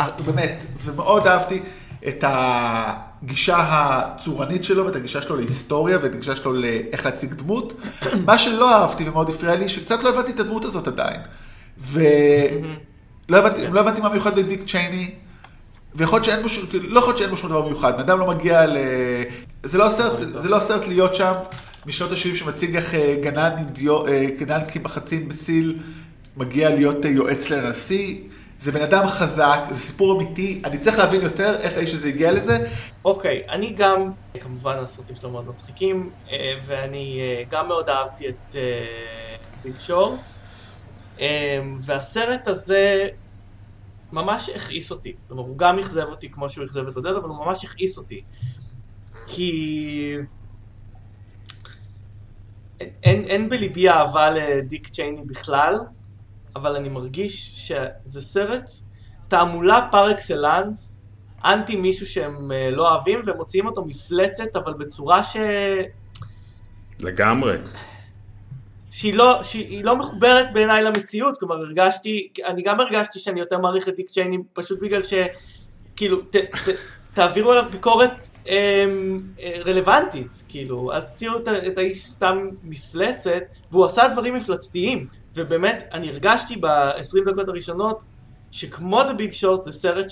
אה, 0.00 0.08
באמת, 0.24 0.64
ומאוד 0.80 1.26
אהבתי 1.26 1.60
את 2.08 2.24
הגישה 2.26 3.56
הצורנית 3.58 4.64
שלו 4.64 4.86
ואת 4.86 4.96
הגישה 4.96 5.22
שלו 5.22 5.36
להיסטוריה 5.36 5.98
ואת 6.02 6.14
הגישה 6.14 6.36
שלו 6.36 6.52
לאיך 6.52 7.04
להציג 7.04 7.34
דמות. 7.34 7.80
מה 8.26 8.38
שלא 8.38 8.74
אהבתי 8.74 9.08
ומאוד 9.08 9.28
הפריע 9.28 9.54
לי, 9.54 9.68
שקצת 9.68 10.02
לא 10.02 10.08
הבנתי 10.08 10.32
את 10.32 10.40
הדמות 10.40 10.64
הזאת 10.64 10.88
עדיין. 10.88 11.20
ולא 11.78 13.38
הבנתי, 13.38 13.66
לא 13.66 13.80
הבנתי 13.80 14.00
מה 14.00 14.08
מיוחד 14.08 14.36
בדיק 14.36 14.64
צ'ייני, 14.66 15.10
ויכול 15.94 16.16
להיות 16.16 16.24
שאין 16.24 16.42
בו 16.42 16.48
שום, 16.48 16.64
לא 16.72 16.98
יכול 16.98 17.08
להיות 17.08 17.18
שאין 17.18 17.30
בו 17.30 17.36
שום 17.36 17.50
דבר 17.50 17.68
מיוחד. 17.68 17.92
בן 17.92 18.00
אדם 18.00 18.18
לא 18.18 18.26
מגיע 18.26 18.66
ל... 18.66 18.76
זה 19.66 19.79
לא 19.79 19.87
הסרט, 19.87 20.20
זה 20.37 20.48
לא 20.48 20.57
הסרט 20.57 20.87
להיות 20.87 21.14
שם 21.14 21.33
משנות 21.87 22.12
ה-70 22.12 22.35
שמציג 22.35 22.76
איך 22.76 22.94
אה, 22.94 23.16
גנן 23.22 23.55
אה, 24.09 24.26
גנן 24.38 24.61
כמחצין 24.72 25.29
בסיל 25.29 25.79
מגיע 26.37 26.70
להיות 26.70 27.05
אה, 27.07 27.11
יועץ 27.11 27.50
לנשיא. 27.50 28.18
זה 28.59 28.72
בן 28.72 28.83
אדם 28.83 29.07
חזק, 29.07 29.61
זה 29.70 29.81
סיפור 29.81 30.16
אמיתי, 30.16 30.62
אני 30.64 30.79
צריך 30.79 30.98
להבין 30.98 31.22
יותר 31.22 31.57
איך 31.61 31.76
האיש 31.76 31.94
הזה 31.94 32.09
הגיע 32.09 32.33
לזה. 32.33 32.68
אוקיי, 33.05 33.42
okay, 33.46 33.52
אני 33.52 33.70
גם, 33.70 34.11
כמובן 34.40 34.76
הסרטים 34.79 35.16
שלו 35.16 35.31
מאוד 35.31 35.48
מצחיקים, 35.48 36.11
ואני 36.62 37.20
גם 37.50 37.68
מאוד 37.68 37.88
אהבתי 37.88 38.29
את 38.29 38.57
ביג 39.64 39.79
שורט, 39.79 40.31
והסרט 41.81 42.48
הזה 42.48 43.09
ממש 44.12 44.48
הכעיס 44.48 44.90
אותי. 44.90 45.14
אומרת, 45.31 45.46
הוא 45.46 45.59
גם 45.59 45.79
אכזב 45.79 46.07
אותי 46.09 46.31
כמו 46.31 46.50
שהוא 46.50 46.64
אכזב 46.64 46.88
את 46.88 46.96
עודד, 46.96 47.11
אבל 47.11 47.29
הוא 47.29 47.37
ממש 47.37 47.64
הכעיס 47.64 47.98
אותי. 47.98 48.22
כי... 49.26 50.16
אין, 52.80 53.24
אין, 53.24 53.48
בליבי 53.48 53.88
אהבה 53.88 54.30
לדיק 54.30 54.88
צ'ייני 54.88 55.22
בכלל, 55.26 55.74
אבל 56.56 56.76
אני 56.76 56.88
מרגיש 56.88 57.52
שזה 57.54 58.20
סרט 58.20 58.70
תעמולה 59.28 59.88
פר 59.90 60.10
אקסלנס, 60.10 61.02
אנטי 61.44 61.76
מישהו 61.76 62.06
שהם 62.06 62.52
אה, 62.52 62.70
לא 62.70 62.94
אוהבים, 62.94 63.20
והם 63.26 63.36
מוציאים 63.36 63.66
אותו 63.66 63.84
מפלצת, 63.84 64.56
אבל 64.56 64.74
בצורה 64.74 65.24
ש... 65.24 65.36
לגמרי. 67.00 67.56
שהיא 68.90 69.14
לא, 69.14 69.42
שהיא 69.42 69.84
לא 69.84 69.96
מחוברת 69.96 70.52
בעיניי 70.52 70.84
למציאות, 70.84 71.38
כלומר 71.38 71.54
הרגשתי, 71.54 72.28
אני 72.44 72.62
גם 72.62 72.80
הרגשתי 72.80 73.18
שאני 73.18 73.40
יותר 73.40 73.58
מעריך 73.58 73.88
את 73.88 73.96
דיק 73.96 74.10
צ'ייני 74.10 74.38
פשוט 74.52 74.80
בגלל 74.80 75.02
ש... 75.02 75.14
כאילו, 75.96 76.20
ת, 76.20 76.36
ת, 76.36 76.68
תעבירו 77.16 77.52
עליו 77.52 77.64
ביקורת 77.70 78.29
אמ, 78.46 78.52
אה, 79.40 79.52
רלוונטית, 79.66 80.44
כאילו, 80.48 80.92
אל 80.92 81.00
תציעו 81.00 81.37
את, 81.37 81.48
את 81.48 81.79
האיש 81.79 82.07
סתם 82.07 82.48
מפלצת, 82.62 83.42
והוא 83.72 83.87
עשה 83.87 84.09
דברים 84.09 84.35
מפלצתיים. 84.35 85.07
ובאמת, 85.35 85.85
אני 85.92 86.09
הרגשתי 86.09 86.57
ב-20 86.57 87.31
דקות 87.33 87.48
הראשונות, 87.48 88.02
שכמו 88.50 89.02
The 89.02 89.12
Big 89.18 89.42
Short 89.42 89.62
זה 89.62 89.72
סרט 89.72 90.07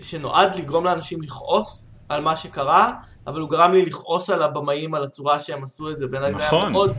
שנועד 0.00 0.54
לגרום 0.54 0.84
לאנשים 0.84 1.22
לכעוס 1.22 1.88
על 2.08 2.22
מה 2.22 2.36
שקרה, 2.36 2.92
אבל 3.26 3.40
הוא 3.40 3.50
גרם 3.50 3.72
לי 3.72 3.86
לכעוס 3.86 4.30
על 4.30 4.42
הבמאים 4.42 4.94
על 4.94 5.04
הצורה 5.04 5.40
שהם 5.40 5.64
עשו 5.64 5.90
את 5.90 5.98
זה. 5.98 6.06
בעיניי 6.06 6.32
זה 6.32 6.38
היה 6.38 6.46
נכון. 6.46 6.72
מאוד 6.72 6.96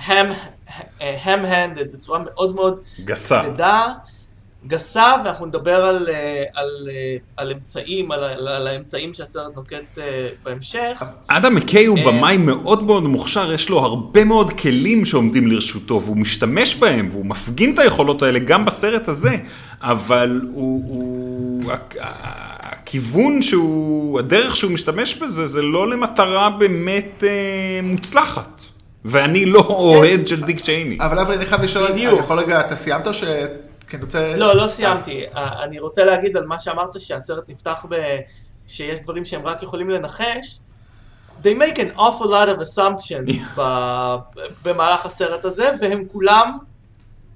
ham-handed, 0.00 1.92
בצורה 1.92 2.18
מאוד 2.18 2.54
מאוד 2.54 2.80
גסה. 3.04 3.42
כבדה, 3.44 3.92
גסה, 4.66 5.12
ואנחנו 5.24 5.46
נדבר 5.46 5.84
על, 5.84 6.08
אה, 6.08 6.42
על, 6.54 6.88
אה, 6.90 7.16
על 7.36 7.52
אמצעים, 7.52 8.10
על, 8.10 8.24
על, 8.24 8.48
על 8.48 8.66
האמצעים 8.66 9.14
שהסרט 9.14 9.56
נוקט 9.56 9.98
אה, 9.98 10.28
בהמשך. 10.44 11.02
אדם 11.28 11.54
מקיי 11.54 11.86
הוא 11.86 11.98
במאי 12.06 12.36
מאוד 12.36 12.82
מאוד 12.84 13.02
מוכשר, 13.02 13.52
יש 13.52 13.68
לו 13.68 13.78
הרבה 13.78 14.24
מאוד 14.24 14.52
כלים 14.52 15.04
שעומדים 15.04 15.46
לרשותו, 15.46 16.02
והוא 16.04 16.16
משתמש 16.16 16.76
בהם, 16.76 17.08
והוא 17.12 17.26
מפגין 17.26 17.74
את 17.74 17.78
היכולות 17.78 18.22
האלה 18.22 18.38
גם 18.38 18.64
בסרט 18.64 19.08
הזה, 19.08 19.36
אבל 19.82 20.40
הוא... 20.52 20.82
הוא 20.94 21.72
הכ- 21.72 21.96
הכיוון 22.60 23.42
שהוא, 23.42 24.18
הדרך 24.18 24.56
שהוא 24.56 24.70
משתמש 24.72 25.14
בזה, 25.14 25.46
זה 25.46 25.62
לא 25.62 25.90
למטרה 25.90 26.50
באמת 26.50 27.24
אה, 27.26 27.30
מוצלחת. 27.82 28.62
ואני 29.08 29.44
לא 29.44 29.60
אוהד 29.60 30.26
של 30.26 30.42
דיק 30.42 30.60
צ'ייני. 30.60 30.98
אבל 31.00 31.18
אברי, 31.18 31.36
אני 31.36 31.46
חייב 31.46 31.62
לשאול. 31.62 31.84
אני 31.84 32.00
יכול 32.02 32.38
רגע, 32.38 32.60
אתה 32.60 32.76
סיימת 32.76 33.06
או 33.06 33.14
ש... 33.14 33.24
כן, 33.88 34.00
רוצה... 34.00 34.36
לא, 34.36 34.56
לא 34.56 34.68
סיימתי. 34.68 35.24
אה, 35.36 35.64
אני 35.64 35.78
רוצה 35.78 36.04
להגיד 36.04 36.36
על 36.36 36.46
מה 36.46 36.58
שאמרת 36.58 37.00
שהסרט 37.00 37.44
נפתח 37.48 37.86
ב... 37.88 38.16
שיש 38.66 39.00
דברים 39.00 39.24
שהם 39.24 39.46
רק 39.46 39.62
יכולים 39.62 39.90
לנחש. 39.90 40.58
They 41.42 41.46
make 41.46 41.76
an 41.76 41.96
awful 41.96 42.26
lot 42.26 42.48
of 42.48 42.60
assumptions. 42.60 43.60
במהלך 44.64 45.06
הסרט 45.06 45.44
הזה, 45.44 45.70
והם 45.80 46.04
כולם 46.12 46.58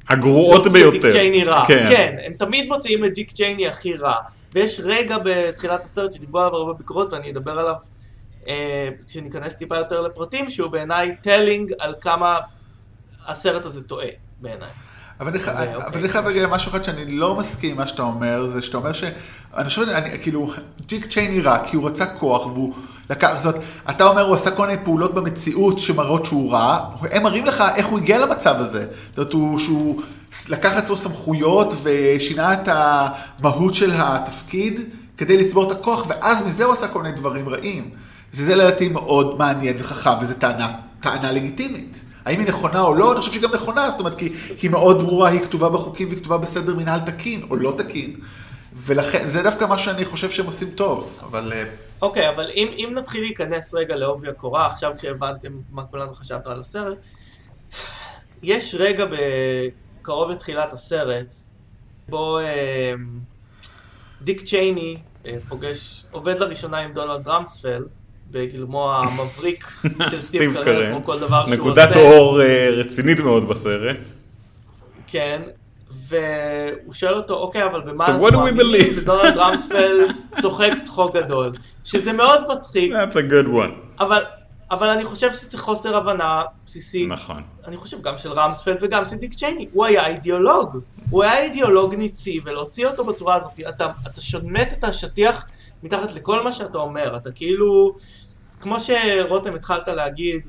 הגרועות 0.08 0.66
ביותר. 0.72 0.90
דיק 0.90 1.12
צ'ייני 1.12 1.44
רע. 1.44 1.64
כן. 1.68 1.86
כן, 1.88 2.16
הם 2.24 2.32
תמיד 2.32 2.68
מוציאים 2.68 3.04
את 3.04 3.14
דיק 3.14 3.30
צ'ייני 3.30 3.68
הכי 3.68 3.96
רע. 3.96 4.14
ויש 4.52 4.80
רגע 4.84 5.16
בתחילת 5.24 5.84
הסרט 5.84 6.12
שדיברו 6.12 6.40
עליו 6.40 6.54
הרבה 6.56 6.72
ביקורות, 6.72 7.12
ואני 7.12 7.30
אדבר 7.30 7.58
עליו 7.58 7.74
אה, 8.48 8.88
כשניכנס 9.06 9.56
טיפה 9.56 9.76
יותר 9.76 10.00
לפרטים, 10.00 10.50
שהוא 10.50 10.70
בעיניי 10.70 11.16
telling 11.22 11.72
על 11.78 11.94
כמה 12.00 12.38
הסרט 13.26 13.64
הזה 13.64 13.82
טועה, 13.82 14.08
בעיניי. 14.40 14.68
אבל 15.20 15.38
אני, 15.94 16.08
חייב 16.08 16.26
להגיד 16.26 16.46
משהו 16.46 16.70
אחד 16.70 16.84
שאני 16.84 17.06
לא 17.06 17.36
מסכים 17.36 17.70
עם 17.70 17.76
מה 17.76 17.86
שאתה 17.86 18.02
אומר, 18.02 18.48
זה 18.48 18.62
שאתה 18.62 18.76
אומר 18.76 18.92
ש... 18.92 19.04
אני 19.56 19.68
חושב, 19.68 19.82
אני, 19.82 20.18
כאילו, 20.22 20.52
ג'יק 20.86 21.06
צ'ייני 21.06 21.40
רע, 21.40 21.58
כי 21.66 21.76
הוא 21.76 21.88
רצה 21.88 22.06
כוח 22.06 22.46
והוא 22.46 22.74
לקח, 23.10 23.30
זאת 23.38 23.54
אתה 23.90 24.04
אומר 24.04 24.22
הוא 24.22 24.34
עשה 24.34 24.50
כל 24.50 24.66
מיני 24.66 24.78
פעולות 24.84 25.14
במציאות 25.14 25.78
שמראות 25.78 26.24
שהוא 26.24 26.52
רע, 26.52 26.90
הם 27.10 27.22
מראים 27.22 27.46
לך 27.46 27.64
איך 27.76 27.86
הוא 27.86 27.98
הגיע 27.98 28.18
למצב 28.18 28.54
הזה. 28.58 28.86
זאת 29.08 29.18
אומרת, 29.18 29.32
הוא, 29.32 29.58
שהוא 29.58 30.02
לקח 30.48 30.74
לעצמו 30.74 30.96
סמכויות 30.96 31.74
ושינה 31.82 32.52
את 32.52 32.68
המהות 32.68 33.74
של 33.74 33.90
התפקיד 33.94 34.80
כדי 35.16 35.36
לצבור 35.36 35.66
את 35.66 35.72
הכוח, 35.72 36.06
ואז 36.08 36.42
מזה 36.42 36.64
הוא 36.64 36.72
עשה 36.72 36.88
כל 36.88 37.02
מיני 37.02 37.14
דברים 37.14 37.48
רעים. 37.48 37.90
זה, 38.32 38.44
זה 38.44 38.56
לדעתי 38.56 38.88
מאוד 38.88 39.38
מעניין 39.38 39.76
וחכם, 39.78 40.10
וזו 40.20 40.34
טענה, 40.34 40.72
טענה 41.00 41.32
לגיטימית. 41.32 42.04
האם 42.30 42.38
היא 42.38 42.48
נכונה 42.48 42.80
או 42.80 42.94
לא? 42.94 43.12
אני 43.12 43.20
חושב 43.20 43.32
שהיא 43.32 43.42
גם 43.42 43.54
נכונה, 43.54 43.90
זאת 43.90 44.00
אומרת, 44.00 44.14
כי 44.18 44.32
היא 44.62 44.70
מאוד 44.70 45.02
ברורה, 45.02 45.28
היא 45.28 45.40
כתובה 45.40 45.68
בחוקים 45.68 46.08
והיא 46.08 46.18
כתובה 46.18 46.38
בסדר 46.38 46.74
מנהל 46.74 47.00
תקין 47.00 47.46
או 47.50 47.56
לא 47.56 47.74
תקין. 47.78 48.16
ולכן, 48.72 49.26
זה 49.26 49.42
דווקא 49.42 49.64
מה 49.64 49.78
שאני 49.78 50.04
חושב 50.04 50.30
שהם 50.30 50.46
עושים 50.46 50.70
טוב, 50.70 51.18
אבל... 51.22 51.52
אה, 51.52 51.64
אוקיי, 52.02 52.28
אבל 52.28 52.50
אם, 52.54 52.68
אם 52.72 52.92
נתחיל 52.94 53.20
להיכנס 53.20 53.74
רגע 53.74 53.96
לעובי 53.96 54.28
הקורה, 54.28 54.66
עכשיו 54.66 54.92
כשהבנתם 54.98 55.52
מה 55.70 55.84
כולנו 55.84 56.14
חשבנו 56.14 56.50
על 56.50 56.60
הסרט, 56.60 56.98
יש 58.42 58.74
רגע 58.78 59.04
קרוב 60.02 60.30
לתחילת 60.30 60.72
הסרט, 60.72 61.32
בו 62.08 62.38
אה, 62.38 62.94
דיק 64.22 64.40
צ'ייני 64.40 64.96
אה, 65.26 65.36
פוגש, 65.48 66.04
עובד 66.10 66.38
לראשונה 66.38 66.78
עם 66.78 66.92
דונלד 66.92 67.28
רמספלד, 67.28 67.94
בגילמו 68.30 68.92
המבריק 68.92 69.66
של 70.10 70.20
סטיב 70.20 70.54
קרר, 70.54 70.90
כמו 70.90 71.04
כל 71.04 71.18
דבר 71.18 71.46
שהוא 71.46 71.54
עושה. 71.54 71.54
נקודת 71.54 71.96
אור 71.96 72.42
אה, 72.42 72.70
רצינית 72.70 73.20
מאוד 73.20 73.48
בסרט. 73.48 73.96
כן, 75.06 75.42
והוא 75.90 76.92
שואל 76.92 77.14
אותו, 77.14 77.34
אוקיי, 77.34 77.64
אבל 77.64 77.80
במה 77.80 78.06
So 78.06 78.10
אנחנו 78.10 78.28
what 78.28 78.30
do 78.30 78.34
we 78.34 78.40
מאמינים?" 78.40 78.92
ודונלד 78.96 79.36
רמספלד 79.42 80.14
צוחק 80.40 80.70
צחוק 80.82 81.16
גדול, 81.16 81.52
שזה 81.84 82.12
מאוד 82.12 82.40
מצחיק, 82.52 82.92
That's 82.92 83.14
a 83.14 83.32
good 83.32 83.48
one. 83.54 84.00
אבל, 84.00 84.22
אבל 84.70 84.88
אני 84.88 85.04
חושב 85.04 85.32
שזה 85.32 85.58
חוסר 85.58 85.96
הבנה 85.96 86.42
בסיסי. 86.66 87.06
נכון. 87.06 87.42
אני 87.66 87.76
חושב 87.76 88.02
גם 88.02 88.18
של 88.18 88.32
רמספלד 88.32 88.78
וגם 88.80 89.04
של 89.04 89.16
דיק 89.16 89.34
צ'ייני. 89.34 89.68
הוא 89.72 89.86
היה 89.86 90.06
אידיאולוג. 90.06 90.78
הוא 91.10 91.22
היה 91.22 91.42
אידיאולוג 91.42 91.94
ניצי, 91.94 92.40
ולהוציא 92.44 92.86
אותו 92.86 93.04
בצורה 93.04 93.36
הזאת, 93.36 93.60
אתה, 93.68 93.86
אתה 94.06 94.20
שומט 94.20 94.72
את 94.72 94.84
השטיח 94.84 95.44
מתחת 95.82 96.14
לכל 96.14 96.44
מה 96.44 96.52
שאתה 96.52 96.78
אומר. 96.78 97.16
אתה 97.16 97.30
כאילו, 97.30 97.96
כמו 98.60 98.76
שרותם 98.80 99.54
התחלת 99.54 99.88
להגיד, 99.88 100.48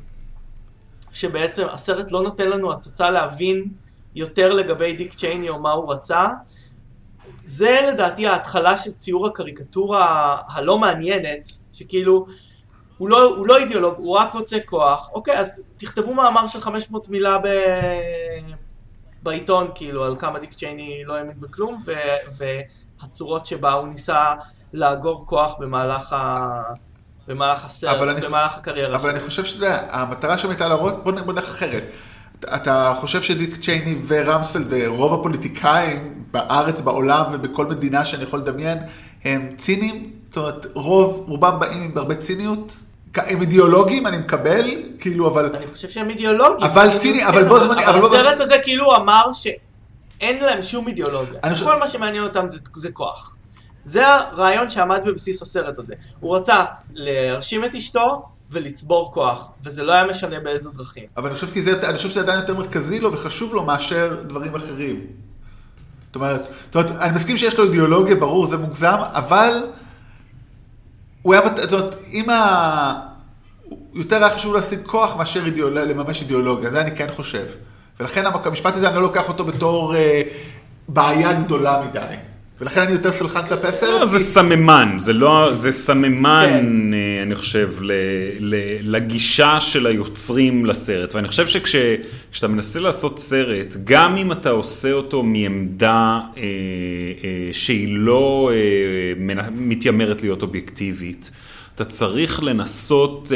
שבעצם 1.11 1.67
הסרט 1.69 2.11
לא 2.11 2.23
נותן 2.23 2.49
לנו 2.49 2.71
הצצה 2.73 3.09
להבין 3.09 3.65
יותר 4.15 4.53
לגבי 4.53 4.93
דיק 4.93 5.13
צ'ייני 5.13 5.49
או 5.49 5.59
מה 5.59 5.71
הוא 5.71 5.93
רצה. 5.93 6.27
זה 7.45 7.79
לדעתי 7.87 8.27
ההתחלה 8.27 8.77
של 8.77 8.91
ציור 8.93 9.27
הקריקטורה 9.27 10.35
הלא 10.47 10.77
מעניינת, 10.77 11.49
שכאילו, 11.73 12.25
הוא 12.97 13.09
לא, 13.09 13.23
הוא 13.23 13.47
לא 13.47 13.57
אידיאולוג, 13.57 13.95
הוא 13.97 14.17
רק 14.17 14.33
רוצה 14.33 14.57
כוח. 14.65 15.09
אוקיי, 15.13 15.39
אז 15.39 15.61
תכתבו 15.77 16.13
מאמר 16.13 16.47
של 16.47 16.61
500 16.61 17.09
מילה 17.09 17.37
ב... 17.37 17.47
בעיתון, 19.23 19.71
כאילו, 19.75 20.05
על 20.05 20.15
כמה 20.15 20.39
דיק 20.39 20.53
צ'ייני 20.53 21.03
לא 21.05 21.15
האמין 21.15 21.39
בכלום, 21.39 21.77
ו... 21.85 21.93
והצורות 23.01 23.45
שבה 23.45 23.73
הוא 23.73 23.87
ניסה 23.87 24.33
לאגור 24.73 25.25
כוח 25.25 25.55
במהלך, 25.59 26.13
ה... 26.13 26.61
במהלך 27.31 27.65
הסרט, 27.65 27.95
אבל 27.97 28.09
אני- 28.09 28.21
במהלך 28.21 28.57
הקריירה 28.57 28.95
אבל 28.95 29.09
אני 29.09 29.19
חושב 29.19 29.45
שאתה 29.45 29.65
יודע, 29.65 29.81
המטרה 29.91 30.37
שם 30.37 30.49
הייתה 30.49 30.67
להראות, 30.67 31.03
בוא 31.03 31.33
נלך 31.33 31.49
אחרת. 31.49 31.83
אתה- 32.55 32.93
חושב 32.99 33.21
שדיק 33.21 33.55
צ'ייני 33.57 33.95
ורמספלד 34.07 34.65
ורוב 34.69 35.19
הפוליטיקאים 35.19 36.23
בארץ, 36.31 36.81
בעולם 36.81 37.23
ובכל 37.31 37.65
מדינה 37.65 38.05
שאני 38.05 38.23
יכול 38.23 38.39
לדמיין, 38.39 38.77
הם 39.23 39.49
ציניים? 39.57 40.11
זאת 40.25 40.37
אומרת, 40.37 40.65
רוב, 40.73 41.25
רובם 41.27 41.59
באים 41.59 41.81
עם 41.81 41.97
הרבה 41.97 42.15
ציניות? 42.15 42.73
הם 43.15 43.41
אידיאולוגים, 43.41 44.07
אני 44.07 44.17
מקבל, 44.17 44.65
כאילו, 44.99 45.27
אבל... 45.27 45.49
אני 45.55 45.67
חושב 45.67 45.89
שהם 45.89 46.09
אידיאולוגים. 46.09 46.63
אבל 46.67 46.87
כאילו, 46.87 46.99
ציני, 46.99 47.19
כן, 47.19 47.25
אבל 47.27 47.43
בו 47.47 47.59
זמנית- 47.59 47.87
אבל 47.87 48.05
הסרט 48.05 48.41
הזה 48.41 48.55
כאילו 48.63 48.95
אמר 48.95 49.33
שאין 49.33 50.43
להם 50.43 50.63
שום 50.63 50.87
אידיאולוגיה. 50.87 51.39
כל 51.63 51.79
מה 51.79 51.87
שמעניין 51.87 52.23
אותם 52.23 52.47
זה, 52.47 52.57
זה 52.75 52.91
כוח. 52.91 53.35
זה 53.83 54.07
הרעיון 54.07 54.69
שעמד 54.69 55.01
בבסיס 55.05 55.41
הסרט 55.41 55.79
הזה. 55.79 55.93
הוא 56.19 56.37
רצה 56.37 56.63
להרשים 56.93 57.65
את 57.65 57.75
אשתו 57.75 58.25
ולצבור 58.51 59.13
כוח, 59.13 59.47
וזה 59.63 59.83
לא 59.83 59.91
היה 59.91 60.03
משנה 60.03 60.39
באיזה 60.39 60.69
דרכים. 60.69 61.05
אבל 61.17 61.29
אני 61.29 61.35
חושב, 61.35 61.59
זה, 61.59 61.89
אני 61.89 61.97
חושב 61.97 62.09
שזה 62.09 62.19
עדיין 62.19 62.39
יותר 62.39 62.57
מרכזי 62.57 62.99
לו 62.99 63.13
וחשוב 63.13 63.53
לו 63.53 63.63
מאשר 63.63 64.23
דברים 64.27 64.55
אחרים. 64.55 65.05
זאת 66.05 66.15
אומרת, 66.15 66.41
זאת 66.65 66.75
אומרת, 66.75 66.91
אני 66.91 67.15
מסכים 67.15 67.37
שיש 67.37 67.57
לו 67.57 67.63
אידיאולוגיה, 67.63 68.15
ברור, 68.15 68.47
זה 68.47 68.57
מוגזם, 68.57 68.97
אבל 68.99 69.63
הוא 71.21 71.33
היה, 71.33 71.41
זאת 71.55 71.73
אומרת, 71.73 71.95
אם 72.11 72.29
ה... 72.29 73.11
יותר 73.93 74.23
היה 74.23 74.35
חשוב 74.35 74.53
להשיג 74.53 74.79
כוח 74.85 75.15
מאשר 75.15 75.45
אידיאול... 75.45 75.79
לממש 75.79 76.21
אידיאולוגיה, 76.21 76.71
זה 76.71 76.81
אני 76.81 76.95
כן 76.95 77.07
חושב. 77.15 77.45
ולכן 77.99 78.25
המשפט 78.25 78.75
הזה, 78.75 78.87
אני 78.87 78.95
לא 78.95 79.01
לוקח 79.01 79.27
אותו 79.27 79.45
בתור 79.45 79.95
אה, 79.95 80.21
בעיה 80.87 81.33
גדולה 81.33 81.83
מדי. 81.89 82.15
ולכן 82.61 82.81
אני 82.81 82.91
יותר 82.91 83.11
סלחן 83.11 83.45
כלפי 83.45 83.67
הסרט. 83.67 83.89
לא, 83.89 84.05
זה 84.05 84.19
סממן, 84.19 84.93
זה 84.97 85.13
לא, 85.13 85.49
זה 85.53 85.67
כן. 85.67 85.77
סממן, 85.77 86.93
אה, 86.93 87.23
אני 87.23 87.35
חושב, 87.35 87.71
לגישה 88.81 89.61
של 89.61 89.87
היוצרים 89.87 90.65
לסרט. 90.65 91.15
ואני 91.15 91.27
חושב 91.27 91.47
שכשאתה 91.47 92.47
מנסה 92.47 92.79
לעשות 92.79 93.19
סרט, 93.19 93.77
גם 93.83 94.17
אם 94.17 94.31
אתה 94.31 94.49
עושה 94.49 94.91
אותו 94.91 95.23
מעמדה 95.23 96.19
אה, 96.37 96.41
אה, 97.23 97.49
שהיא 97.51 97.87
לא 97.97 98.51
מתיימרת 99.51 100.21
להיות 100.21 100.41
אובייקטיבית, 100.41 101.31
אתה 101.75 101.85
צריך 101.85 102.43
לנסות 102.43 103.31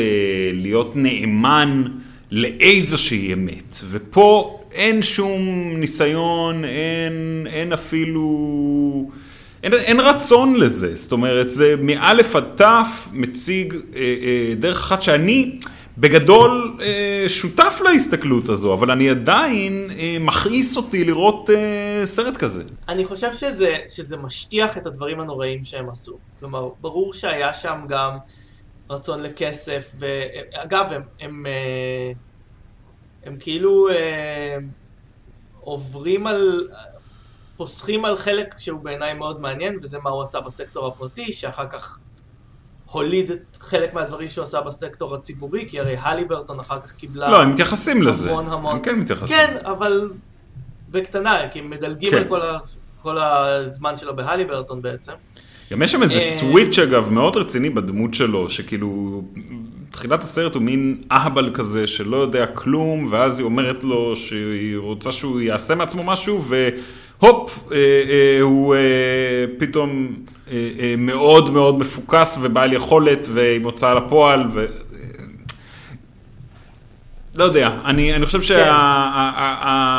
להיות 0.54 0.92
נאמן 0.96 1.84
לאיזושהי 2.36 3.34
אמת. 3.34 3.78
ופה 3.90 4.60
אין 4.72 5.02
שום 5.02 5.42
ניסיון, 5.78 6.66
אין, 6.66 7.48
אין 7.50 7.74
אפילו... 7.74 9.10
אין, 9.64 9.74
אין 9.74 10.00
רצון 10.00 10.56
לזה, 10.56 10.96
זאת 10.96 11.12
אומרת, 11.12 11.52
זה 11.52 11.76
מאלף 11.80 12.36
עד 12.36 12.44
תף 12.56 13.08
מציג 13.12 13.74
אה, 13.74 14.00
אה, 14.00 14.56
דרך 14.56 14.78
אחת 14.80 15.02
שאני 15.02 15.60
בגדול 15.98 16.78
אה, 16.82 17.26
שותף 17.28 17.82
להסתכלות 17.84 18.50
הזו, 18.50 18.74
אבל 18.74 18.92
אני 18.92 19.10
עדיין 19.10 19.90
אה, 20.00 20.18
מכעיס 20.20 20.78
אותי 20.78 21.04
לראות 21.06 21.50
אה, 21.50 22.06
סרט 22.06 22.38
כזה. 22.38 22.64
אני 22.90 23.06
חושב 23.06 23.34
שזה, 23.34 23.76
שזה 23.88 24.18
משטיח 24.18 24.78
את 24.78 24.88
הדברים 24.88 25.20
הנוראים 25.20 25.64
שהם 25.64 25.90
עשו. 25.90 26.18
כלומר, 26.40 26.70
ברור 26.82 27.14
שהיה 27.14 27.54
שם 27.54 27.78
גם 27.88 28.18
רצון 28.90 29.24
לכסף, 29.24 29.92
ואגב, 30.00 30.92
הם, 30.92 31.02
הם, 31.20 31.46
אה, 31.46 32.12
הם 33.24 33.38
כאילו 33.40 33.90
אה, 33.90 34.58
עוברים 35.62 36.28
על... 36.28 36.68
פוסחים 37.58 38.06
על 38.06 38.18
חלק 38.18 38.56
שהוא 38.58 38.80
בעיניי 38.80 39.14
מאוד 39.14 39.42
מעניין, 39.42 39.78
וזה 39.82 40.00
מה 40.00 40.10
הוא 40.10 40.24
עשה 40.24 40.40
בסקטור 40.40 40.88
הפרטי, 40.88 41.34
שאחר 41.34 41.68
כך 41.68 42.00
הוליד 42.92 43.32
את 43.32 43.58
חלק 43.60 43.94
מהדברים 43.94 44.30
שהוא 44.30 44.44
עשה 44.44 44.62
בסקטור 44.62 45.16
הציבורי, 45.16 45.66
כי 45.70 45.80
הרי 45.80 45.98
הליברטון 46.00 46.60
אחר 46.60 46.82
כך 46.82 46.94
קיבלה... 46.94 47.30
לא, 47.30 47.42
הם 47.42 47.54
מתייחסים 47.54 48.02
לזה. 48.02 48.30
המון 48.30 48.48
המון. 48.48 48.76
הם 48.76 48.82
כן 48.82 48.96
מתייחסים. 48.96 49.38
כן, 49.38 49.58
אבל 49.66 50.10
בקטנה, 50.92 51.48
כי 51.52 51.60
הם 51.60 51.70
מדלגים 51.70 52.12
כן. 52.12 52.18
על 52.18 52.24
כל, 52.24 52.42
ה... 52.42 52.58
כל 53.02 53.18
הזמן 53.18 53.98
שלו 53.98 54.16
בהליברטון 54.16 54.82
בעצם. 54.82 55.14
גם 55.72 55.82
יש 55.82 55.92
שם 55.92 56.04
איזה 56.04 56.16
אה, 56.16 56.22
סוויץ' 56.22 56.80
אגב 56.80 57.10
מאוד 57.12 57.38
רציני 57.38 57.70
בדמות 57.70 58.14
שלו, 58.14 58.50
שכאילו, 58.50 59.22
תחילת 59.92 60.24
הסרט 60.24 60.56
הוא 60.56 60.62
מין 60.62 60.98
אהבל 61.12 61.50
כזה 61.54 61.88
שלא 61.88 62.18
יודע 62.18 62.46
כלום, 62.46 63.08
ואז 63.10 63.40
היא 63.40 63.46
אומרת 63.46 63.84
לו 63.84 64.16
שהיא 64.16 64.78
רוצה 64.78 65.12
שהוא 65.12 65.42
יעשה 65.42 65.76
מעצמו 65.76 66.04
משהו, 66.04 66.44
והופ, 66.44 67.60
אה, 67.72 67.78
אה, 67.78 68.42
הוא 68.42 68.76
אה, 68.76 68.80
פתאום 69.58 70.16
אה, 70.52 70.70
אה, 70.80 70.96
מאוד 70.98 71.50
מאוד 71.54 71.80
מפוקס 71.80 72.38
ובעל 72.42 72.74
יכולת 72.74 73.28
ועם 73.34 73.64
הוצאה 73.64 73.94
לפועל, 73.94 74.44
ו... 74.54 74.66
לא 77.36 77.44
יודע, 77.44 77.70
אני, 77.86 78.16
אני 78.16 78.26
חושב 78.26 78.42
כן. 78.42 78.46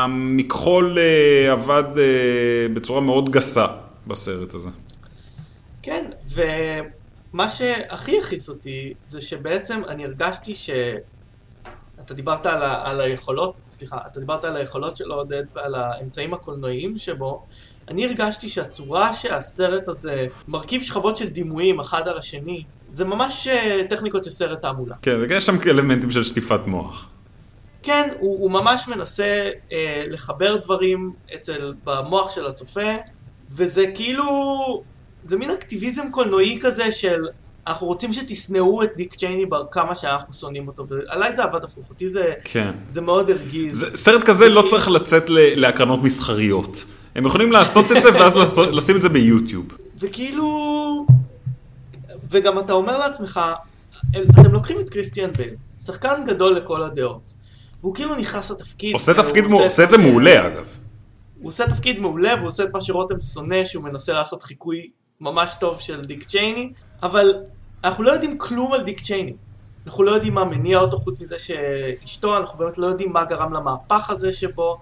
שהמכחול 0.06 0.98
אה, 0.98 1.52
עבד 1.52 1.84
אה, 1.98 2.04
בצורה 2.74 3.00
מאוד 3.00 3.30
גסה 3.30 3.66
בסרט 4.06 4.54
הזה. 4.54 4.68
כן, 5.86 6.10
ומה 6.34 7.48
שהכי 7.48 8.18
הכעיס 8.18 8.48
אותי 8.48 8.94
זה 9.04 9.20
שבעצם 9.20 9.82
אני 9.88 10.04
הרגשתי 10.04 10.54
ש... 10.54 10.70
אתה 12.04 12.14
דיברת 12.14 12.46
על, 12.46 12.62
ה... 12.62 12.90
על 12.90 13.00
היכולות, 13.00 13.54
סליחה, 13.70 13.98
אתה 14.06 14.20
דיברת 14.20 14.44
על 14.44 14.56
היכולות 14.56 14.96
של 14.96 15.12
עודד 15.12 15.42
ועל 15.54 15.74
האמצעים 15.74 16.34
הקולנועיים 16.34 16.98
שבו. 16.98 17.46
אני 17.88 18.06
הרגשתי 18.06 18.48
שהצורה 18.48 19.14
שהסרט 19.14 19.88
הזה 19.88 20.26
מרכיב 20.48 20.82
שכבות 20.82 21.16
של 21.16 21.28
דימויים 21.28 21.80
אחד 21.80 22.08
על 22.08 22.18
השני, 22.18 22.64
זה 22.88 23.04
ממש 23.04 23.46
אה, 23.46 23.82
טכניקות 23.90 24.24
של 24.24 24.30
סרט 24.30 24.62
תעמולה. 24.62 24.96
כן, 25.02 25.16
יש 25.30 25.46
שם 25.46 25.56
אלמנטים 25.66 26.10
של 26.10 26.24
שטיפת 26.24 26.60
מוח. 26.66 27.08
כן, 27.82 28.08
הוא, 28.18 28.40
הוא 28.40 28.50
ממש 28.50 28.88
מנסה 28.88 29.50
אה, 29.72 30.04
לחבר 30.10 30.56
דברים 30.56 31.12
אצל, 31.34 31.74
במוח 31.84 32.30
של 32.30 32.46
הצופה, 32.46 32.90
וזה 33.50 33.84
כאילו, 33.94 34.24
זה 35.22 35.36
מין 35.36 35.50
אקטיביזם 35.50 36.10
קולנועי 36.10 36.58
כזה 36.62 36.92
של 36.92 37.24
אנחנו 37.66 37.86
רוצים 37.86 38.12
שתשנאו 38.12 38.82
את 38.82 38.90
דיק 38.96 39.14
צ'ייני 39.14 39.46
בר 39.46 39.64
כמה 39.70 39.94
שאנחנו 39.94 40.32
שונאים 40.32 40.68
אותו, 40.68 40.86
ועליי 40.88 41.36
זה 41.36 41.42
עבד 41.44 41.64
הפוך, 41.64 41.90
אותי 41.90 42.08
זה, 42.08 42.32
כן. 42.44 42.72
זה 42.92 43.00
מאוד 43.00 43.30
הרגיז. 43.30 43.78
זה, 43.78 43.96
סרט 43.96 44.22
כזה 44.24 44.48
לא 44.48 44.64
צריך 44.70 44.88
לצאת 44.88 45.24
להקרנות 45.28 46.02
מסחריות. 46.02 46.84
הם 47.14 47.26
יכולים 47.26 47.52
לעשות 47.52 47.84
את 47.96 48.02
זה 48.02 48.14
ואז 48.14 48.36
לעשות- 48.36 48.68
לשים 48.74 48.96
את 48.96 49.02
זה 49.02 49.08
ביוטיוב. 49.08 49.66
וכאילו, 50.00 51.06
וגם 52.30 52.58
אתה 52.58 52.72
אומר 52.72 52.98
לעצמך, 52.98 53.40
אתם 54.40 54.52
לוקחים 54.52 54.80
את 54.80 54.90
קריסטיאן 54.90 55.32
בייל, 55.32 55.54
שחקן 55.84 56.24
גדול 56.26 56.54
לכל 56.56 56.82
הדעות, 56.82 57.32
והוא 57.80 57.94
כאילו 57.94 58.14
נכנס 58.14 58.50
לתפקיד. 58.50 58.92
עושה 58.92 59.14
תפקיד, 59.14 59.44
מע- 59.46 59.64
עושה 59.64 59.84
את 59.84 59.90
זה 59.90 59.98
מעולה 59.98 60.46
אגב. 60.46 60.66
הוא 61.40 61.48
עושה 61.48 61.66
תפקיד 61.66 61.98
מעולה 61.98 62.34
והוא 62.36 62.48
עושה 62.48 62.64
את 62.64 62.68
מה 62.72 62.80
שרותם 62.80 63.20
שונא 63.20 63.64
שהוא 63.64 63.84
מנסה 63.84 64.12
לעשות 64.12 64.42
חיקוי 64.42 64.90
ממש 65.20 65.56
טוב 65.60 65.80
של 65.80 66.00
דיק 66.00 66.24
צ'ייני 66.24 66.72
אבל 67.02 67.34
אנחנו 67.84 68.04
לא 68.04 68.12
יודעים 68.12 68.38
כלום 68.38 68.72
על 68.72 68.84
דיק 68.84 69.00
צ'ייני 69.00 69.34
אנחנו 69.86 70.04
לא 70.04 70.10
יודעים 70.10 70.34
מה 70.34 70.44
מניע 70.44 70.78
אותו 70.78 70.98
חוץ 70.98 71.20
מזה 71.20 71.38
שאשתו 71.38 72.36
אנחנו 72.36 72.58
באמת 72.58 72.78
לא 72.78 72.86
יודעים 72.86 73.12
מה 73.12 73.24
גרם 73.24 73.54
למהפך 73.54 74.10
הזה 74.10 74.32
שבו 74.32 74.78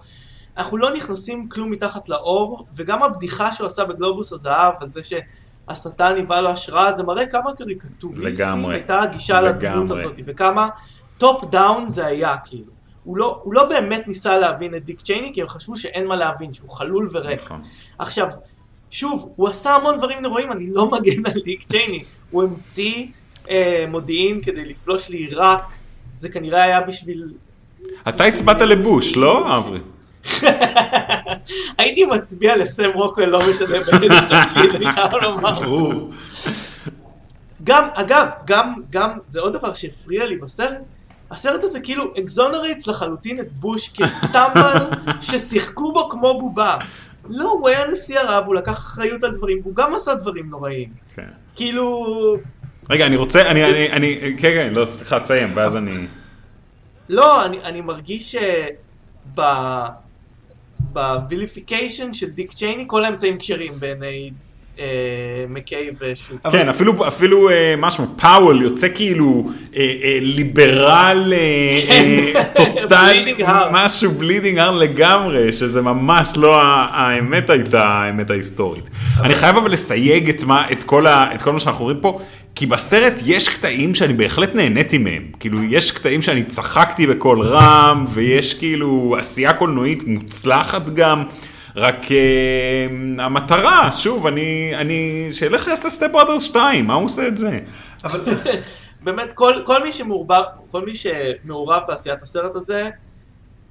אנחנו 0.57 0.77
לא 0.77 0.93
נכנסים 0.93 1.49
כלום 1.49 1.71
מתחת 1.71 2.09
לאור 2.09 2.65
וגם 2.75 3.03
הבדיחה 3.03 3.51
שהוא 3.51 3.67
עשה 3.67 3.83
בגלובוס 3.83 4.33
הזהב 4.33 4.73
על 4.79 4.91
זה 4.91 5.01
שהשטן 5.03 6.15
היווה 6.15 6.41
לו 6.41 6.49
השראה 6.49 6.93
זה 6.93 7.03
מראה 7.03 7.25
כמה 7.25 7.53
קריקטוריסטים. 7.53 8.69
הייתה 8.69 9.01
הגישה 9.01 9.41
לדמות. 9.41 9.91
הזאת 9.91 10.19
וכמה 10.25 10.67
top 11.17 11.43
down 11.45 11.89
זה 11.89 12.05
היה 12.05 12.37
כאילו 12.37 12.75
הוא 13.05 13.17
לא, 13.17 13.39
הוא 13.43 13.53
לא 13.53 13.69
באמת 13.69 14.07
ניסה 14.07 14.37
להבין 14.37 14.75
את 14.75 14.85
דיק 14.85 15.01
צ'ייני, 15.01 15.33
כי 15.33 15.41
הם 15.41 15.49
חשבו 15.49 15.77
שאין 15.77 16.07
מה 16.07 16.15
להבין, 16.15 16.53
שהוא 16.53 16.69
חלול 16.69 17.09
וריק. 17.11 17.43
נכון. 17.45 17.61
עכשיו, 17.99 18.27
שוב, 18.91 19.33
הוא 19.35 19.47
עשה 19.47 19.75
המון 19.75 19.97
דברים 19.97 20.21
נוראים, 20.21 20.51
אני 20.51 20.67
לא 20.69 20.91
מגן 20.91 21.25
על 21.25 21.41
דיק 21.45 21.63
צ'ייני. 21.63 22.03
הוא 22.31 22.43
המציא 22.43 23.05
אה, 23.49 23.85
מודיעין 23.89 24.41
כדי 24.41 24.65
לפלוש 24.65 25.09
לעיראק, 25.09 25.71
זה 26.17 26.29
כנראה 26.29 26.63
היה 26.63 26.81
בשביל... 26.81 27.33
אתה 28.09 28.23
הצבעת 28.23 28.61
לבוש, 28.61 29.15
לא, 29.15 29.57
אברי? 29.57 29.79
הייתי 31.77 32.05
מצביע 32.05 32.57
לסם 32.57 32.89
רוקוול, 32.93 33.25
לא 33.25 33.49
משנה 33.49 33.67
באיזה 33.67 33.91
תפקיד, 33.91 34.75
אני 34.75 34.93
חייב 34.93 35.13
לומר. 35.21 35.53
ברור. 35.53 36.11
גם, 37.63 37.87
אגב, 37.93 38.27
גם, 38.45 38.73
גם, 38.89 39.09
זה 39.27 39.39
עוד 39.39 39.53
דבר 39.53 39.73
שהפריע 39.73 40.25
לי 40.25 40.37
בסרט, 40.37 40.81
הסרט 41.31 41.63
הזה 41.63 41.79
כאילו 41.79 42.13
exonerates 42.19 42.87
לחלוטין 42.87 43.39
את 43.39 43.53
בוש 43.53 43.89
כטמבל 43.89 44.77
ששיחקו 45.27 45.93
בו 45.93 46.09
כמו 46.09 46.39
בובה. 46.39 46.77
לא, 47.29 47.49
הוא 47.49 47.69
היה 47.69 47.87
נשיא 47.87 48.19
ערב, 48.19 48.45
הוא 48.45 48.55
לקח 48.55 48.73
אחריות 48.73 49.23
על 49.23 49.31
דברים, 49.31 49.59
והוא 49.63 49.75
גם 49.75 49.95
עשה 49.95 50.15
דברים 50.15 50.49
נוראים. 50.49 50.89
כן. 51.15 51.27
כאילו... 51.55 52.37
רגע, 52.89 53.05
אני 53.05 53.15
רוצה, 53.15 53.51
אני, 53.51 53.65
אני, 53.65 53.91
אני, 53.91 54.35
כן, 54.37 54.51
כן, 54.53 54.71
לא, 54.75 54.87
סליחה, 54.91 55.19
תסיים, 55.19 55.51
ואז 55.55 55.75
אני... 55.75 56.07
לא, 57.09 57.45
אני, 57.45 57.59
אני 57.63 57.81
מרגיש 57.81 58.31
שב... 58.31 59.41
ב 60.79 60.89
vilification 60.89 62.13
של 62.13 62.29
דיק 62.29 62.53
צ'ייני 62.53 62.83
כל 62.87 63.05
האמצעים 63.05 63.37
כשרים 63.37 63.79
בעיני 63.79 64.31
מקיי 65.49 65.89
ושוק. 66.01 66.37
אבל- 66.45 66.51
כן, 66.59 66.69
אפילו, 66.69 67.07
אפילו 67.07 67.49
אה, 67.49 67.75
משהו, 67.77 68.05
פאוול 68.21 68.61
יוצא 68.61 68.87
כאילו 68.95 69.49
אה, 69.75 69.81
אה, 70.03 70.17
ליברל 70.21 71.33
אה, 71.35 71.79
אה, 71.89 72.43
טוטאלי, 72.55 73.33
Bleeding 73.37 73.41
heart. 73.41 73.51
משהו 73.71 74.11
bleeding 74.11 74.57
heart 74.57 74.77
לגמרי, 74.77 75.53
שזה 75.53 75.81
ממש 75.81 76.33
לא 76.37 76.59
האמת 76.61 77.49
הייתה 77.49 77.83
האמת 77.83 78.29
ההיסטורית. 78.29 78.89
אני 79.21 79.35
חייב 79.35 79.57
אבל 79.57 79.71
לסייג 79.71 80.29
את, 80.29 80.43
מה, 80.43 80.71
את, 80.71 80.83
כל 80.83 81.07
ה, 81.07 81.33
את 81.35 81.41
כל 81.41 81.51
מה 81.53 81.59
שאנחנו 81.59 81.83
רואים 81.85 81.99
פה, 82.01 82.19
כי 82.55 82.65
בסרט 82.65 83.13
יש 83.25 83.49
קטעים 83.49 83.95
שאני 83.95 84.13
בהחלט 84.13 84.55
נהניתי 84.55 84.97
מהם. 84.97 85.23
כאילו, 85.39 85.63
יש 85.63 85.91
קטעים 85.91 86.21
שאני 86.21 86.43
צחקתי 86.43 87.07
בקול 87.07 87.41
רם, 87.41 88.05
ויש 88.09 88.53
כאילו 88.53 89.15
עשייה 89.19 89.53
קולנועית 89.53 90.03
מוצלחת 90.07 90.89
גם. 90.89 91.23
רק 91.75 91.95
uh, 91.95 93.21
המטרה, 93.21 93.91
שוב, 93.91 94.27
אני, 94.27 94.71
אני, 94.75 95.29
שילך 95.31 95.67
יעשה 95.67 95.89
סטפ 95.89 96.11
בראדרס 96.11 96.43
2, 96.43 96.87
מה 96.87 96.93
הוא 96.93 97.05
עושה 97.05 97.27
את 97.27 97.37
זה? 97.37 97.59
אבל 98.03 98.21
באמת, 99.03 99.33
כל, 99.33 99.53
כל, 99.65 99.83
מי 99.83 99.91
שמעורבב, 99.91 100.41
כל 100.71 100.85
מי 100.85 100.91
שמעורב 100.95 101.81
בעשיית 101.87 102.21
הסרט 102.21 102.55
הזה, 102.55 102.89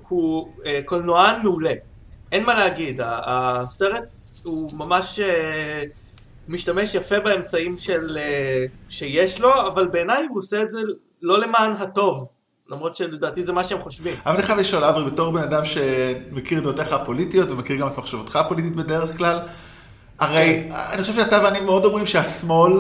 הוא 0.09 0.49
אה, 0.67 0.81
קולנוען 0.85 1.43
מעולה. 1.43 1.73
אין 2.33 2.45
מה 2.45 2.55
להגיד, 2.55 3.01
הסרט 3.05 4.15
הוא 4.43 4.71
ממש 4.73 5.21
אה, 5.21 5.83
משתמש 6.49 6.95
יפה 6.95 7.21
באמצעים 7.21 7.79
של, 7.79 8.19
שיש 8.89 9.41
לו, 9.41 9.69
אבל 9.69 9.89
בעיניי 9.89 10.27
הוא 10.29 10.39
עושה 10.39 10.63
את 10.63 10.71
זה 10.71 10.81
לא 11.23 11.41
למען 11.41 11.73
הטוב, 11.73 12.27
למרות 12.71 12.97
שלדעתי 12.97 13.45
זה 13.45 13.53
מה 13.53 13.65
שהם 13.65 13.81
חושבים. 13.81 14.15
אבל 14.27 14.35
אני 14.35 14.43
חייב 14.43 14.59
לשאול, 14.59 14.85
אברי, 14.85 15.05
בתור 15.05 15.33
בן 15.33 15.43
אדם 15.43 15.65
שמכיר 15.65 16.59
את 16.59 16.63
דעותיך 16.63 16.93
הפוליטיות 16.93 17.51
ומכיר 17.51 17.77
גם 17.77 17.87
את 17.87 17.99
מחשבותך 17.99 18.37
הפוליטית 18.37 18.77
בדרך 18.77 19.17
כלל, 19.17 19.39
הרי 20.21 20.69
אני 20.93 21.01
חושב 21.01 21.13
שאתה 21.13 21.41
ואני 21.45 21.61
מאוד 21.61 21.85
אומרים 21.85 22.07
שהשמאל 22.07 22.73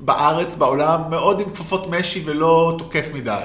בארץ, 0.00 0.56
בעולם, 0.56 1.00
מאוד 1.10 1.40
עם 1.40 1.50
כפפות 1.50 1.90
משי 1.90 2.22
ולא 2.24 2.74
תוקף 2.78 3.10
מדי. 3.14 3.44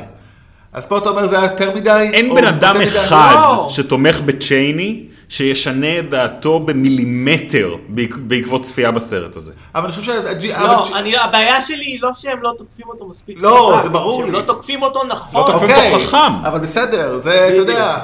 אז 0.74 0.86
פה 0.86 0.97
אתה 0.97 1.10
אומר 1.10 1.28
זה 1.28 1.39
היה 1.39 1.52
יותר 1.52 1.76
מדי? 1.76 2.10
אין 2.14 2.36
בן 2.36 2.45
אדם 2.45 2.76
יותר 2.82 2.88
מדי? 2.89 3.06
אחד 3.06 3.34
לא. 3.36 3.68
שתומך 3.70 4.22
בצ'ייני, 4.22 5.06
שישנה 5.32 5.99
את 5.99 6.09
דעתו 6.09 6.59
במילימטר 6.59 7.75
בעק- 7.89 8.17
בעקבות 8.17 8.61
צפייה 8.63 8.91
בסרט 8.91 9.36
הזה. 9.36 9.53
אבל 9.75 9.84
אני 9.84 9.91
חושב 9.93 10.01
שהג'י... 10.13 10.47
לא, 10.47 10.84
אני, 10.95 11.17
הבעיה 11.17 11.61
שלי 11.61 11.86
היא 11.86 11.99
לא 12.01 12.09
שהם 12.15 12.41
לא 12.41 12.53
תוקפים 12.57 12.86
אותו 12.89 13.07
מספיק. 13.09 13.38
לא, 13.39 13.71
חזק, 13.75 13.84
זה 13.84 13.89
ברור 13.89 14.17
שהם 14.21 14.25
לי. 14.32 14.32
לא 14.32 14.41
תוקפים 14.41 14.82
אותו 14.84 15.03
נכון. 15.03 15.41
לא 15.41 15.47
תוקפים 15.47 15.69
אוקיי, 15.69 15.93
אותו 15.93 16.05
חכם. 16.05 16.17
אבל 16.45 16.59
בסדר, 16.59 17.19
זה, 17.23 17.47
אתה 17.47 17.57
יודע, 17.57 17.97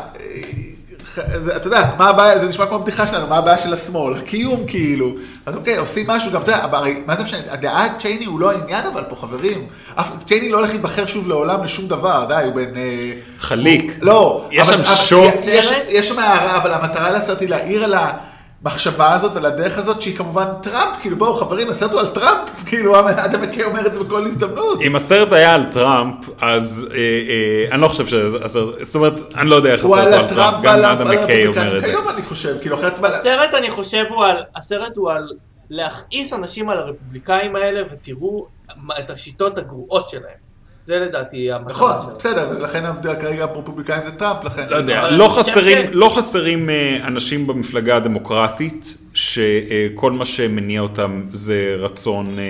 אתה 1.55 1.67
יודע, 1.67 1.89
מה 1.97 2.09
הבעיה, 2.09 2.39
זה 2.39 2.47
נשמע 2.49 2.65
כמו 2.65 2.79
בדיחה 2.79 3.07
שלנו, 3.07 3.27
מה 3.27 3.37
הבעיה 3.37 3.57
של 3.57 3.73
השמאל? 3.73 4.13
הקיום 4.17 4.63
כאילו. 4.67 5.13
אז 5.45 5.55
אוקיי, 5.55 5.77
עושים 5.77 6.07
משהו, 6.07 6.31
גם 6.31 6.41
אתה 6.41 6.51
יודע, 6.51 6.77
הרי, 6.77 6.95
מה 7.05 7.15
זה 7.15 7.23
משנה, 7.23 7.39
הדעת 7.49 7.91
צ'ייני 7.99 8.25
הוא 8.25 8.39
לא 8.39 8.51
העניין 8.51 8.85
אבל 8.85 9.03
פה, 9.09 9.15
חברים. 9.15 9.67
צ'ייני 10.27 10.49
לא 10.49 10.57
הולך 10.57 10.69
להיבחר 10.71 11.05
שוב 11.05 11.27
לעולם 11.27 11.63
לשום 11.63 11.87
דבר, 11.87 12.25
די, 12.29 12.41
הוא 12.45 12.53
בן... 12.53 12.77
אה, 12.77 13.11
חליק. 13.39 13.91
לא. 14.01 14.47
יש 14.51 14.67
שם. 14.67 14.81
יש- 15.45 15.55
יש 15.89 16.07
שם 16.07 16.19
הערה, 16.19 16.57
אבל 16.57 16.73
המטרה 16.73 17.11
לעשות 17.11 17.41
היא 17.41 17.49
להעיר 17.49 17.83
על 17.83 17.93
ה... 17.93 18.11
המחשבה 18.63 19.13
הזאת 19.13 19.35
על 19.35 19.45
הדרך 19.45 19.77
הזאת, 19.77 20.01
שהיא 20.01 20.17
כמובן 20.17 20.45
טראמפ, 20.61 20.95
כאילו 21.01 21.17
בואו 21.17 21.33
חברים, 21.33 21.69
הסרט 21.69 21.91
הוא 21.91 21.99
על 21.99 22.07
טראמפ, 22.07 22.49
כאילו 22.67 22.99
אדם 22.99 23.41
מקיי 23.41 23.63
אומר 23.63 23.87
את 23.87 23.93
זה 23.93 24.03
בכל 24.03 24.25
הזדמנות. 24.25 24.81
אם 24.81 24.95
הסרט 24.95 25.31
היה 25.31 25.53
על 25.55 25.63
טראמפ, 25.63 26.15
אז 26.41 26.87
אה, 26.91 26.97
אה, 26.97 27.71
אני 27.71 27.81
לא 27.81 27.87
חושב 27.87 28.07
שהסרט, 28.07 28.79
זאת 28.81 28.95
אומרת, 28.95 29.19
אני 29.35 29.49
לא 29.49 29.55
יודע 29.55 29.73
איך 29.73 29.83
הסרט 29.85 29.99
על 29.99 30.13
הוא 30.13 30.19
על 30.19 30.27
טראמפ, 30.27 30.63
גם 30.63 30.85
אדם 30.85 31.07
מקיי 31.07 31.47
אומר 31.47 31.77
את 31.77 31.81
זה. 31.81 31.87
כיום 31.87 32.09
אני 32.09 32.21
חושב, 32.21 32.55
כאילו 32.61 32.75
אחרת... 32.75 32.99
מה- 32.99 33.07
הסרט 33.07 33.53
אני 33.53 33.71
חושב 33.71 34.03
הוא 34.09 34.25
על, 34.25 34.43
הסרט 34.55 34.97
הוא 34.97 35.11
על 35.11 35.29
להכעיס 35.69 36.33
אנשים 36.33 36.69
על 36.69 36.77
הרפובליקאים 36.77 37.55
האלה 37.55 37.81
ותראו 37.91 38.47
את 38.99 39.09
השיטות 39.09 39.57
הגרועות 39.57 40.09
שלהם. 40.09 40.46
זה 40.87 40.99
לדעתי 40.99 41.51
המטרה 41.51 41.71
נכון, 41.73 41.91
שלו. 42.01 42.15
בסדר, 42.17 42.49
ולכן 42.49 42.83
כרגע 43.21 43.43
הרפובליקאים 43.43 44.01
זה 44.03 44.11
טראמפ, 44.11 44.43
לכן... 44.43 44.65
לא 44.69 44.75
יודע, 44.75 45.11
לא 45.11 45.27
חסרים, 45.27 45.77
ש- 45.87 45.89
לא 45.93 46.09
חסרים 46.17 46.69
אה, 46.69 46.99
אנשים 47.07 47.47
במפלגה 47.47 47.95
הדמוקרטית, 47.95 48.97
שכל 49.13 50.11
מה 50.11 50.25
שמניע 50.25 50.81
אותם 50.81 51.23
זה 51.33 51.75
רצון 51.79 52.39
אה, 52.39 52.43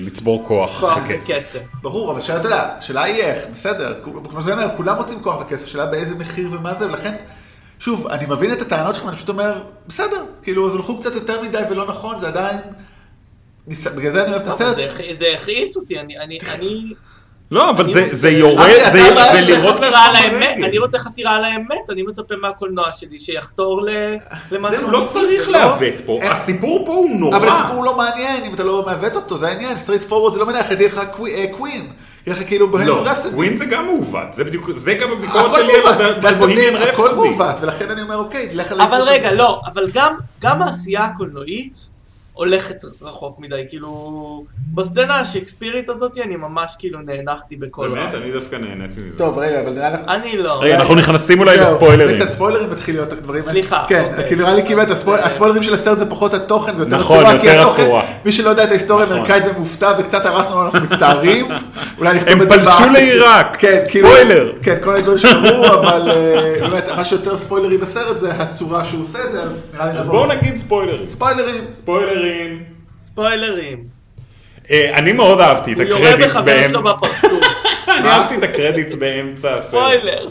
לצבור 0.00 0.44
כוח 0.46 0.80
כוח 0.80 0.98
וכסף. 1.08 1.58
ברור, 1.82 2.12
אבל 2.12 2.20
שאלה, 2.20 2.36
אתה 2.38 2.46
יודע, 2.46 2.74
השאלה 2.78 3.02
היא 3.02 3.22
איך, 3.22 3.44
בסדר, 3.52 3.94
כמו 4.30 4.42
שאני 4.42 4.52
אומר, 4.52 4.76
כולם 4.76 4.96
רוצים 4.96 5.22
כוח 5.22 5.40
וכסף, 5.40 5.66
שאלה 5.66 5.86
באיזה 5.86 6.14
מחיר 6.14 6.48
ומה 6.52 6.74
זה, 6.74 6.86
ולכן, 6.88 7.14
שוב, 7.78 8.06
אני 8.06 8.26
מבין 8.28 8.52
את 8.52 8.60
הטענות 8.62 8.94
שלכם, 8.94 9.08
אני 9.08 9.16
פשוט 9.16 9.28
אומר, 9.28 9.52
בסדר, 9.86 10.24
כאילו, 10.42 10.68
אז 10.68 10.74
הלכו 10.74 10.98
קצת 11.00 11.14
יותר 11.14 11.42
מדי 11.42 11.62
ולא 11.70 11.86
נכון, 11.86 12.20
זה 12.20 12.28
עדיין, 12.28 12.56
בגלל 13.96 14.10
זה 14.12 14.22
אני 14.24 14.30
אוהב 14.30 14.42
את 14.42 14.46
אבל 14.48 14.54
הסרט. 14.54 14.76
זה 14.76 14.88
הכ- 14.96 15.14
זה 15.14 15.26
הכעיס 15.34 15.76
אותי, 15.76 16.00
אני, 16.00 16.18
אני, 16.18 16.38
אני, 16.54 16.92
לא, 17.52 17.70
אבל 17.70 17.90
זה- 17.90 18.02
רוצה- 18.02 18.14
זה 18.14 18.30
יורד, 18.30 18.58
אבי, 18.60 18.80
זה 18.84 18.90
זה 18.90 18.98
לראות 19.52 19.74
חתירה 19.76 20.04
על 20.04 20.12
לעצמך 20.12 20.32
האמת, 20.32 20.48
ברגל. 20.54 20.64
אני 20.64 20.78
רוצה 20.78 20.98
חתירה 20.98 21.36
על 21.36 21.44
האמת, 21.44 21.90
אני 21.90 22.02
מצפה 22.02 22.34
מהקולנוע 22.42 22.84
שלי 22.96 23.18
שיחתור 23.18 23.82
ל- 23.82 24.16
למשהו. 24.50 24.78
זהו, 24.80 24.90
לא 24.90 25.04
צריך 25.06 25.48
ולא- 25.48 25.58
לעוות 25.58 26.00
פה, 26.06 26.18
אין- 26.22 26.32
הסיפור 26.32 26.82
פה 26.86 26.92
הוא 26.92 27.10
נורא. 27.20 27.36
אבל 27.36 27.48
הסיפור 27.48 27.84
לא 27.84 27.96
מעניין, 27.96 28.42
אם 28.44 28.54
אתה 28.54 28.64
לא 28.64 28.84
מעוות 28.86 29.16
אותו, 29.16 29.38
זה 29.38 29.48
העניין, 29.48 29.78
סטרייט 29.78 30.02
פורוורד 30.02 30.32
זה 30.32 30.38
לא 30.40 30.46
מעניין, 30.46 30.64
אחרי 30.64 30.76
תהיה 30.76 30.88
לך 30.88 31.00
קווין, 31.56 31.86
יהיה 32.26 32.36
לך 32.36 32.46
כאילו 32.48 32.70
בהן 32.70 32.86
לא, 32.86 33.02
רפסדי. 33.04 33.34
ווין 33.36 33.56
זה 33.56 33.64
גם 33.64 33.86
מעוות, 33.86 34.34
זה 34.34 34.44
בדיוק, 34.44 34.70
זה 34.74 34.94
גם 34.94 35.08
הביקורת 35.12 35.52
שלי 35.52 35.72
על 36.24 36.34
בוהימיאן 36.34 36.74
מבין, 36.74 36.88
הכל. 36.88 37.14
מעוות, 37.14 37.56
ולכן 37.60 37.90
אני 37.90 38.02
אומר, 38.02 38.16
אוקיי, 38.16 38.48
תלך 38.48 38.72
על... 38.72 38.80
אבל 38.80 39.00
רגע. 39.00 39.32
לא, 39.32 39.60
אבל 39.74 39.90
גם, 39.94 40.14
גם 40.40 40.62
העשייה 40.62 41.04
הקולנועית 41.04 41.88
הולכת 42.34 42.76
רחוק 43.02 43.38
מדי, 43.38 43.64
כאילו, 43.68 44.44
בסצנה 44.74 45.20
השייקספירית 45.20 45.90
הזאת 45.90 46.18
אני 46.24 46.36
ממש 46.36 46.76
כאילו 46.78 46.98
נאנחתי 47.00 47.56
בכל 47.56 47.88
באמת, 47.88 48.14
רב. 48.14 48.22
אני 48.22 48.32
דווקא 48.32 48.56
נהניתי 48.56 49.00
מזה. 49.08 49.18
טוב, 49.18 49.38
רגע, 49.38 49.60
אבל 49.60 49.72
נראה 49.72 49.90
לך... 49.90 50.00
אני 50.08 50.36
לא. 50.38 50.60
רגע, 50.62 50.74
אנחנו 50.76 50.94
נכנסים 50.94 51.40
אולי 51.40 51.56
לספוילרים. 51.56 52.18
זה 52.18 52.24
קצת 52.24 52.32
ספוילרים 52.34 52.70
מתחיל 52.70 52.94
להיות 52.94 53.12
הדברים 53.12 53.40
האלה. 53.42 53.52
סליחה, 53.52 53.84
כן, 53.88 54.04
אוקיי. 54.10 54.28
כי 54.28 54.36
נראה 54.36 54.54
לי 54.54 54.62
כאילו 54.66 54.82
את 54.82 54.90
הספויל- 54.90 55.20
הספוילרים 55.20 55.62
של 55.62 55.74
הסרט 55.74 55.98
זה 55.98 56.06
פחות 56.10 56.34
התוכן 56.34 56.72
ויותר 56.76 56.96
נכון, 56.96 57.18
הצורה, 57.18 57.40
כי 57.40 57.46
יותר 57.46 57.68
הצורה. 57.68 58.02
מי 58.24 58.32
שלא 58.32 58.50
יודע 58.50 58.64
את 58.64 58.68
ההיסטוריה 58.68 59.04
נכון. 59.06 59.16
האמריקאית 59.18 59.56
ומופתע 59.56 59.92
וקצת 59.98 60.26
הרסנו 60.26 60.62
אנחנו 60.62 60.80
מצטערים. 60.80 61.46
אולי 61.98 62.14
נכתוב 62.16 62.32
הם 62.32 62.42
את 62.42 62.50
זה 62.50 62.56
פלשו 62.56 62.70
בארץ. 62.80 62.92
לעיראק. 62.92 63.56
כן, 63.58 63.82
כאילו- 63.90 64.08
ספוילר. 64.08 64.52
כן, 64.62 64.76
כל 64.82 64.90
מיני 64.90 65.02
דברים 65.02 65.18
שקרו, 65.18 65.64
אבל 65.66 66.10
אה, 66.10 66.54
באמת, 66.60 66.88
מה 66.96 67.04
שיותר 67.04 67.38
ספוילרי 67.38 67.78
בסרט 67.78 68.18
זה 68.18 68.32
הצורה 68.32 68.84
שהוא 68.84 69.02
עושה 69.02 69.18
את 69.26 69.32
זה, 69.32 69.42
אז 69.42 69.66
נראה 69.74 69.84
לי 69.86 69.90
אז 69.90 69.96
נעבור. 69.96 70.12
בואו 70.12 70.26
נגיד 70.38 70.56
ספוילרים. 70.56 71.08
ספוילרים. 71.08 71.64
ספוילרים. 71.74 72.21
ספוילרים. 73.02 73.84
אה, 74.70 74.98
אני 74.98 75.12
מאוד 75.12 75.40
אהבתי 75.40 75.72
את 75.72 75.76
הוא 75.76 75.84
יורה 75.86 76.08
הקרדיטס 76.08 76.36
בחבר. 76.36 76.62
שלו 76.68 76.82
בפרצוף. 76.82 77.44
אני 77.98 78.08
אהבתי 78.08 78.34
את 78.34 78.42
הקרדיטס 78.42 78.94
באמצע 78.94 79.54
הסרט. 79.54 79.68
ספוילר. 79.68 80.28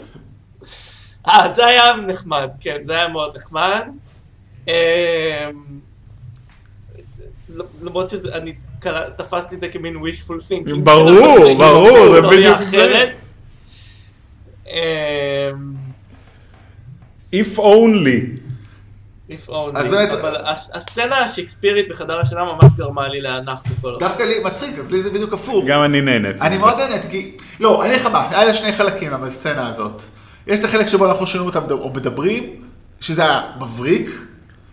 אה, 1.28 1.48
זה 1.54 1.66
היה 1.66 1.96
נחמד, 2.06 2.48
כן, 2.60 2.76
זה 2.84 2.92
היה 2.92 3.08
מאוד 3.08 3.36
נחמד. 3.36 3.82
אמ, 4.68 4.72
למרות 7.82 8.10
שזה, 8.10 8.28
אני 8.32 8.52
תפסתי 9.16 9.54
את 9.54 9.60
זה 9.60 9.68
כמין 9.68 9.96
wishful 9.96 10.50
thinking. 10.50 10.76
ברור, 10.82 11.54
ברור, 11.58 12.12
זה 12.12 12.20
בדיוק 12.22 12.60
זה. 12.62 13.12
אמ, 14.66 14.72
If 17.32 17.58
only. 17.58 18.41
If 19.32 19.48
only. 19.48 19.52
אז 19.78 19.88
באמת- 19.88 20.10
אבל 20.10 20.36
הס- 20.44 20.70
הסצנה 20.74 21.18
השייקספירית 21.18 21.88
בחדר 21.88 22.18
השינה 22.20 22.44
ממש 22.44 22.72
גרמה 22.76 23.08
לי 23.08 23.20
להנח 23.20 23.58
בכל 23.78 23.96
דווקא 23.98 24.22
לי 24.22 24.34
מצחיק, 24.44 24.78
אז 24.78 24.92
לי 24.92 25.02
זה 25.02 25.10
בדיוק 25.10 25.32
הפוך. 25.32 25.64
גם 25.66 25.82
אני 25.82 26.00
נהניתי. 26.00 26.40
אני. 26.40 26.58
מאוד 26.58 26.76
נהניתי, 26.80 27.08
כי... 27.08 27.32
לא, 27.60 27.82
אני 27.82 27.90
אגיד 27.90 28.00
לך 28.00 28.06
מה, 28.12 28.28
היה 28.30 28.44
לה 28.44 28.54
שני 28.54 28.72
חלקים 28.72 29.10
בסצנה 29.24 29.68
הזאת. 29.68 30.02
יש 30.46 30.58
את 30.58 30.64
החלק 30.64 30.86
שבו 30.86 31.06
אנחנו 31.06 31.26
שומעים 31.26 31.46
אותם 31.56 31.74
או 31.74 31.90
מדברים, 31.94 32.42
שזה 33.00 33.22
היה 33.22 33.40
מבריק. 33.60 34.10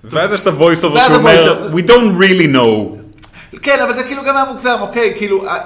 ואז 0.04 0.34
יש 0.34 0.42
את 0.42 0.48
ה-voice 0.48 0.84
over 0.84 1.00
שאומר. 1.08 1.70
We 1.74 1.82
don't 1.90 2.20
really 2.22 2.56
know. 2.56 2.98
כן, 3.62 3.80
אבל 3.84 3.94
זה 3.94 4.04
כאילו 4.04 4.24
גם 4.24 4.36
היה 4.36 4.46
מוגזם, 4.46 4.76
אוקיי, 4.82 5.14
כאילו, 5.18 5.48
אה, 5.48 5.58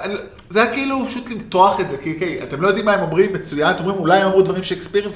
זה 0.50 0.62
היה 0.62 0.72
כאילו 0.72 1.06
פשוט 1.08 1.30
למתוח 1.30 1.80
את 1.80 1.90
זה, 1.90 1.96
כי 1.96 2.12
אוקיי, 2.14 2.38
אתם 2.42 2.60
לא 2.62 2.68
יודעים 2.68 2.86
מה 2.86 2.92
הם 2.92 3.00
אומרים, 3.00 3.32
מצוין, 3.32 3.70
אתם 3.70 3.84
אומרים 3.84 3.98
אולי 4.00 4.18
הם 4.20 4.26
אמרו 4.26 4.42
דברים 4.42 4.62
שייקספירים, 4.62 5.10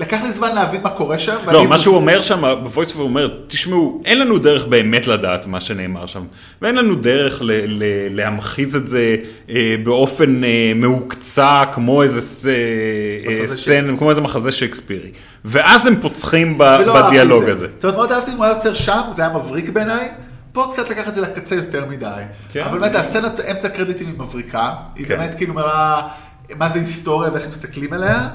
לקח 0.00 0.22
לי 0.22 0.30
זמן 0.30 0.54
להבין 0.54 0.82
מה 0.82 0.90
קורה 0.90 1.18
שם. 1.18 1.36
לא, 1.52 1.66
מה 1.66 1.78
שהוא 1.78 1.96
אומר 1.96 2.20
שם, 2.20 2.44
over 2.44 2.94
הוא 2.94 3.02
אומר, 3.02 3.28
תשמעו, 3.46 4.02
אין 4.04 4.18
לנו 4.20 4.38
דרך 4.38 4.66
באמת 4.66 5.06
לדעת 5.06 5.46
מה 5.46 5.60
שנאמר 5.60 6.06
שם, 6.06 6.22
ואין 6.62 6.74
לנו 6.74 6.94
דרך 6.94 7.42
ל- 7.42 7.50
ל- 7.66 7.82
להמחיז 8.16 8.76
את 8.76 8.88
זה 8.88 9.16
אה, 9.50 9.74
באופן 9.84 10.44
אה, 10.44 10.72
מהוקצע, 10.76 11.64
כמו 11.72 12.02
איזה 12.02 12.50
אה, 12.50 13.42
מחזה 13.42 13.54
סצנה, 13.56 13.96
כמו 13.98 14.10
איזה 14.10 14.20
מחזה 14.20 14.52
שייקספירי. 14.52 15.10
ואז 15.44 15.86
הם 15.86 16.00
פוצחים 16.00 16.58
ב- 16.58 16.78
בדיאלוג 16.94 17.44
זה. 17.44 17.50
הזה. 17.52 17.66
זאת 17.74 17.84
אומרת, 17.84 17.96
מאוד 17.96 18.12
אהבתי 18.12 18.30
אם 18.32 18.36
הוא 18.36 18.44
היה 18.44 18.54
יוצר 18.54 18.74
שם, 18.74 19.00
זה 19.16 19.22
היה 19.22 19.34
מבריק 19.34 19.68
בעיניי. 19.68 20.08
פה 20.52 20.68
קצת 20.72 20.90
לקח 20.90 21.08
את 21.08 21.14
זה 21.14 21.20
לקצה 21.20 21.54
יותר 21.54 21.86
מדי. 21.86 22.06
כן. 22.52 22.62
אבל 22.62 22.78
באמת, 22.78 22.94
הסצנת 22.94 23.40
אמצע 23.40 23.68
קרדיטים 23.68 24.06
היא 24.06 24.14
מבריקה. 24.18 24.70
היא 24.96 25.06
כן. 25.06 25.16
באמת 25.18 25.34
כאילו 25.34 25.54
מראה 25.54 26.08
מה 26.58 26.68
זה 26.68 26.78
היסטוריה 26.78 27.30
ואיך 27.32 27.48
מסתכלים 27.48 27.92
עליה. 27.92 28.28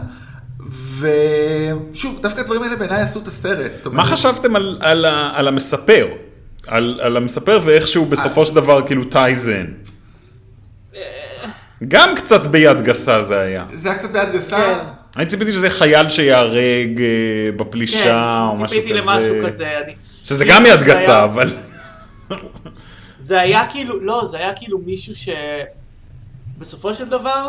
ושוב, 0.69 2.19
דווקא 2.21 2.39
הדברים 2.41 2.63
האלה 2.63 2.75
בעיניי 2.75 3.01
עשו 3.01 3.19
את 3.19 3.27
הסרט. 3.27 3.75
זאת 3.75 3.87
מה 3.87 3.91
אומרת, 3.91 4.05
חשבתם 4.17 4.55
על- 4.55 4.77
על 4.81 5.05
ה- 5.05 5.31
על 5.35 5.47
המספר? 5.47 6.07
על 6.67 6.99
על 7.03 7.17
המספר 7.17 7.59
ואיך 7.63 7.87
שהוא 7.87 8.07
בסופו 8.07 8.45
של 8.45 8.55
דבר 8.55 8.87
כאילו 8.87 9.03
טייזן. 9.05 9.65
גם 11.87 12.15
קצת 12.15 12.47
ביד 12.47 12.81
גסה 12.81 13.23
זה 13.23 13.39
היה. 13.39 13.65
זה 13.73 13.89
היה 13.89 13.97
קצת 13.99 14.11
ביד 14.11 14.31
גסה. 14.33 14.57
כן. 14.57 14.87
אני 15.17 15.25
ציפיתי 15.25 15.51
שזה 15.51 15.69
חייל 15.69 16.09
שיהרג 16.09 17.01
אה, 17.01 17.05
בפלישה 17.57 18.47
או 18.51 18.55
כן, 18.57 18.63
משהו 18.63 18.77
כזה. 18.77 18.81
ציפיתי 18.81 18.93
למשהו 18.93 19.35
כזה. 19.47 19.77
אני- 19.85 19.95
שזה 20.23 20.45
גם 20.45 20.63
יד 20.65 20.79
גסה, 20.83 20.99
היה- 21.15 21.23
אבל... 21.23 21.49
זה 23.19 23.39
היה 23.41 23.63
כאילו, 23.69 23.99
לא, 23.99 24.27
זה 24.31 24.37
היה 24.37 24.53
כאילו 24.53 24.77
מישהו 24.85 25.13
שבסופו 26.57 26.93
של 26.93 27.09
דבר, 27.09 27.47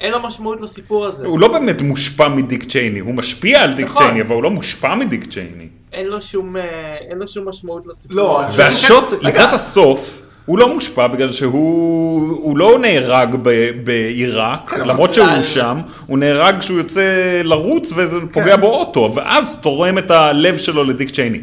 אין 0.00 0.12
לו 0.12 0.22
משמעות 0.22 0.60
לסיפור 0.60 1.06
הזה. 1.06 1.26
הוא 1.26 1.40
לא 1.40 1.48
באמת 1.48 1.80
מושפע 1.82 2.28
מדיק 2.28 2.64
צ'ייני, 2.64 2.98
הוא 2.98 3.14
משפיע 3.14 3.62
על 3.62 3.72
דיק 3.74 3.86
נכון. 3.86 4.02
צ'ייני, 4.02 4.20
אבל 4.20 4.34
הוא 4.34 4.42
לא 4.42 4.50
מושפע 4.50 4.94
מדיק 4.94 5.24
צ'ייני. 5.32 5.66
אין 5.92 6.06
לו 6.06 6.22
שום, 6.22 6.56
אה, 6.56 6.62
אין 7.10 7.18
לו 7.18 7.28
שום 7.28 7.48
משמעות 7.48 7.86
לסיפור. 7.86 8.16
לא, 8.16 8.40
והשוט 8.56 9.10
שכן- 9.10 9.26
לקראת. 9.28 9.54
הסוף, 9.54 10.22
הוא 10.46 10.58
לא 10.58 10.74
מושפע 10.74 11.06
בגלל 11.06 11.32
שהוא 11.32 12.36
הוא 12.36 12.58
לא 12.58 12.78
נהרג 12.78 13.36
ב- 13.42 13.70
בעיראק, 13.84 14.70
כן, 14.70 14.88
למרות 14.88 15.14
שהוא 15.14 15.26
שם, 15.42 15.78
הוא 16.06 16.18
נהרג 16.18 16.58
כשהוא 16.58 16.78
יוצא 16.78 17.02
לרוץ 17.44 17.92
וזה 17.96 18.20
כן. 18.20 18.26
פוגע 18.28 18.56
בו 18.56 18.66
אוטו, 18.66 19.12
ואז 19.14 19.56
תורם 19.60 19.98
את 19.98 20.10
הלב 20.10 20.58
שלו 20.58 20.84
לדיק 20.84 21.10
צ'ייני. 21.10 21.40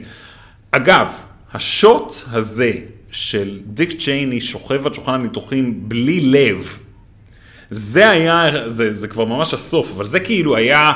אגב, 0.72 1.08
השוט 1.54 2.14
הזה 2.32 2.72
של 3.12 3.60
דיק 3.66 4.00
צ'ייני 4.02 4.42
שוכב 4.42 4.88
על 4.88 4.94
שולחן 4.94 5.14
הניתוחים 5.14 5.74
בלי 5.78 6.20
לב, 6.22 6.78
זה 7.72 8.10
היה, 8.10 8.52
זה, 8.68 8.96
זה 8.96 9.08
כבר 9.08 9.26
ממש 9.26 9.54
הסוף, 9.54 9.92
אבל 9.96 10.06
זה 10.06 10.20
כאילו 10.20 10.56
היה 10.56 10.92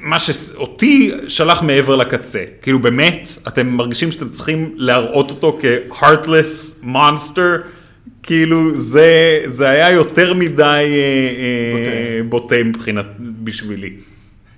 מה 0.00 0.18
שאותי 0.18 1.12
שלח 1.28 1.62
מעבר 1.62 1.96
לקצה. 1.96 2.44
כאילו 2.62 2.78
באמת, 2.78 3.28
אתם 3.48 3.66
מרגישים 3.66 4.10
שאתם 4.10 4.28
צריכים 4.28 4.72
להראות 4.76 5.30
אותו 5.30 5.58
כ-heartless 5.60 6.84
monster, 6.84 7.60
כאילו 8.22 8.78
זה, 8.78 9.40
זה 9.46 9.68
היה 9.68 9.90
יותר 9.90 10.34
מדי 10.34 10.62
אה, 10.64 10.78
אה, 10.84 12.22
בוטה 12.28 12.62
מבחינת, 12.64 13.06
בשבילי. 13.18 13.90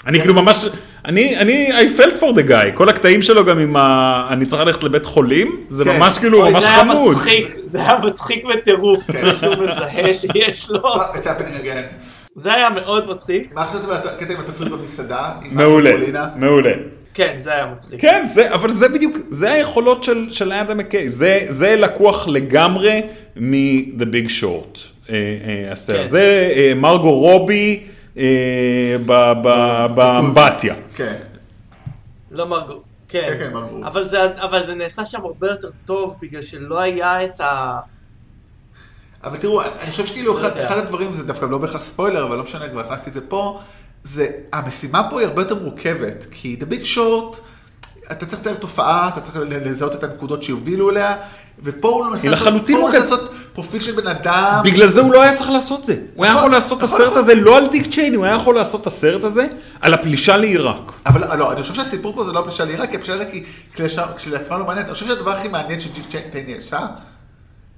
אני 0.06 0.20
כאילו 0.20 0.34
ממש, 0.34 0.66
אני, 1.04 1.38
אני, 1.38 1.70
I 1.72 2.00
felt 2.00 2.18
for 2.18 2.32
the 2.34 2.50
guy, 2.50 2.72
כל 2.74 2.88
הקטעים 2.88 3.22
שלו 3.22 3.44
גם 3.44 3.58
עם 3.58 3.76
ה... 3.76 4.26
אני 4.30 4.46
צריך 4.46 4.62
ללכת 4.62 4.82
לבית 4.82 5.06
חולים, 5.06 5.56
זה 5.68 5.84
כן. 5.84 5.96
ממש 5.96 6.18
כאילו, 6.18 6.42
אוי, 6.42 6.50
ממש 6.52 6.64
זה 6.64 6.70
היה 6.70 6.78
חמוד. 6.80 7.14
מצחיק, 7.14 7.56
זה 7.66 7.78
היה 7.80 7.98
מצחיק 7.98 8.44
בטירוף, 8.44 9.10
כן. 9.10 9.34
שהוא 9.34 9.54
מזהה 9.54 10.14
שיש 10.14 10.70
לו. 10.70 10.94
It's 10.94 11.24
happening 11.24 11.64
again. 11.64 12.04
זה 12.36 12.54
היה 12.54 12.70
מאוד 12.70 13.08
מצחיק. 13.10 13.50
מה 13.54 13.64
חשבתם 13.64 13.90
על 13.90 13.96
הקטע 13.96 14.32
עם 14.32 14.40
התפריט 14.40 14.70
במסעדה? 14.72 15.32
מעולה? 15.50 15.90
מעולה. 16.36 16.72
כן, 17.14 17.36
זה 17.40 17.54
היה 17.54 17.66
מצחיק. 17.66 18.00
כן, 18.00 18.24
זה, 18.28 18.54
אבל 18.54 18.70
זה 18.70 18.88
בדיוק, 18.88 19.16
זה 19.28 19.52
היכולות 19.52 20.04
של, 20.04 20.28
של 20.30 20.52
אדם 20.52 20.78
מקיי, 20.78 21.08
זה, 21.08 21.38
זה 21.48 21.76
לקוח 21.76 22.28
לגמרי 22.28 23.02
מ-The 23.36 24.02
Big 24.02 24.28
Short. 24.40 24.78
אה, 25.10 25.14
אה, 25.14 25.72
הסרט. 25.72 26.00
כן. 26.00 26.06
זה 26.06 26.50
אה, 26.56 26.72
מרגו 26.76 27.10
רובי 27.10 27.82
באמבטיה. 29.94 30.74
כן. 30.94 31.16
לא 32.30 32.46
מרגו. 32.46 32.82
כן. 33.08 33.26
כן, 33.28 33.38
כן, 33.38 33.52
ברור. 33.52 33.86
אבל 33.86 34.08
זה, 34.08 34.18
אבל 34.42 34.66
זה 34.66 34.74
נעשה 34.74 35.06
שם 35.06 35.20
הרבה 35.24 35.50
יותר 35.50 35.68
טוב, 35.84 36.18
בגלל 36.22 36.42
שלא 36.42 36.80
היה 36.80 37.24
את 37.24 37.40
ה... 37.40 37.78
אבל 39.24 39.36
תראו, 39.36 39.62
אני 39.62 39.90
חושב 39.90 40.06
שכאילו 40.06 40.38
אחד, 40.38 40.48
יודע. 40.48 40.66
אחד 40.66 40.78
הדברים, 40.78 41.12
זה 41.12 41.22
דווקא 41.22 41.44
לא 41.44 41.58
בהכרח 41.58 41.84
ספוילר, 41.84 42.24
אבל 42.24 42.36
לא 42.36 42.42
משנה, 42.42 42.68
כבר 42.68 42.80
הכנסתי 42.80 43.10
את 43.10 43.14
זה 43.14 43.20
פה, 43.28 43.60
זה, 44.04 44.26
המשימה 44.52 45.10
פה 45.10 45.20
היא 45.20 45.28
הרבה 45.28 45.42
יותר 45.42 45.62
מורכבת, 45.62 46.26
כי 46.30 46.56
The 46.60 46.72
Big 46.72 46.96
Short, 46.96 47.40
אתה 48.12 48.26
צריך 48.26 48.42
לתאר 48.42 48.54
תופעה, 48.54 49.08
אתה 49.08 49.20
צריך 49.20 49.36
לזהות 49.50 49.94
את 49.94 50.04
הנקודות 50.04 50.42
שיובילו 50.42 50.90
אליה, 50.90 51.16
ופה 51.62 51.88
הוא 51.88 52.06
מנסה 52.06 52.22
היא 52.22 52.30
לעשות, 52.30 52.46
לחלוטין 52.46 52.76
הוא 52.76 52.90
מנסה 52.90 53.16
מורכבת. 53.16 53.30
פרופיל 53.62 53.80
של 53.80 53.92
בן 54.00 54.06
אדם. 54.06 54.60
בגלל 54.64 54.88
זה 54.88 55.00
הוא 55.00 55.12
לא 55.12 55.22
היה 55.22 55.34
צריך 55.36 55.50
לעשות 55.50 55.84
זה. 55.84 55.96
הוא 56.14 56.24
היה 56.24 56.32
נכון, 56.34 56.44
יכול 56.44 56.56
לעשות 56.56 56.78
את 56.78 56.82
נכון, 56.84 56.96
הסרט 56.96 57.08
נכון. 57.08 57.18
הזה 57.18 57.34
לא 57.34 57.56
על 57.56 57.66
דיק 57.66 57.86
צ'ייני, 57.90 58.16
הוא 58.16 58.24
היה 58.24 58.34
יכול 58.34 58.54
לעשות 58.54 58.82
את 58.82 58.86
הסרט 58.86 59.24
הזה 59.24 59.46
על 59.80 59.94
הפלישה 59.94 60.36
לעיראק. 60.36 60.92
אבל 61.06 61.36
לא, 61.38 61.52
אני 61.52 61.62
חושב 61.62 61.74
שהסיפור 61.74 62.14
פה 62.14 62.24
זה 62.24 62.32
לא 62.32 62.38
הפלישה 62.38 62.64
לעיראק, 62.64 62.90
כי 62.90 62.96
הפלישה 62.96 63.16
לעיראק 63.16 63.32
היא 63.34 63.44
כשלעצמה- 64.16 64.58
לא 64.58 64.64
מעניינת. 64.66 64.86
אני 64.86 64.94
חושב 64.94 65.06
שהדבר 65.06 65.30
הכי 65.30 65.48
מעניין 65.48 65.80
שג'יק 65.80 66.04
צ'ייני 66.32 66.54
עשה, 66.54 66.78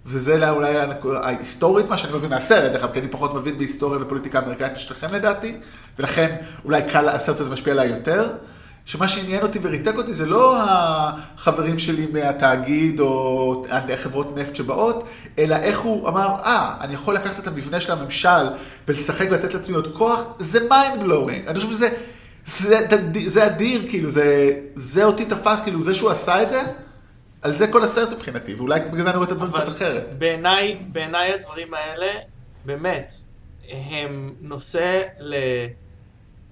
וזה 0.07 0.51
אולי 0.51 0.75
ההיסטורית, 1.23 1.89
מה 1.89 1.99
שאני 1.99 2.13
מבין 2.13 2.31
מהסרט, 2.31 2.73
דרך 2.73 2.83
אגב, 2.85 2.93
כי 2.93 2.99
אני 3.01 3.09
פחות 3.09 3.35
מבין 3.35 3.57
בהיסטוריה 3.59 4.01
ופוליטיקה 4.03 4.39
אמריקאית 4.39 4.73
משלכם 4.77 5.15
לדעתי, 5.15 5.55
ולכן 5.99 6.35
אולי 6.65 6.83
קל, 6.93 7.09
הסרט 7.09 7.41
הזה 7.41 7.51
משפיע 7.51 7.73
עליי 7.73 7.89
יותר. 7.89 8.29
שמה 8.85 9.09
שעניין 9.09 9.43
אותי 9.43 9.59
וריתק 9.63 9.95
אותי 9.97 10.13
זה 10.13 10.27
לא 10.27 10.63
החברים 10.63 11.79
שלי 11.79 12.07
מהתאגיד 12.13 13.01
או 13.01 13.65
חברות 13.97 14.37
נפט 14.37 14.57
שבאות, 14.57 15.05
אלא 15.39 15.57
איך 15.57 15.81
הוא 15.81 16.09
אמר, 16.09 16.37
אה, 16.45 16.77
אני 16.81 16.95
יכול 16.95 17.15
לקחת 17.15 17.39
את 17.39 17.47
המבנה 17.47 17.81
של 17.81 17.93
הממשל 17.93 18.49
ולשחק 18.89 19.27
ולתת 19.31 19.55
לעצמי 19.55 19.75
עוד 19.75 19.97
כוח, 19.97 20.21
זה 20.39 20.59
mind 20.69 21.03
blowing. 21.03 21.49
אני 21.49 21.61
חושב 21.61 21.71
שזה 21.71 21.89
זה, 22.47 22.87
זה, 23.27 23.47
אדיר, 23.47 23.89
כאילו, 23.89 24.11
זה, 24.11 24.51
זה 24.75 25.05
אותי 25.05 25.25
תפס, 25.25 25.59
כאילו, 25.65 25.83
זה 25.83 25.95
שהוא 25.95 26.11
עשה 26.11 26.43
את 26.43 26.51
זה, 26.51 26.61
על 27.43 27.55
זה 27.55 27.67
כל 27.67 27.85
הסרט 27.85 28.13
מבחינתי, 28.13 28.55
ואולי 28.55 28.81
בגלל 28.81 29.03
זה 29.03 29.11
אני 29.11 29.17
רואה 29.17 29.27
את 29.27 29.33
הדברים 29.33 29.53
קצת 29.53 29.69
אחרת. 29.69 30.19
בעיניי, 30.19 30.79
בעיניי 30.93 31.33
הדברים 31.33 31.75
האלה, 31.75 32.13
באמת, 32.65 33.13
הם 33.71 34.31
נושא 34.41 35.03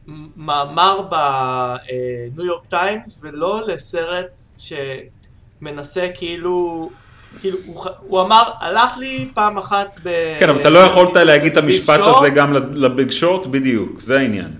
למאמר 0.09 1.01
בניו 1.11 2.45
יורק 2.47 2.67
טיימס, 2.67 3.21
ולא 3.23 3.61
לסרט 3.67 4.43
שמנסה 4.59 6.07
כאילו... 6.15 6.91
כאילו, 7.41 7.59
הוא, 7.67 7.85
הוא 8.01 8.21
אמר, 8.23 8.43
הלך 8.61 8.99
לי 8.99 9.29
פעם 9.35 9.59
אחת 9.59 9.97
ב... 10.03 10.09
כן, 10.41 10.49
אבל 10.49 10.61
אתה 10.61 10.71
לא 10.71 10.79
יכולת 10.79 11.17
להגיד 11.17 11.53
את 11.53 11.59
המשפט 11.59 11.97
שורט, 12.01 12.17
הזה 12.17 12.31
גם 12.31 12.53
לביג 12.53 13.11
שורט, 13.11 13.47
בדיוק, 13.47 14.01
זה 14.01 14.19
העניין. 14.19 14.51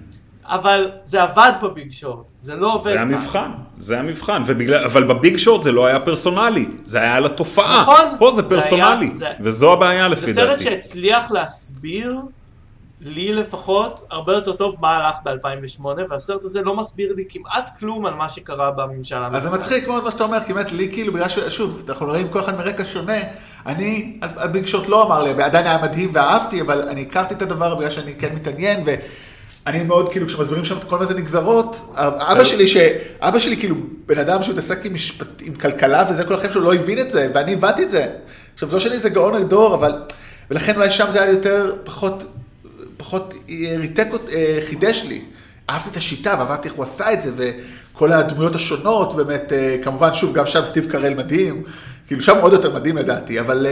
אבל 0.45 0.91
זה 1.05 1.23
עבד 1.23 1.53
בביג 1.63 1.93
שורט, 1.93 2.31
זה 2.41 2.57
לא 2.57 2.75
עובד 2.75 2.93
זה. 2.93 3.01
המבחן, 3.01 3.51
זה 3.79 3.99
המבחן, 3.99 4.43
ובגלל, 4.47 4.85
אבל 4.85 5.05
בביג 5.05 5.37
שורט 5.37 5.63
זה 5.63 5.73
לא 5.73 5.87
היה 5.87 6.01
פרסונלי, 6.01 6.67
זה 6.85 7.01
היה 7.01 7.15
על 7.15 7.27
התופעה. 7.27 7.83
נכון, 7.83 8.05
פה 8.19 8.31
זה 8.31 8.43
זה 8.43 8.49
פרסונלי, 8.49 9.07
היה- 9.07 9.15
זה- 9.15 9.27
וזו 9.41 9.73
הבעיה 9.73 10.09
לפי 10.09 10.33
זה 10.33 10.41
סרט 10.41 10.49
דעתי. 10.51 10.63
שהצליח 10.65 11.31
להסביר, 11.31 12.17
לי 13.01 13.33
לפחות, 13.33 14.05
הרבה 14.11 14.33
יותר 14.33 14.53
טוב 14.53 14.75
מה 14.81 14.97
הלך 14.97 15.17
ב-2008, 15.25 15.85
והסרט 16.11 16.45
הזה 16.45 16.63
לא 16.63 16.77
מסביר 16.77 17.13
לי 17.17 17.25
כמעט 17.29 17.79
כלום 17.79 18.07
על 18.07 18.15
מה 18.15 18.29
שקרה 18.29 18.71
בממשל 18.71 19.17
אז 19.17 19.33
זה 19.33 19.39
האמריקאי. 19.39 19.59
מצחיק 19.59 19.89
מאוד 19.89 20.05
מה 20.05 20.11
שאתה 20.11 20.25
אומר, 20.25 20.39
כי 20.47 20.53
באמת 20.53 20.73
לי 20.73 20.89
כאילו, 20.93 21.13
בגלל 21.13 21.29
ששוב, 21.29 21.85
אנחנו 21.89 22.07
רואים 22.07 22.29
כל 22.29 22.41
אחד 22.41 22.59
מרקע 22.59 22.85
שונה, 22.85 23.19
אני, 23.67 24.19
הביג 24.23 24.67
שוט 24.67 24.89
לא 24.89 25.07
אמר 25.07 25.23
לי, 25.23 25.43
עדיין 25.43 25.67
היה 25.67 25.83
מדהים 25.83 26.11
ואהבתי, 26.13 26.61
אבל 26.61 26.89
אני 26.89 27.03
הכרתי 27.03 27.35
את 27.35 27.43
הדבר 27.43 27.75
בגלל 27.75 27.91
שאני 27.91 28.15
כן 28.15 28.35
מתעניין, 28.35 28.85
ואני 29.67 29.83
מאוד 29.83 30.09
כאילו, 30.09 30.27
כשמסבירים 30.27 30.65
שם 30.65 30.77
את 30.77 30.85
כל 30.85 31.05
זה 31.05 31.15
נגזרות, 31.15 31.95
אבא 31.97 32.45
שלי, 32.45 32.69
ש... 32.69 32.77
אבא 33.21 33.39
שלי 33.39 33.57
כאילו 33.57 33.77
בן 34.07 34.19
אדם 34.19 34.43
שמתעסק 34.43 34.87
עם, 34.87 34.95
משפט... 34.95 35.43
עם 35.43 35.55
כלכלה 35.55 36.05
וזה 36.11 36.25
כל 36.25 36.35
החיים 36.35 36.53
שלו 36.53 36.63
לא 36.63 36.75
הבין 36.75 36.99
את 36.99 37.11
זה, 37.11 37.31
ואני 37.35 37.53
הבנתי 37.53 37.83
את 37.83 37.89
זה. 37.89 38.07
עכשיו, 38.55 38.71
זו 38.71 38.81
שלי 38.81 38.99
זה 38.99 39.09
גאון 39.09 39.35
הדור, 39.35 39.75
אבל, 39.75 40.03
ולכן 40.51 40.75
אולי 40.77 40.91
שם 40.91 41.07
זה 41.11 41.23
היה 41.23 41.33
יותר, 41.33 41.77
פחות, 41.85 42.25
פחות 43.01 43.35
אה, 43.51 43.75
ריתק, 43.79 44.09
אה, 44.33 44.59
חידש 44.69 45.05
לי. 45.09 45.21
אהבתי 45.71 45.91
את 45.91 45.97
השיטה 45.97 46.35
ועבדתי 46.39 46.69
איך 46.69 46.77
הוא 46.77 46.85
עשה 46.85 47.13
את 47.13 47.23
זה, 47.23 47.31
וכל 47.37 48.13
הדמויות 48.13 48.55
השונות, 48.55 49.17
באמת, 49.17 49.53
אה, 49.53 49.77
כמובן, 49.83 50.15
שוב, 50.15 50.35
גם 50.35 50.47
שם 50.47 50.61
סטיב 50.65 50.87
קרל 50.91 51.15
מדהים, 51.15 51.63
כאילו 52.07 52.23
שם 52.23 52.37
עוד 52.41 52.53
יותר 52.53 52.75
מדהים 52.75 52.97
לדעתי, 52.97 53.41
אבל, 53.41 53.67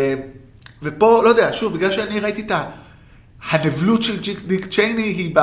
ופה, 0.82 1.20
לא 1.24 1.28
יודע, 1.28 1.50
שוב, 1.52 1.74
בגלל 1.74 1.92
שאני 1.92 2.20
ראיתי 2.20 2.40
את. 2.40 2.52
הנבלות 3.50 4.02
של 4.02 4.16
דיק 4.46 4.66
צ'ייני 4.66 5.02
היא 5.02 5.34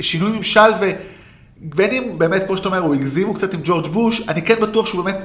בשינוי 0.00 0.30
ממשל, 0.30 0.70
ובין 0.80 1.90
אם 1.90 2.18
באמת, 2.18 2.46
כמו 2.46 2.56
שאתה 2.56 2.68
אומר, 2.68 2.78
הוא 2.78 2.94
הגזימו 2.94 3.34
קצת 3.34 3.54
עם 3.54 3.60
ג'ורג' 3.64 3.86
בוש, 3.86 4.22
אני 4.28 4.42
כן 4.42 4.60
בטוח 4.60 4.86
שהוא 4.86 5.04
באמת, 5.04 5.24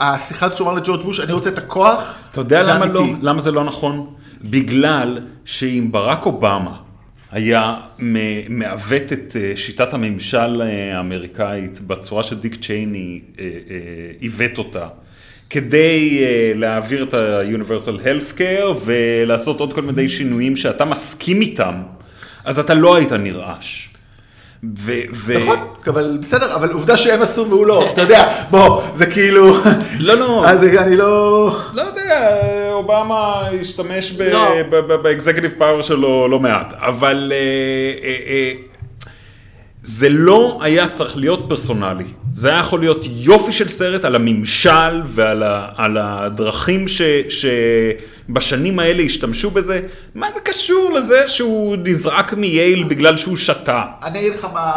השיחה 0.00 0.46
הזאת 0.46 0.56
שהוא 0.56 0.68
אמר 0.70 0.78
לג'ורג' 0.78 1.02
בוש, 1.02 1.20
אני 1.20 1.32
רוצה 1.32 1.50
את 1.50 1.58
הכוח, 1.58 2.18
אתה 2.30 2.40
יודע 2.40 2.64
זה 2.64 2.72
למה, 2.72 2.86
לא, 2.86 3.00
אמיתי. 3.00 3.16
למה 3.22 3.40
זה 3.40 3.50
לא 3.50 3.64
נכון? 3.64 4.14
בגלל 4.44 5.18
שאם 5.44 5.88
ברק 5.90 6.26
אובמה 6.26 6.76
היה 7.32 7.74
מעוות 8.48 9.12
את 9.12 9.36
אה, 9.40 9.52
שיטת 9.56 9.94
הממשל 9.94 10.62
אה, 10.62 10.96
האמריקאית 10.96 11.80
בצורה 11.80 12.22
שדיק 12.22 12.64
צ'ייני 12.64 13.20
אה, 13.38 13.44
עיוות 14.18 14.58
אותה, 14.58 14.86
כדי 15.50 16.24
להעביר 16.54 17.02
את 17.02 17.14
ה-Universal 17.14 18.04
Health 18.04 18.38
Care 18.38 18.74
ולעשות 18.84 19.60
עוד 19.60 19.72
כל 19.72 19.82
מיני 19.82 20.08
שינויים 20.08 20.56
שאתה 20.56 20.84
מסכים 20.84 21.40
איתם, 21.40 21.74
אז 22.44 22.58
אתה 22.58 22.74
לא 22.74 22.96
היית 22.96 23.12
נרעש. 23.12 23.88
ו- 24.78 24.92
ו- 25.12 25.38
נכון, 25.38 25.58
אבל 25.86 26.18
בסדר, 26.20 26.54
אבל 26.54 26.70
עובדה 26.70 26.96
שהם 26.96 27.22
עשו 27.22 27.46
והוא 27.48 27.66
לא, 27.66 27.90
אתה 27.92 28.00
יודע, 28.00 28.44
בוא, 28.50 28.82
זה 28.94 29.06
כאילו... 29.06 29.56
לא, 29.98 30.14
לא. 30.14 30.48
אז 30.48 30.64
אני 30.64 30.96
לא... 30.96 31.56
לא 31.74 31.82
יודע, 31.82 32.38
אובמה 32.82 33.48
השתמש 33.60 34.12
לא. 34.18 34.62
באקזקטיב 35.02 35.52
פאוור 35.58 35.82
שלו 35.82 36.28
לא 36.28 36.40
מעט, 36.40 36.72
אבל 36.76 37.32
אה, 37.34 37.38
אה, 38.08 38.16
אה, 38.26 38.52
זה 39.80 40.08
לא 40.08 40.58
היה 40.62 40.88
צריך 40.88 41.16
להיות 41.16 41.44
פרסונלי. 41.48 42.04
זה 42.34 42.48
היה 42.48 42.58
יכול 42.58 42.80
להיות 42.80 43.06
יופי 43.08 43.52
של 43.52 43.68
סרט 43.68 44.04
על 44.04 44.14
הממשל 44.14 45.02
ועל 45.04 45.42
ה, 45.42 45.68
על 45.76 45.98
הדרכים 46.00 46.88
ש, 46.88 47.02
שבשנים 47.28 48.78
האלה 48.78 49.02
השתמשו 49.02 49.50
בזה. 49.50 49.80
מה 50.14 50.26
זה 50.34 50.40
קשור 50.40 50.92
לזה 50.92 51.28
שהוא 51.28 51.76
נזרק 51.84 52.32
מייל 52.32 52.84
בגלל 52.84 53.16
שהוא 53.16 53.36
שתה? 53.36 53.82
אני 54.02 54.18
אגיד 54.18 54.32
לך 54.32 54.46
מה, 54.54 54.72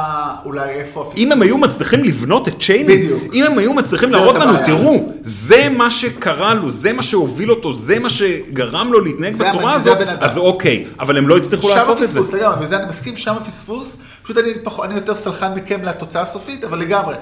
אולי 0.46 0.70
איפה. 0.70 1.12
אם 1.18 1.32
הם 1.32 1.42
היו 1.42 1.58
מצליחים 1.58 2.04
לבנות 2.04 2.48
את 2.48 2.54
צ'ייני, 2.60 2.98
בדיוק. 2.98 3.24
אם 3.34 3.44
הם 3.44 3.58
היו 3.58 3.74
מצליחים 3.74 4.12
להראות 4.12 4.36
לנו. 4.36 4.54
תראו, 4.66 5.10
זה 5.22 5.70
מה 5.70 5.92
שקרה 5.92 6.54
לו, 6.54 6.70
זה 6.70 6.94
מה 6.94 7.04
שהוביל 7.04 7.52
אותו, 7.52 7.74
זה 7.74 8.00
מה 8.00 8.10
שגרם 8.10 8.90
לו 8.92 9.02
להתנהג 9.02 9.36
בצורה 9.36 9.74
הזאת. 9.74 9.98
אז 10.20 10.38
אוקיי, 10.38 10.86
אבל 11.00 11.18
הם 11.18 11.28
לא 11.28 11.38
הצליחו 11.38 11.70
שם 11.70 11.76
לעשות 11.76 12.04
את 12.04 12.10
זה. 12.10 12.20
הפספוס 12.20 12.34
לגמרי, 12.34 12.66
וזה 12.66 12.78
אני 12.78 12.86
מסכים, 12.90 13.18
שם 13.18 13.36
הפספוס. 13.36 13.98
פשוט 14.24 14.38
אני 14.84 14.96
יותר 14.96 15.16
סלחן 15.16 15.54
מכם 15.56 15.84
לתוצאה 15.84 16.22
הסופית, 16.22 16.64
אבל 16.64 16.80
לגמרי. 16.80 17.16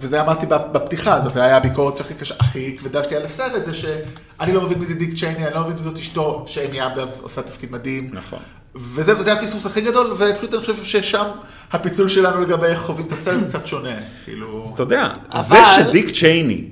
וזה 0.00 0.20
אמרתי 0.20 0.46
בפתיחה, 0.46 1.20
זאת 1.20 1.36
הייתה 1.36 1.56
הביקורת 1.56 2.00
הכי 2.00 2.14
קשה, 2.14 2.34
הכי 2.40 2.76
כבדה 2.76 3.04
שלי 3.04 3.16
על 3.16 3.22
הסרט, 3.22 3.64
זה 3.64 3.74
שאני 3.74 4.52
לא 4.52 4.62
מבין 4.62 4.78
מי 4.78 4.86
זה 4.86 4.94
דיק 4.94 5.18
צ'ייני, 5.18 5.46
אני 5.46 5.54
לא 5.54 5.60
מבין 5.60 5.76
מי 5.76 5.82
זאת 5.82 5.98
אשתו, 5.98 6.44
שאמי 6.46 6.86
אבדמס 6.86 7.20
עושה 7.20 7.42
תפקיד 7.42 7.72
מדהים. 7.72 8.10
נכון. 8.12 8.38
וזה, 8.74 9.32
הפספוס 9.32 9.66
הכי 9.66 9.80
גדול, 9.80 10.12
ופשוט 10.12 10.54
אני 10.54 10.60
חושב 10.60 10.84
ששם 10.84 11.24
הפיצול 11.72 12.08
שלנו 12.08 12.40
לגבי 12.40 12.66
איך 12.66 12.78
חווים 12.80 13.06
את 13.06 13.12
הסרט 13.12 13.44
קצת 13.48 13.66
שונה. 13.66 13.94
כאילו... 14.24 14.70
אתה 14.74 14.82
יודע, 14.82 15.08
אבל- 15.30 15.42
זה 15.42 15.56
שדיק 15.76 16.10
צ'ייני 16.10 16.64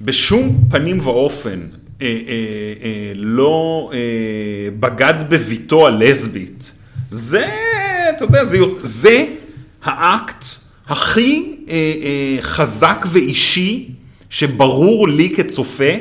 בשום 0.00 0.58
פנים 0.70 1.06
ואופן 1.06 1.60
אה, 2.02 2.06
אה, 2.06 2.12
אה, 2.82 3.12
לא 3.14 3.90
אה, 3.92 3.98
בגד 4.80 5.14
בביתו 5.28 5.86
הלסבית, 5.86 6.72
זה, 7.10 7.46
אתה 8.16 8.24
יודע, 8.24 8.44
זה, 8.44 8.58
זה 8.76 9.24
האקט 9.84 10.44
הכי 10.88 11.55
חזק 12.40 13.06
ואישי 13.10 13.88
שברור 14.30 15.08
לי 15.08 15.30
כצופה. 15.36 15.92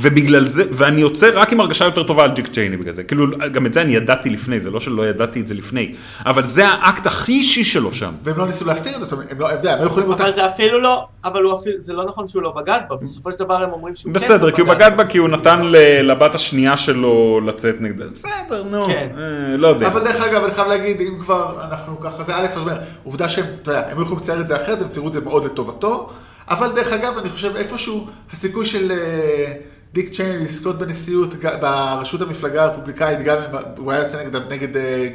ובגלל 0.00 0.46
זה, 0.46 0.62
ואני 0.70 1.00
יוצא 1.00 1.30
רק 1.34 1.52
עם 1.52 1.60
הרגשה 1.60 1.84
יותר 1.84 2.02
טובה 2.02 2.24
על 2.24 2.30
ג'יק 2.30 2.46
צ'ייני 2.46 2.76
בגלל 2.76 2.92
זה. 2.92 3.02
כאילו, 3.02 3.26
גם 3.52 3.66
את 3.66 3.74
זה 3.74 3.80
אני 3.80 3.94
ידעתי 3.94 4.30
לפני, 4.30 4.60
זה 4.60 4.70
לא 4.70 4.80
שלא 4.80 5.08
ידעתי 5.08 5.40
את 5.40 5.46
זה 5.46 5.54
לפני. 5.54 5.94
אבל 6.26 6.44
זה 6.44 6.68
האקט 6.68 7.06
הכי 7.06 7.32
אישי 7.32 7.64
שלו 7.64 7.92
שם. 7.92 8.12
והם 8.24 8.38
לא 8.38 8.46
ניסו 8.46 8.64
להסתיר 8.64 8.96
את 8.96 9.00
זה, 9.10 9.16
הם 9.30 9.40
לא, 9.40 9.46
אתה 9.46 9.54
יודע, 9.54 9.72
הם 9.72 9.78
היו 9.78 9.86
יכולים... 9.86 10.10
אבל 10.12 10.34
זה 10.34 10.46
אפילו 10.46 10.80
לא, 10.80 11.06
אבל 11.24 11.42
זה 11.78 11.92
לא 11.92 12.04
נכון 12.04 12.28
שהוא 12.28 12.42
לא 12.42 12.54
בגד 12.56 12.80
בה, 12.88 12.96
בסופו 12.96 13.32
של 13.32 13.38
דבר 13.38 13.62
הם 13.62 13.72
אומרים 13.72 13.96
שהוא 13.96 14.12
כן 14.12 14.20
בסדר, 14.20 14.50
כי 14.50 14.60
הוא 14.60 14.68
בגד 14.68 14.90
בה 14.96 15.06
כי 15.06 15.18
הוא 15.18 15.28
נתן 15.28 15.60
ל- 15.62 16.10
לבת 16.10 16.34
השנייה 16.34 16.76
שלו 16.76 17.40
לצאת 17.46 17.80
נגדה. 17.80 18.04
בסדר, 18.12 18.62
נו, 18.70 18.86
כן. 18.86 19.08
אה, 19.18 19.56
לא 19.56 19.68
יודע. 19.68 19.86
אבל 19.86 20.04
דרך 20.04 20.26
אגב, 20.26 20.44
אני 20.44 20.52
חייב 20.52 20.68
להגיד, 20.68 21.00
אם 21.00 21.18
כבר 21.20 21.64
אנחנו 21.70 22.00
ככה, 22.00 22.24
זה 22.24 22.36
א', 22.36 22.46
אז 22.52 22.60
אומר, 22.60 22.78
עובדה 23.04 23.28
שהם, 23.28 23.44
אתה 23.62 23.70
יודע, 23.70 23.80
הם 23.90 23.96
היו 23.96 24.02
יכולים 24.02 24.20
לצייר 24.22 24.40
את 24.40 24.48
זה 24.48 24.56
אחרת, 24.56 24.82
הם 24.82 24.88
ציירו 24.88 25.08
את 25.08 25.12
זה 25.12 25.20
מאוד 25.20 25.44
לטובתו, 25.44 26.10
אבל 26.50 26.72
דרך 26.72 26.92
אגב, 26.92 27.18
אני 27.18 27.30
חושב 27.30 27.56
איפשהו, 27.56 28.06
הסיכוי 28.32 28.64
של 28.64 28.92
אה, 28.92 29.52
דיק 29.92 30.12
צ'ייני 30.12 30.38
לזכות 30.38 30.78
בנשיאות 30.78 31.34
בראשות 31.34 32.22
המפלגה 32.22 32.64
הרפובליקאית, 32.64 33.18
גם 33.22 33.36
אם 33.38 33.58
הוא 33.76 33.92
היה 33.92 34.02
יוצא 34.02 34.24
נגד, 34.24 34.52
נגד 34.52 34.68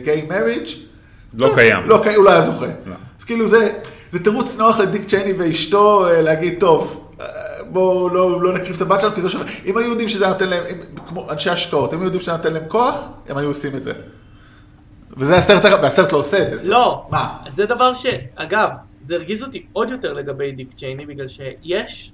גיי 0.04 0.28
מריג', 0.30 0.68
לא 1.34 1.52
קיים. 1.56 1.84
לא, 1.86 2.04
הוא 2.16 2.26
לא 2.26 2.32
היה 2.32 2.42
זוכה. 2.42 2.66
לא. 2.86 2.96
אז 3.20 3.24
כאילו 3.24 3.48
זה, 3.48 3.72
זה 4.12 4.24
תירוץ 4.24 4.58
נוח 4.58 4.80
לדיק 4.80 5.06
צ'ייני 5.06 5.34
ואשתו 5.34 6.08
אה, 6.08 6.22
להגיד, 6.22 6.60
טוב, 6.60 7.10
אה, 7.22 7.26
בואו 7.70 8.10
לא, 8.10 8.42
לא 8.42 8.54
נקריב 8.54 8.76
את 8.76 8.82
הבת 8.82 9.02
שלנו, 9.02 9.16
כי 9.16 9.22
זה 9.22 9.30
שווה. 9.30 9.46
אם 9.66 9.78
היו 9.78 9.90
יודעים 9.90 10.10
שזה 10.10 10.28
נותן 10.28 10.50
להם, 10.50 10.64
אם, 10.72 10.78
כמו 11.08 11.32
אנשי 11.32 11.50
השקעות, 11.50 11.94
אם 11.94 12.00
היו 12.00 12.06
יודעים 12.06 12.22
שזה 12.22 12.32
נותן 12.32 12.54
להם 12.54 12.64
כוח, 12.68 13.08
הם 13.30 13.38
היו 13.38 13.48
עושים 13.48 13.76
את 13.76 13.84
זה. 13.84 13.94
וזה 15.18 15.38
הסרט, 15.38 15.66
והסרט 15.82 16.12
לא 16.12 16.18
עושה 16.18 16.44
את 16.44 16.50
זה. 16.50 16.68
לא, 16.68 17.06
מה? 17.12 17.38
זה 17.56 17.66
דבר 17.66 17.94
ש... 17.94 18.06
אגב, 18.36 18.70
זה 19.02 19.16
הרגיז 19.16 19.44
אותי 19.44 19.66
עוד 19.74 19.92
יותר 19.92 20.14
לגבי 20.14 20.52
דיק 20.52 20.74
צ'ייני, 20.74 21.06
בגלל 21.06 21.28
שיש 21.28 22.12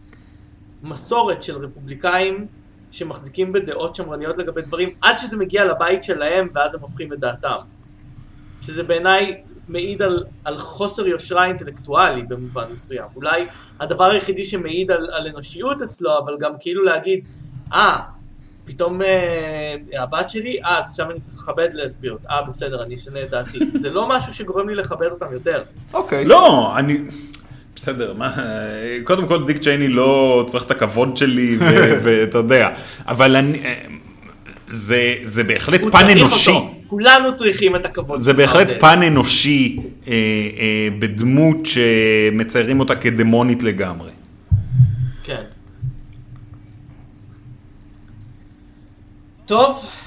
מסורת 0.83 1.43
של 1.43 1.57
רפובליקאים 1.57 2.47
שמחזיקים 2.91 3.53
בדעות 3.53 3.95
שמרניות 3.95 4.37
לגבי 4.37 4.61
דברים, 4.61 4.89
עד 5.01 5.17
שזה 5.17 5.37
מגיע 5.37 5.65
לבית 5.65 6.03
שלהם, 6.03 6.47
ואז 6.55 6.75
הם 6.75 6.81
הופכים 6.81 7.13
את 7.13 7.19
דעתם. 7.19 7.57
שזה 8.61 8.83
בעיניי 8.83 9.41
מעיד 9.67 10.01
על, 10.01 10.23
על 10.45 10.57
חוסר 10.57 11.07
יושרה 11.07 11.45
אינטלקטואלי 11.45 12.23
במובן 12.23 12.63
מסוים. 12.73 13.07
אולי 13.15 13.45
הדבר 13.79 14.03
היחידי 14.03 14.45
שמעיד 14.45 14.91
על, 14.91 15.09
על 15.11 15.27
אנושיות 15.27 15.81
אצלו, 15.81 16.17
אבל 16.17 16.37
גם 16.39 16.53
כאילו 16.59 16.83
להגיד, 16.83 17.27
אה, 17.73 17.99
פתאום 18.65 19.01
אה, 19.01 20.03
הבת 20.03 20.29
שלי, 20.29 20.63
אה, 20.65 20.79
אז 20.79 20.89
עכשיו 20.89 21.11
אני 21.11 21.19
צריך 21.19 21.33
לכבד 21.37 21.69
לסביות. 21.73 22.19
אה, 22.29 22.41
בסדר, 22.41 22.83
אני 22.83 22.95
אשנה 22.95 23.23
את 23.23 23.29
דעתי. 23.29 23.59
זה 23.83 23.89
לא 23.89 24.09
משהו 24.09 24.33
שגורם 24.33 24.69
לי 24.69 24.75
לכבד 24.75 25.07
אותם 25.11 25.33
יותר. 25.33 25.63
אוקיי. 25.93 26.25
לא, 26.25 26.73
אני... 26.77 26.97
בסדר, 27.79 28.13
מה... 28.13 28.35
קודם 29.03 29.27
כל 29.27 29.45
דיק 29.45 29.57
צ'ייני 29.57 29.87
לא 29.87 30.43
צריך 30.47 30.63
את 30.63 30.71
הכבוד 30.71 31.17
שלי, 31.17 31.57
ואתה 32.03 32.37
יודע, 32.37 32.69
אבל 33.07 33.35
אני... 33.35 33.59
זה, 34.67 35.15
זה 35.23 35.43
בהחלט 35.43 35.81
פן 35.91 36.09
אנושי. 36.09 36.51
אותו. 36.51 36.73
כולנו 36.87 37.35
צריכים 37.35 37.75
את 37.75 37.85
הכבוד 37.85 38.21
זה 38.21 38.33
בהחלט 38.33 38.67
עודד. 38.67 38.81
פן 38.81 39.03
אנושי 39.03 39.77
אה, 40.07 40.13
אה, 40.13 40.87
בדמות 40.99 41.57
שמציירים 41.65 42.79
אותה 42.79 42.95
כדמונית 42.95 43.63
לגמרי. 43.63 44.11
כן. 45.23 45.43
טוב, 49.45 49.85
אה, 49.85 49.98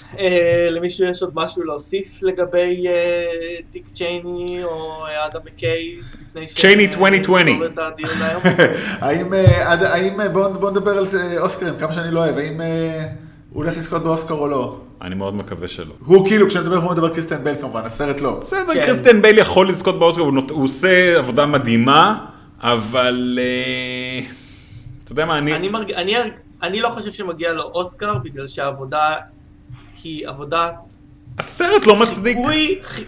למישהו 0.70 1.06
יש 1.06 1.22
עוד 1.22 1.30
משהו 1.34 1.64
להוסיף 1.64 2.22
לגבי 2.22 2.88
אה, 2.88 3.24
דיק 3.72 3.88
צ'ייני 3.88 4.64
או 4.64 5.04
אה, 5.06 5.26
אדם 5.26 5.40
מקיי? 5.44 5.96
לפני 6.22 6.48
ש- 6.48 6.54
צ'ייני 6.54 6.86
2020. 6.86 7.48
נסגור 7.48 7.66
את 7.66 7.78
הדיון 7.78 8.22
היום? 8.22 8.42
האם, 9.00 9.34
אה, 9.34 10.20
אה, 10.20 10.28
בואו 10.28 10.52
בוא 10.52 10.70
נדבר 10.70 10.90
על 10.98 11.04
אוסקרים, 11.38 11.74
כמה 11.80 11.92
שאני 11.92 12.10
לא 12.14 12.20
אוהב, 12.24 12.38
האם 12.38 12.60
אה, 12.60 13.06
הוא 13.50 13.64
הולך 13.64 13.76
לזכות 13.76 14.02
באוסקר 14.02 14.34
או 14.34 14.48
לא? 14.48 14.80
אני 15.02 15.14
מאוד 15.14 15.34
מקווה 15.34 15.68
שלא. 15.68 15.94
הוא 16.04 16.26
כאילו, 16.28 16.48
כשנדבר, 16.48 16.76
הוא 16.76 16.92
מדבר 16.92 17.08
קריסטיאן 17.08 17.44
בל 17.44 17.54
כמובן, 17.60 17.80
הסרט 17.84 18.20
לא. 18.20 18.38
בסדר, 18.40 18.74
כן. 18.74 18.82
קריסטיאן 18.82 19.22
בייל 19.22 19.38
יכול 19.38 19.68
לזכות 19.68 19.98
באוסקר, 19.98 20.22
הוא, 20.22 20.64
עושה 20.64 21.18
עבודה 21.18 21.46
מדהימה, 21.46 22.26
אבל... 22.60 23.38
אה, 23.42 24.26
אתה 25.04 25.12
יודע 25.12 25.24
מה, 25.24 25.38
אני... 25.38 25.56
אני, 25.56 25.68
מרג... 25.68 25.92
אני, 25.92 26.14
אני 26.62 26.80
לא 26.80 26.88
חושב 26.88 27.12
שמגיע 27.12 27.52
לו 27.52 27.62
אוסקר 27.62 28.18
בגלל 28.18 28.48
שהעבודה 28.48 29.14
היא 30.02 30.28
עבודת 30.28 30.74
הסרט 31.38 31.86
לא 31.86 31.96
מצדיק. 31.96 32.36
חיקוי, 32.36 32.78
ח- 32.84 32.98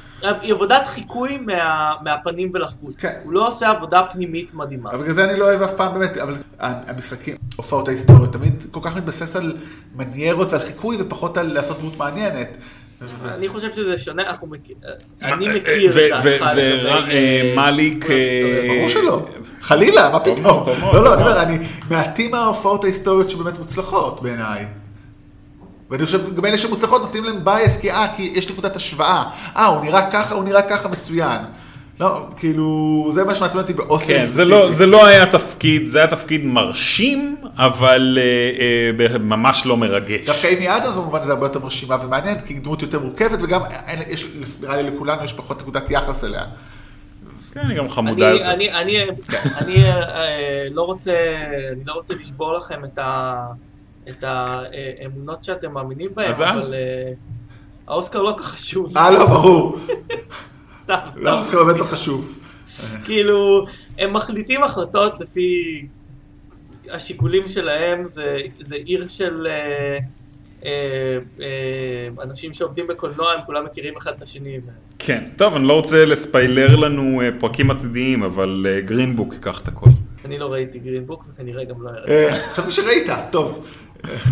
היא 0.43 0.53
עבודת 0.55 0.87
חיקוי 0.87 1.39
מה, 1.39 1.93
מהפנים 2.03 2.51
ולחוץ. 2.55 2.95
כן. 2.99 3.13
הוא 3.25 3.33
לא 3.33 3.49
עושה 3.49 3.71
עבודה 3.71 4.03
פנימית 4.13 4.55
מדהימה. 4.55 4.91
אבל 4.91 4.99
בגלל 4.99 5.15
זה 5.15 5.25
אני 5.25 5.39
לא 5.39 5.45
אוהב 5.45 5.63
אף 5.63 5.73
פעם 5.73 5.95
באמת, 5.95 6.17
אבל 6.19 6.35
המשחקים, 6.59 7.37
הופעות 7.57 7.89
ההיסטוריות, 7.89 8.33
תמיד 8.33 8.65
כל 8.71 8.81
כך 8.83 8.97
מתבסס 8.97 9.37
על 9.37 9.57
מניירות 9.97 10.53
ועל 10.53 10.63
חיקוי 10.63 10.97
ופחות 11.01 11.37
על 11.39 11.53
לעשות 11.53 11.79
דמות 11.81 11.97
מעניינת. 11.99 12.49
אני 13.25 13.49
חושב 13.49 13.73
שזה 13.73 13.99
שונה, 13.99 14.23
אנחנו 14.23 14.47
מכיר, 14.47 14.77
אני 15.23 15.49
מה, 15.49 15.55
מכיר 15.55 15.93
ו- 15.95 16.07
את 16.07 16.11
דעתך 16.25 16.25
ו- 16.25 16.55
לגבי, 16.57 16.89
ו- 16.89 17.11
אה, 17.11 17.53
מאליק, 17.57 18.07
כל 18.07 18.13
ההיסטוריה. 18.13 18.63
אה, 18.63 18.69
ברור 18.77 18.89
שלא. 18.89 19.27
חלילה, 19.61 20.11
מה 20.13 20.21
פתאום? 20.21 20.65
לא, 20.93 21.05
לא, 21.05 21.15
אני. 21.15 21.23
אומר, 21.23 21.43
אני 21.43 21.59
מעטים 21.91 22.31
מההופעות 22.31 22.85
ההיסטוריות 22.85 23.31
שבאמת 23.31 23.59
מוצלחות 23.59 24.23
בעיניי. 24.23 24.67
ואני 25.91 26.07
חושב, 26.07 26.35
גם 26.35 26.45
אלה 26.45 26.59
שמוצלחות 26.59 27.03
נותנים 27.03 27.25
להם 27.25 27.45
בייס, 27.45 27.77
כי 27.81 27.91
אה, 27.91 28.07
כי 28.17 28.33
יש 28.35 28.51
נקודת 28.51 28.77
השוואה. 28.77 29.23
אה, 29.57 29.67
הוא 29.67 29.85
נראה 29.85 30.11
ככה, 30.11 30.35
הוא 30.35 30.45
נראה 30.45 30.63
ככה, 30.63 30.89
מצוין. 30.89 31.39
לא, 32.01 32.27
כאילו, 32.37 33.09
זה 33.13 33.25
מה 33.25 33.35
שמעצבן 33.35 33.61
אותי 33.61 33.73
באוסקר 33.73 34.07
כן, 34.09 34.25
זה 34.25 34.45
לא, 34.45 34.71
זה 34.71 34.87
לא 34.87 35.07
היה 35.07 35.27
תפקיד, 35.27 35.89
זה 35.89 35.99
היה 35.99 36.07
תפקיד 36.07 36.45
מרשים, 36.45 37.37
אבל 37.57 38.19
אה, 38.21 39.13
אה, 39.13 39.19
ממש 39.19 39.67
לא 39.67 39.77
מרגש. 39.77 40.27
דווקא 40.27 40.47
אימי 40.47 40.77
אדמס 40.77 40.95
במובן 40.97 41.21
הזה 41.21 41.33
הרבה 41.33 41.47
יותר 41.47 41.59
מרשימה 41.61 41.97
ומעניינת, 42.05 42.43
כי 42.47 42.55
היא 42.55 42.61
דמות 42.61 42.83
יותר 42.83 42.99
מורכבת, 43.01 43.43
וגם 43.43 43.61
אין- 43.87 44.03
יש, 44.09 44.27
נראה 44.61 44.83
לי 44.83 44.91
לכולנו 44.91 45.25
יש 45.25 45.33
פחות 45.33 45.61
נקודת 45.61 45.91
יחס 45.91 46.25
אליה. 46.25 46.45
כן, 47.53 47.61
אני 47.61 47.75
גם 47.75 47.89
חמודה 47.89 48.31
אני, 48.31 48.39
יותר. 48.39 48.53
אני, 48.53 48.73
אני, 48.73 49.05
אני 49.59 49.85
אה, 49.85 50.67
לא 50.73 50.83
רוצה, 50.83 51.13
אני 51.73 51.85
לא 51.87 51.93
רוצה 51.93 52.15
לשבור 52.15 52.53
לכם 52.55 52.85
את, 52.85 52.99
ה, 52.99 53.37
את 54.09 54.25
האמונות 54.25 55.45
שאתם 55.45 55.73
מאמינים 55.73 56.11
בהן? 56.15 56.31
אבל 56.31 56.75
אה, 56.75 57.09
האוסקר 57.87 58.23
לא 58.23 58.33
כל 58.37 58.43
כך 58.43 58.49
חשוב, 58.49 58.97
אה, 58.97 59.11
לא, 59.11 59.27
ברור. 59.27 59.77
סתם, 60.81 60.99
סתם. 61.13 61.25
לא, 61.25 61.39
אוסקר 61.39 61.65
באמת 61.65 61.79
לא 61.79 61.85
חשוב. 61.85 62.39
כאילו, 63.05 63.67
הם 63.99 64.13
מחליטים 64.13 64.63
החלטות 64.63 65.21
לפי 65.21 65.87
השיקולים 66.91 67.49
שלהם, 67.49 68.07
זה, 68.11 68.39
זה 68.65 68.77
עיר 68.77 69.07
של 69.09 69.47
אה, 69.47 69.99
אה, 70.65 71.19
אה, 71.41 72.23
אנשים 72.23 72.55
שעובדים 72.55 72.87
בקולנוע, 72.87 73.33
הם 73.33 73.41
כולם 73.47 73.65
מכירים 73.65 73.97
אחד 73.97 74.13
את 74.17 74.23
השני. 74.23 74.59
כן, 74.99 75.25
טוב, 75.37 75.55
אני 75.55 75.69
לא 75.69 75.73
רוצה 75.73 76.05
לספיילר 76.05 76.77
לנו 76.77 77.21
פרקים 77.41 77.71
עתידיים, 77.71 78.23
אבל 78.23 78.67
גרינבוק 78.85 79.33
ייקח 79.35 79.61
את 79.61 79.69
הכל. 79.69 79.91
אני 80.25 80.39
לא 80.39 80.53
ראיתי 80.53 80.79
גרינבוק 80.79 81.25
וכנראה 81.29 81.65
גם 81.65 81.83
לא. 81.83 81.91
אה, 82.09 82.35
חשבתי 82.35 82.71
שראית, 82.71 83.07
טוב. 83.31 83.67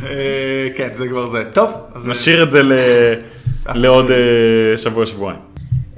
אה, 0.07 0.69
כן, 0.77 0.95
זה 0.95 1.09
כבר 1.09 1.27
זה. 1.27 1.45
טוב, 1.53 1.71
אז... 1.95 2.09
נשאיר 2.09 2.43
את 2.43 2.51
זה 2.51 2.63
ל- 2.63 3.15
לעוד 3.75 4.11
אה, 4.11 4.19
שבוע-שבועיים. 4.79 5.41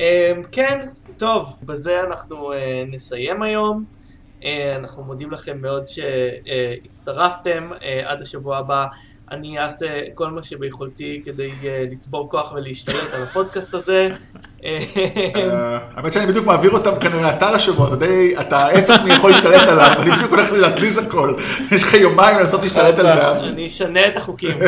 אמ, 0.01 0.05
כן, 0.53 0.87
טוב, 1.19 1.59
בזה 1.63 2.03
אנחנו 2.03 2.53
אה, 2.53 2.59
נסיים 2.87 3.43
היום. 3.43 3.85
אה, 4.45 4.77
אנחנו 4.77 5.05
מודים 5.05 5.31
לכם 5.31 5.59
מאוד 5.63 5.85
שהצטרפתם. 5.89 7.71
אה, 7.83 8.01
עד 8.05 8.23
השבוע 8.23 8.59
הבא 8.59 8.87
אני 9.33 9.59
אעשה 9.59 9.87
כל 10.15 10.31
מה 10.31 10.43
שביכולתי 10.43 11.23
כדי 11.25 11.51
אה, 11.65 11.85
לצבור 11.93 12.31
כוח 12.31 12.53
ולהשתלט 12.53 13.15
על 13.15 13.23
הפודקאסט 13.23 13.75
הזה. 13.75 14.09
אה, 14.65 15.79
האמת 15.97 16.13
שאני 16.13 16.27
בדיוק 16.27 16.47
מעביר 16.47 16.71
אותם 16.71 16.91
כנראה 17.01 17.37
אתר 17.37 17.55
השבוע, 17.55 17.91
זה 17.91 17.97
די, 17.97 18.35
אתה 18.41 18.59
ההפך 18.59 19.01
מי 19.05 19.13
יכול 19.13 19.31
להשתלט 19.31 19.69
עליו, 19.69 19.91
אני 19.99 20.11
בדיוק 20.11 20.31
הולך 20.31 20.53
לי 20.53 20.59
להזיז 20.59 20.99
הכל. 20.99 21.35
יש 21.71 21.83
לך 21.83 21.95
יומיים 21.95 22.39
לנסות 22.39 22.63
להשתלט 22.63 22.99
על 22.99 23.07
זה. 23.07 23.41
אני 23.41 23.67
אשנה 23.67 24.09
את 24.09 24.17
החוקים. 24.17 24.63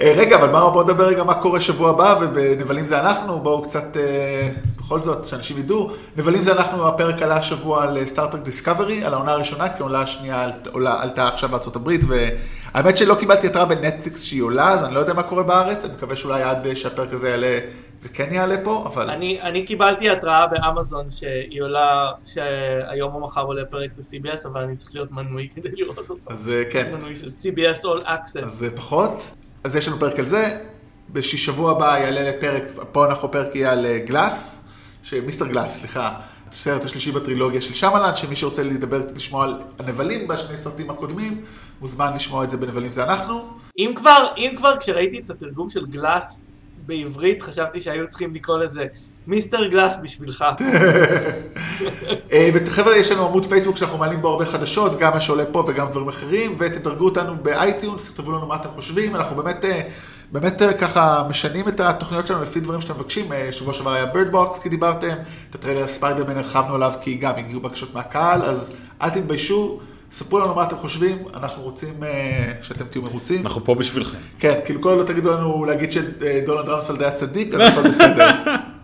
אה, 0.00 0.12
רגע, 0.16 0.36
אבל 0.36 0.48
בואו 0.48 0.82
נדבר 0.82 1.06
רגע 1.06 1.24
מה 1.24 1.34
קורה 1.34 1.60
שבוע 1.60 1.90
הבא, 1.90 2.16
ובנבלים 2.20 2.84
זה 2.84 3.00
אנחנו, 3.00 3.40
בואו 3.40 3.62
קצת, 3.62 3.96
בכל 4.78 5.00
זאת, 5.00 5.24
שאנשים 5.24 5.58
ידעו. 5.58 5.90
נבלים 6.16 6.42
זה 6.42 6.52
אנחנו, 6.52 6.88
הפרק 6.88 7.22
עלה 7.22 7.36
השבוע 7.36 7.82
על 7.82 8.06
סטארטרק 8.06 8.42
דיסקאברי, 8.42 9.04
על 9.04 9.14
העונה 9.14 9.32
הראשונה, 9.32 9.68
כי 9.68 9.74
העונה 9.78 10.02
השנייה 10.02 10.50
עלתה 10.74 11.28
עכשיו 11.28 11.48
בארצות 11.48 11.76
הברית, 11.76 12.00
והאמת 12.74 12.96
שלא 12.96 13.14
קיבלתי 13.14 13.46
התראה 13.46 13.64
בנטפליקס 13.64 14.22
שהיא 14.22 14.42
עולה, 14.42 14.68
אז 14.68 14.84
אני 14.84 14.94
לא 14.94 15.00
יודע 15.00 15.12
מה 15.12 15.22
קורה 15.22 15.42
בארץ, 15.42 15.84
אני 15.84 15.94
מקווה 15.94 16.16
שאולי 16.16 16.42
עד 16.42 16.66
אה, 16.66 16.76
שהפרק 16.76 17.12
הזה 17.12 17.30
יעלה, 17.30 17.58
זה 18.00 18.08
כן 18.08 18.28
יעלה 18.32 18.56
פה, 18.64 18.84
אבל... 18.86 19.10
אני, 19.10 19.42
אני 19.42 19.62
קיבלתי 19.66 20.10
התראה 20.10 20.46
באמזון 20.46 21.10
שהיא 21.10 21.62
עולה, 21.62 22.10
שהיום 22.24 23.14
או 23.14 23.20
מחר 23.20 23.42
עולה 23.42 23.64
פרק 23.64 23.90
ב-CBS, 23.96 24.48
אבל 24.48 24.60
אני 24.60 24.76
צריך 24.76 24.94
להיות 24.94 25.12
מנוי 25.12 25.48
כדי 25.54 25.68
לראות 25.72 25.98
אותו. 25.98 26.14
אז 26.26 26.50
אה, 26.54 26.62
כן. 26.70 26.92
מנוי 26.94 27.16
של 27.16 27.26
CBS 27.26 27.84
All 27.84 28.04
Access. 28.06 28.44
אז 28.44 28.64
אה, 28.64 28.70
פחות. 28.76 29.30
אז 29.64 29.76
יש 29.76 29.88
לנו 29.88 29.98
פרק 29.98 30.18
על 30.18 30.24
זה. 30.24 30.58
בשבוע 31.10 31.70
הבא 31.70 31.98
יעלה 31.98 32.30
לפרק, 32.30 32.62
פה 32.92 33.06
אנחנו 33.06 33.30
פרק 33.30 33.54
יהיה 33.54 33.72
על 33.72 33.86
גלאס, 33.98 34.64
מיסטר 35.12 35.46
גלאס, 35.46 35.78
סליחה. 35.78 36.20
הסרט 36.52 36.84
השלישי 36.84 37.12
בטרילוגיה 37.12 37.60
של 37.60 37.74
שמלן, 37.74 38.16
שמי 38.16 38.36
שרוצה 38.36 38.62
לדבר, 38.62 39.00
לשמוע 39.16 39.44
על 39.44 39.54
הנבלים 39.78 40.28
בשני 40.28 40.56
סרטים 40.56 40.90
הקודמים, 40.90 41.40
מוזמן 41.80 42.12
לשמוע 42.14 42.44
את 42.44 42.50
זה 42.50 42.56
בנבלים 42.56 42.92
זה 42.92 43.04
אנחנו. 43.04 43.48
אם 43.78 43.92
כבר, 43.96 44.26
אם 44.36 44.54
כבר 44.56 44.76
כשראיתי 44.76 45.18
את 45.18 45.30
התרגום 45.30 45.70
של 45.70 45.86
Glass 45.86 46.40
בעברית, 46.86 47.42
חשבתי 47.42 47.80
שהיו 47.80 48.08
צריכים 48.08 48.34
לקרוא 48.34 48.58
לזה 48.58 48.84
Mister 49.26 49.66
Glass 49.66 49.98
בשבילך. 50.02 50.44
אה, 52.32 52.50
וחבר'ה, 52.54 52.96
יש 52.96 53.12
לנו 53.12 53.26
עמוד 53.26 53.46
פייסבוק 53.46 53.76
שאנחנו 53.76 53.98
מעלים 53.98 54.22
בו 54.22 54.28
הרבה 54.28 54.46
חדשות, 54.46 54.98
גם 54.98 55.12
מה 55.12 55.20
שעולה 55.20 55.44
פה 55.44 55.64
וגם 55.68 55.90
דברים 55.90 56.08
אחרים, 56.08 56.56
ותדרגו 56.58 57.04
אותנו 57.04 57.36
ב-iTunes, 57.42 58.08
תכתבו 58.08 58.32
לנו 58.32 58.46
מה 58.46 58.56
אתם 58.56 58.68
חושבים, 58.68 59.16
אנחנו 59.16 59.36
באמת, 59.42 59.64
אה, 59.64 59.82
באמת 60.32 60.62
אה, 60.62 60.72
ככה 60.72 61.26
משנים 61.28 61.68
את 61.68 61.80
התוכניות 61.80 62.26
שלנו 62.26 62.42
לפי 62.42 62.60
דברים 62.60 62.80
שאתם 62.80 62.94
מבקשים. 62.94 63.32
אה, 63.32 63.52
שבוע 63.52 63.74
שעבר 63.74 63.92
היה 63.92 64.06
Bird 64.06 64.32
Box 64.32 64.58
כי 64.58 64.68
דיברתם, 64.68 65.14
את 65.50 65.54
הטריילר 65.54 65.86
ספיידרמן 65.86 66.36
הרחבנו 66.36 66.74
עליו 66.74 66.92
כי 67.00 67.14
גם 67.14 67.34
הגיעו 67.36 67.60
בקשות 67.60 67.94
מהקהל, 67.94 68.42
אז 68.42 68.72
אל 69.02 69.10
תתביישו, 69.10 69.80
ספרו 70.12 70.38
לנו 70.38 70.54
מה 70.54 70.64
אתם 70.64 70.76
חושבים, 70.76 71.18
אנחנו 71.34 71.62
רוצים 71.62 72.04
אה, 72.04 72.52
שאתם 72.62 72.84
תהיו 72.84 73.02
מרוצים. 73.02 73.42
אנחנו 73.42 73.64
פה 73.64 73.74
בשבילכם. 73.74 74.18
כן, 74.38 74.60
כאילו 74.64 74.80
כל 74.80 74.88
עוד 74.88 74.98
לא 74.98 75.04
תגידו 75.04 75.32
לנו 75.32 75.64
להגיד 75.64 75.92
שדונלד 75.92 76.68
רמספלד 76.68 77.02
היה 77.02 77.10
צדיק, 77.10 77.54
אז 77.54 77.60
הכל 77.60 77.88
בסדר. 77.88 78.30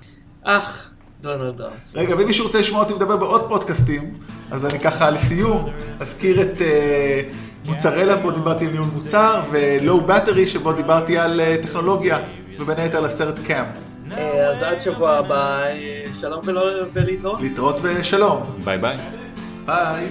אך, 0.42 0.88
דונלד 1.20 1.56
דאמס. 1.56 1.92
רגע, 1.94 2.16
ואם 2.16 2.26
מישהו 2.26 2.46
רוצה 2.46 2.60
לשמוע 2.60 2.82
אותי 2.82 2.94
מדבר 2.94 3.16
בעוד 3.16 3.48
פודקאסטים, 3.48 4.10
אז 4.50 4.66
אני 4.66 4.80
ככה 4.80 5.10
לסיום 5.10 5.70
אזכיר 6.00 6.42
את 6.42 6.62
אה, 6.62 7.22
מוצרלה 7.68 8.16
בו 8.16 8.30
דיברתי 8.30 8.64
על 8.64 8.70
ניהול 8.70 8.88
מוצר, 8.94 9.40
ולואו 9.50 10.00
בטרי 10.00 10.46
שבו 10.46 10.72
דיברתי 10.72 11.18
על 11.18 11.40
אה, 11.40 11.56
טכנולוגיה, 11.62 12.18
ובין 12.58 12.78
היתר 12.78 13.00
לסרט 13.00 13.38
הסרט 13.38 13.46
קאמפ. 13.46 13.68
אה, 14.12 14.48
אז 14.50 14.62
עד 14.62 14.80
שבוע 14.80 15.16
הבא, 15.16 15.62
אה, 15.64 16.04
שלום 16.14 16.40
ולהתראות. 16.92 17.40
להתראות 17.40 17.80
ושלום. 17.82 18.42
ביי 18.64 18.78
ביי. 18.78 18.96
ביי. 19.66 20.08